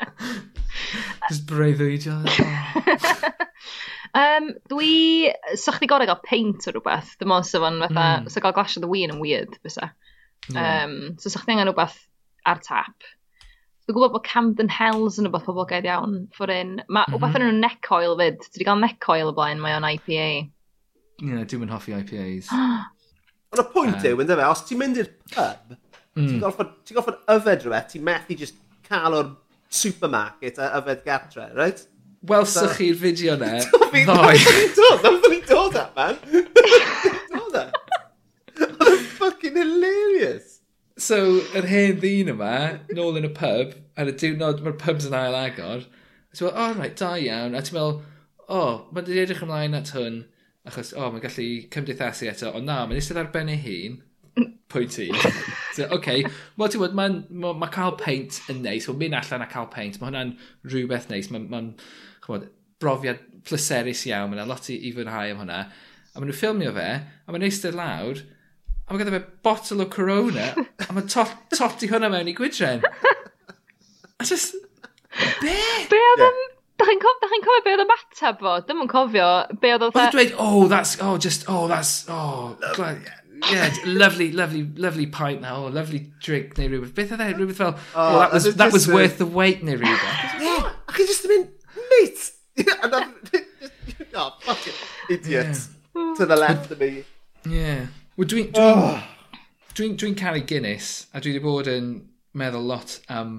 Just 1.28 1.46
breuddwydio. 1.46 2.18
um, 4.14 4.50
dwi... 4.72 5.30
So 5.54 5.74
chdi 5.76 5.90
gorau 5.90 6.10
gael 6.10 6.22
paint 6.26 6.66
o 6.66 6.74
rhywbeth. 6.74 7.14
Dim 7.20 7.34
ond 7.36 7.46
sef 7.46 7.62
o'n 7.66 7.78
fatha... 7.84 8.06
Mm. 8.24 8.30
So 8.32 8.42
gael 8.42 8.56
glass 8.56 8.76
of 8.76 8.82
the 8.84 8.90
wine 8.90 9.14
yn 9.14 9.22
weird, 9.22 9.54
fysa. 9.62 9.92
Yeah. 10.50 10.84
Um, 10.84 11.16
so 11.22 11.30
sa'ch 11.30 11.46
chdi 11.46 11.54
angen 11.54 11.70
rhywbeth 11.70 11.98
ar 12.50 12.62
tap. 12.66 13.10
Dwi'n 13.86 13.96
gwybod 13.96 14.14
bod 14.14 14.26
Camden 14.26 14.70
Hells 14.70 15.18
yn 15.18 15.28
rhywbeth 15.28 15.46
poblogaidd 15.46 15.86
iawn. 15.86 16.24
Ffordd 16.34 16.56
un. 16.56 16.78
Mae 16.86 16.86
mm 16.86 16.90
-hmm. 16.90 17.14
rhywbeth 17.14 17.36
mhm. 17.36 17.42
yn 17.42 17.46
nhw'n 17.48 17.66
neck 17.68 17.92
oil 17.94 18.18
fyd. 18.18 18.42
ti 18.42 18.56
wedi 18.58 18.70
cael 18.70 18.82
neck 18.82 19.12
oil 19.14 19.30
o 19.30 19.36
blaen, 19.36 19.62
mae 19.62 19.78
o'n 19.78 19.86
IPA 19.94 20.30
you 21.20 21.34
know, 21.34 21.44
dwi'n 21.44 21.66
yn 21.66 21.74
hoffi 21.74 21.94
IPAs. 21.96 22.50
Ond 23.50 23.62
y 23.62 23.66
pwynt 23.74 24.04
yw, 24.06 24.20
ynddo 24.22 24.36
fe, 24.38 24.48
os 24.48 24.64
ti'n 24.66 24.78
mynd 24.80 25.00
i'r 25.02 25.08
pub, 25.34 25.72
mm. 25.74 26.18
ti'n 26.18 26.36
hmm. 26.36 26.42
goffod 26.94 27.16
yfed 27.34 27.64
rhywbeth, 27.64 27.88
ti'n 27.92 28.04
methu 28.06 28.36
just 28.38 28.60
cael 28.86 29.16
o'r 29.18 29.32
supermarket 29.70 30.60
a 30.62 30.70
yfed 30.78 31.02
gartre, 31.06 31.48
right? 31.58 31.82
Wel, 32.30 32.46
so, 32.46 32.66
chi'r 32.76 32.98
fideo 33.00 33.36
ne, 33.40 33.58
ddoi. 33.64 34.06
Nath 34.06 35.28
ni 35.32 35.40
dod 35.48 35.76
at, 35.80 35.96
man. 35.96 36.18
dod 37.32 37.58
at. 37.62 37.76
Oedd 38.60 39.06
fucking 39.16 39.56
hilarious. 39.56 40.58
So, 41.00 41.40
yr 41.56 41.66
hen 41.70 41.96
ddyn 42.02 42.34
yma, 42.34 42.54
nôl 42.92 43.16
yn 43.18 43.30
y 43.30 43.32
pub, 43.34 43.72
ar 43.96 44.10
y 44.10 44.14
diwrnod, 44.20 44.60
mae'r 44.62 44.76
pubs 44.82 45.08
yn 45.08 45.16
ail 45.16 45.38
agor, 45.38 45.86
a 45.86 46.36
ti'n 46.36 46.50
meddwl, 46.50 46.58
oh, 46.60 46.74
right, 46.76 46.98
da 47.00 47.14
iawn, 47.16 47.56
a 47.56 47.64
ti'n 47.64 47.78
meddwl, 47.78 47.96
oh, 48.52 48.74
mae'n 48.92 49.08
edrych 49.24 49.42
ymlaen 49.46 49.78
at 49.80 49.94
hwn, 49.96 50.20
Achos, 50.68 50.92
o, 50.92 51.00
oh, 51.00 51.10
mae'n 51.12 51.24
gallu 51.24 51.48
cymdeithasu 51.72 52.28
eto, 52.28 52.50
ond 52.58 52.68
na, 52.68 52.82
mae'n 52.84 53.00
eistedd 53.00 53.20
ar 53.22 53.30
ben 53.32 53.48
ei 53.48 53.60
hun, 53.64 54.00
pwynt 54.70 54.98
i. 55.00 55.08
so, 55.76 55.86
okay. 55.96 56.24
well, 56.56 56.68
ti'n 56.68 56.82
gwybod, 56.82 56.96
mae 56.98 57.14
ma, 57.42 57.54
ma 57.62 57.68
cael 57.72 57.96
peint 58.00 58.42
yn 58.52 58.60
neis, 58.66 58.88
o 58.90 58.94
mynd 58.96 59.16
allan 59.18 59.46
a 59.46 59.48
cael 59.50 59.70
peint, 59.72 59.96
mae 60.00 60.10
hwnna'n 60.10 60.34
rhywbeth 60.68 61.08
neis, 61.12 61.30
mae'n 61.32 61.48
ma, 61.50 61.62
ma, 62.28 62.42
brofiad 62.80 63.24
pleserus 63.48 64.04
iawn, 64.08 64.34
mae'n 64.34 64.50
lot 64.50 64.68
i, 64.72 64.76
i 64.88 64.92
fwynhau 64.96 65.32
am 65.32 65.42
hwnna. 65.42 65.62
A 66.10 66.20
maen 66.20 66.28
nhw'n 66.28 66.38
ffilmio 66.38 66.74
fe, 66.76 66.90
a 67.00 67.32
mae'n 67.32 67.48
eistedd 67.48 67.78
lawr, 67.78 68.20
a 68.84 68.92
mae 68.92 69.02
gyda 69.02 69.16
fe 69.16 69.24
bottle 69.46 69.86
o 69.86 69.90
Corona, 69.92 70.52
a 70.84 70.92
mae'n 70.92 71.10
tot, 71.10 71.36
toti 71.56 71.90
hwnna 71.90 72.12
mewn 72.12 72.30
i 72.30 72.36
gwydren. 72.36 72.84
A 74.20 74.24
just, 74.28 74.52
be? 75.40 75.54
Be 75.88 76.00
oedd 76.10 76.26
yeah. 76.26 76.49
Da 76.80 76.86
chi'n 76.88 77.00
cofio, 77.02 77.28
chi 77.28 77.38
cofio 77.44 77.62
be 77.64 77.72
oedd 77.74 77.82
y 77.82 77.84
ymateb 77.84 78.38
fo? 78.40 78.52
Dim 78.64 78.78
yn 78.80 78.88
cofio 78.88 79.24
be 79.60 79.72
oedd 79.74 79.82
oedd... 79.84 79.96
Oedd 80.00 80.14
dweud, 80.14 80.30
oh, 80.40 80.62
that's, 80.70 80.94
oh, 81.04 81.18
just, 81.20 81.42
oh, 81.52 81.66
that's, 81.68 82.06
oh, 82.08 82.56
glad, 82.72 83.02
yeah, 83.50 83.74
lovely, 83.84 84.30
lovely, 84.32 84.62
lovely 84.76 85.04
pint 85.06 85.42
now, 85.42 85.66
oh, 85.66 85.68
lovely 85.68 86.06
drink 86.24 86.56
neu 86.56 86.70
rhywbeth. 86.70 86.94
Beth 86.96 87.12
oedd 87.12 87.24
e, 87.26 87.34
rhywbeth 87.34 87.58
fel, 87.60 87.74
oh, 87.76 88.06
oh, 88.06 88.20
that 88.20 88.32
was, 88.32 88.48
that 88.62 88.72
was 88.72 88.88
worth 88.88 89.18
the 89.18 89.26
wait 89.26 89.60
neu 89.64 89.76
rhywbeth. 89.76 90.38
Yeah, 90.40 90.70
ac 90.88 91.02
i 91.02 91.06
just 91.10 91.28
mynd, 91.28 91.52
mate! 91.92 92.30
oh, 94.14 94.30
fucking 94.40 94.80
idiot. 95.10 95.60
Yeah. 95.92 96.14
To 96.16 96.24
the 96.24 96.36
left 96.36 96.70
of 96.70 96.80
me. 96.80 97.04
Yeah. 97.44 97.92
Well, 98.16 98.28
dwi'n... 98.28 98.54
Dwi'n 98.56 98.80
oh. 98.80 99.04
dwi, 99.76 99.90
dwi 100.00 100.14
caru 100.16 100.40
Guinness, 100.40 101.10
a 101.12 101.20
dwi 101.20 101.36
wedi 101.36 101.44
bod 101.44 101.68
yn 101.68 101.92
meddwl 102.32 102.72
lot 102.72 102.96
am 103.12 103.36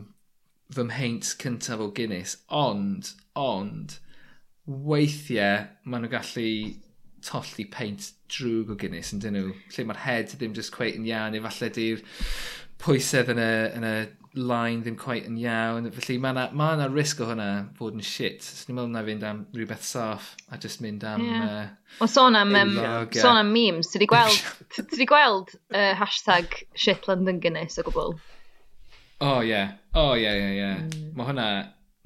fy 0.72 0.86
mheint 0.94 1.34
cyntaf 1.42 1.82
o 1.82 1.90
Guinness, 1.90 2.38
ond 2.48 3.16
Ond 3.40 4.00
weithiau 4.66 5.68
maen 5.84 6.06
nhw 6.06 6.12
gallu 6.12 6.48
tollu 7.26 7.68
peint 7.72 8.12
drwg 8.32 8.74
o 8.74 8.80
Guinness 8.80 9.14
yn 9.16 9.22
dyn 9.24 9.38
nhw. 9.38 9.54
Lle 9.76 9.86
mae'r 9.88 10.04
head 10.06 10.34
ddim 10.34 10.56
just 10.58 10.74
cweit 10.76 10.98
yn 10.98 11.08
iawn. 11.10 11.38
Efallai 11.38 11.70
di'r 11.76 12.02
pwysedd 12.82 13.30
yn 13.34 13.42
y, 13.42 13.52
yn 13.78 13.86
y 13.86 13.96
line 14.34 14.82
ddim 14.82 14.98
quite 15.00 15.28
yn 15.28 15.38
iawn. 15.42 15.90
Felly 15.96 16.18
mae 16.22 16.34
yna 16.34 16.46
ma, 16.58 16.72
na, 16.80 16.88
risg 16.92 17.22
o 17.22 17.28
hwnna 17.30 17.50
fod 17.78 17.98
yn 17.98 18.06
shit. 18.06 18.46
So 18.46 18.70
ni'n 18.70 18.78
meddwl 18.80 18.94
na 18.96 19.04
fynd 19.08 19.26
am 19.28 19.44
rhywbeth 19.56 19.86
saff 19.86 20.32
a 20.50 20.60
just 20.62 20.82
mynd 20.84 21.06
am... 21.08 21.26
Yeah. 21.28 21.52
Uh, 21.52 22.06
o 22.06 22.10
sôn 22.10 22.38
am, 22.40 22.56
um, 22.56 22.74
sôn 23.16 23.40
am 23.42 23.52
memes, 23.54 23.92
ti 23.92 24.02
di 24.02 24.10
gweld, 24.10 24.42
ti 24.74 24.86
di 24.96 25.08
gweld 25.10 25.54
uh, 25.76 25.92
hashtag 26.00 26.64
shit 26.74 27.08
London 27.12 27.42
Guinness 27.44 27.78
o 27.82 27.86
gwbl? 27.88 28.16
O 29.22 29.28
oh, 29.28 29.42
ie, 29.44 29.52
yeah. 29.52 29.76
o 29.94 30.08
oh, 30.08 30.16
ie, 30.16 30.24
yeah, 30.24 30.34
ie, 30.34 30.42
yeah, 30.42 30.52
ie. 30.52 30.62
Yeah. 30.64 30.82
Mm. 30.88 31.14
Mae 31.18 31.30
hwnna 31.30 31.48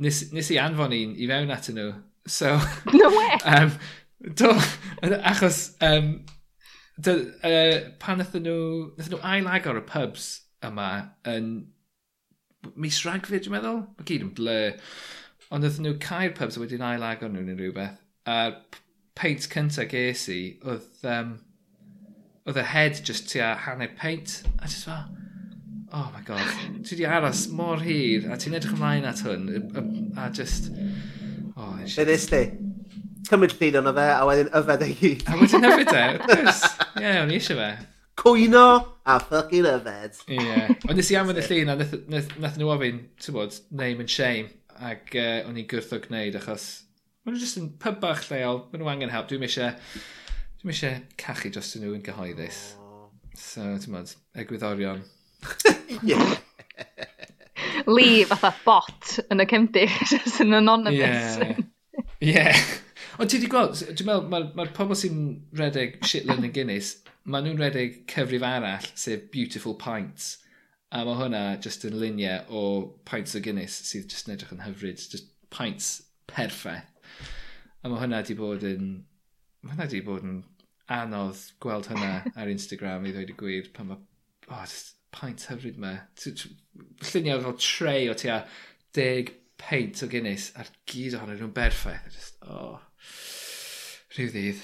nes, 0.02 0.22
nes 0.36 0.52
i 0.52 0.60
anfon 0.62 0.96
un 0.96 1.16
i 1.16 1.28
fewn 1.30 1.54
at 1.56 1.70
nhw. 1.74 1.92
So, 2.28 2.56
no 2.94 3.10
way! 3.10 3.38
um, 3.46 3.72
do, 4.34 4.52
achos 5.20 5.76
um, 5.86 6.26
do, 7.00 7.32
uh, 7.44 7.92
pan 8.00 8.20
nath 8.20 8.36
nhw, 8.36 8.58
nath 8.98 9.12
nhw 9.12 9.22
ailag 9.34 9.70
o'r 9.70 9.84
y 9.84 9.86
pubs 9.90 10.30
yma 10.66 10.90
yn 11.30 11.52
mis 12.82 13.02
rhagfyd, 13.06 13.46
dwi'n 13.46 13.58
meddwl? 13.60 13.84
Mae 13.98 14.10
gyd 14.10 14.26
yn 14.26 14.34
blur. 14.38 14.80
Ond 15.54 15.66
nath 15.66 15.82
nhw 15.82 15.98
cau'r 16.02 16.34
pubs 16.38 16.58
a 16.58 16.64
wedyn 16.64 16.86
ailag 16.86 17.24
o'n 17.26 17.36
nhw'n 17.38 17.60
rhywbeth. 17.60 18.00
A 18.26 18.40
peint 19.16 19.46
cyntaf 19.52 19.92
ges 19.92 20.26
i, 20.34 20.40
oedd, 20.66 20.90
um, 21.12 21.36
oedd 22.50 22.60
y 22.60 22.66
head 22.72 22.98
just 23.06 23.30
tua 23.32 23.54
hanner 23.68 23.94
peint. 24.00 24.42
A 24.58 24.66
just 24.66 24.90
fel, 24.90 25.06
oh 25.96 26.12
my 26.14 26.22
god, 26.28 26.44
ti 26.84 26.96
wedi 26.96 27.08
aros 27.08 27.48
mor 27.56 27.80
hir, 27.80 28.28
a 28.28 28.36
ti'n 28.40 28.58
edrych 28.58 28.76
ymlaen 28.76 29.08
at 29.08 29.22
hwn, 29.24 29.46
a, 30.20 30.30
just... 30.36 30.68
Oh, 31.56 31.78
Be 31.80 32.04
ddys 32.10 32.26
ti? 32.28 32.42
Cymryd 33.30 33.56
llun 33.62 33.80
o'n 33.80 33.96
fe, 33.96 34.08
a 34.12 34.26
wedyn 34.28 34.52
yfed 34.60 34.84
e 34.84 34.90
gyd. 35.00 35.24
A 35.32 35.38
wedyn 35.40 35.68
yfed 35.70 35.94
e. 35.96 36.04
Ie, 37.00 37.14
o'n 37.22 37.32
i 37.32 37.40
eisiau 37.40 37.62
fe. 37.62 37.70
Cwyno 38.20 38.66
a 39.08 39.16
ffucking 39.24 39.70
yfed. 39.72 40.20
Ie. 40.28 40.42
Yeah. 40.42 40.76
Ond 40.90 41.00
nes 41.00 41.14
i 41.14 41.18
am 41.22 41.32
yn 41.32 41.40
y 41.40 41.48
llun, 41.48 41.72
a 41.72 41.78
nath 41.80 42.60
nhw 42.60 42.76
ofyn, 42.76 43.02
ti'n 43.24 43.38
bod, 43.40 43.56
name 43.72 44.04
and 44.04 44.12
shame. 44.12 44.52
Ac 44.76 45.16
uh, 45.16 45.48
o'n 45.48 45.64
i 45.64 45.66
gwrtho 45.72 46.04
gwneud, 46.04 46.36
achos... 46.42 46.70
Mae'n 47.26 47.40
just 47.42 47.58
yn 47.58 47.72
pub 47.82 48.04
bach 48.04 48.28
lleol, 48.28 48.66
mae'n 48.68 48.84
nhw 48.84 48.94
angen 48.98 49.16
help. 49.16 49.32
Dwi'n 49.32 49.48
eisiau... 49.48 49.72
Dwi'n 50.60 50.76
eisiau 50.76 51.02
cachu 51.24 51.56
dros 51.56 51.72
nhw 51.80 51.96
yn 51.96 52.04
gyhoeddus. 52.06 52.64
So, 53.40 53.72
ti'n 53.80 53.96
bod, 53.96 54.18
egwyddorion. 54.44 55.06
yeah. 56.04 56.38
Lee 57.88 58.24
fatha 58.28 58.52
bot 58.66 59.20
yn 59.32 59.44
y 59.44 59.48
cefndir, 59.50 59.92
just 60.12 60.42
yn 60.44 60.58
anonymous. 60.58 61.38
Yeah. 61.38 61.60
yeah. 62.20 62.66
Ond 63.20 63.32
ti 63.32 63.40
wedi 63.40 63.50
gweld, 63.52 63.80
dwi'n 63.80 64.10
meddwl, 64.10 64.26
mae'r 64.32 64.48
ma, 64.52 64.64
ma 64.66 64.72
pobl 64.76 64.98
sy'n 65.00 65.20
redeg 65.56 66.02
Shitland 66.04 66.44
yn 66.44 66.56
Guinness, 66.56 66.98
maen 67.24 67.48
nhw'n 67.48 67.62
redeg 67.62 68.02
cyfrif 68.12 68.44
arall, 68.44 68.90
sef 69.00 69.30
Beautiful 69.32 69.78
Pints. 69.80 70.34
A 70.92 71.04
mae 71.08 71.18
hwnna 71.20 71.44
just 71.64 71.86
yn 71.88 71.96
luniau 72.00 72.44
o 72.52 72.64
pints 73.08 73.36
o 73.36 73.42
Guinness 73.44 73.78
sydd 73.88 74.10
just 74.12 74.28
yn 74.28 74.36
edrych 74.36 74.52
yn 74.56 74.66
hyfryd, 74.66 75.00
just 75.12 75.32
pints 75.54 75.94
perffaith. 76.28 76.92
A 77.84 77.90
mae 77.90 78.02
hwnna 78.02 78.22
wedi 78.24 78.36
bod 78.40 78.66
yn... 78.68 78.92
Mae 79.64 79.74
hwnna 79.74 79.88
wedi 79.88 80.04
bod 80.06 80.28
yn 80.28 80.42
anodd 80.92 81.42
gweld 81.64 81.90
hwnna 81.90 82.12
ar 82.36 82.52
Instagram 82.52 83.08
i 83.08 83.16
ddweud 83.16 83.34
y 83.34 83.38
gwir 83.40 83.72
pan 83.76 83.92
mae... 83.92 84.04
Oh, 84.50 84.62
just, 84.68 84.95
paint 85.16 85.48
hyfryd 85.50 85.78
me. 85.82 85.94
Lluniau 86.20 87.42
fel 87.46 87.58
tre 87.62 87.98
o 88.12 88.14
tua 88.20 88.38
deg 88.96 89.32
peint 89.62 90.04
o 90.04 90.06
Guinness 90.12 90.52
a'r 90.60 90.70
gyd 90.90 91.14
ohonyn 91.18 91.40
nhw'n 91.42 91.56
berffaith. 91.56 92.06
Just, 92.14 92.34
oh, 92.44 92.78
rhyw 94.16 94.30
ddydd. 94.34 94.62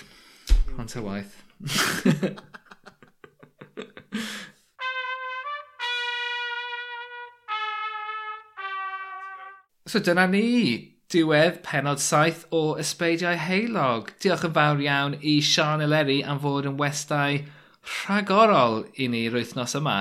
Ond 0.80 0.90
ta 0.92 1.00
waith. 1.06 1.36
so 9.92 10.00
dyna 10.00 10.26
ni. 10.32 10.48
Diwedd 11.12 11.58
penod 11.66 12.00
saith 12.00 12.46
o 12.56 12.78
Ysbeidiau 12.80 13.36
Heilog. 13.36 14.14
Diolch 14.24 14.46
yn 14.48 14.54
fawr 14.56 14.80
iawn 14.80 15.18
i 15.20 15.42
Sian 15.44 15.84
Eleri 15.84 16.22
am 16.24 16.40
fod 16.40 16.70
yn 16.70 16.80
westau 16.80 17.42
rhagorol 17.82 18.86
i 18.96 19.10
ni 19.12 19.26
yr 19.28 19.36
wythnos 19.36 19.76
yma. 19.80 20.00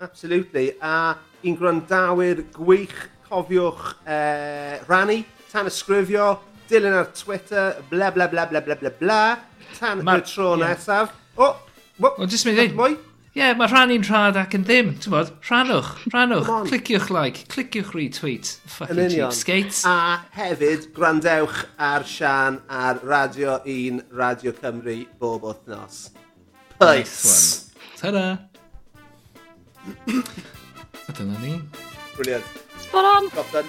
Absolutely. 0.00 0.74
A 0.82 1.16
i'n 1.46 1.56
gwrandawyr 1.56 2.42
gwych, 2.56 2.96
cofiwch 3.26 3.88
uh, 4.04 4.76
rannu, 4.90 5.22
tan 5.50 5.70
ysgrifio, 5.70 6.36
dilyn 6.70 6.96
ar 7.00 7.10
Twitter, 7.16 7.76
bla 7.90 8.10
bla 8.14 8.28
bla 8.28 8.46
bla 8.50 8.60
bla 8.60 8.76
bla 8.76 8.92
bla, 9.00 9.20
tan 9.78 10.04
Ma, 10.04 10.18
y 10.18 10.26
tro 10.26 10.54
yeah. 10.54 10.68
nesaf. 10.68 11.12
O, 11.36 11.52
o, 12.00 12.12
o 12.12 12.28
jyst 12.30 12.48
mynd 12.48 12.62
i 12.62 12.70
mwy? 12.76 12.96
Ie, 13.36 13.42
yeah, 13.42 13.52
mae 13.52 13.68
rhannu'n 13.68 14.04
rhad 14.08 14.38
ac 14.40 14.54
yn 14.56 14.62
ddim, 14.64 14.94
ti'n 14.96 15.12
bod? 15.12 15.30
Rhannwch, 15.44 15.90
rhannwch, 16.08 16.48
cliciwch 16.70 17.10
like, 17.12 17.44
cliciwch 17.52 17.92
retweet, 17.92 18.54
fucking 18.78 19.12
cheapskates. 19.12 19.82
A 19.84 20.24
hefyd, 20.38 20.88
gwrandewch 20.96 21.66
ar 21.76 22.08
Sian 22.08 22.62
ar 22.72 23.04
Radio 23.04 23.58
1 23.68 24.06
Radio 24.16 24.56
Cymru 24.56 25.02
bob 25.20 25.44
wythnos. 25.50 26.06
Pais! 26.80 27.20
Nice 27.28 28.00
Ta-da! 28.00 28.26
Etter 31.08 31.22
en 31.24 31.34
ending. 31.36 31.60
Brilliant. 32.16 32.44
Spot 32.86 33.04
on. 33.04 33.30
Kaptein. 33.30 33.64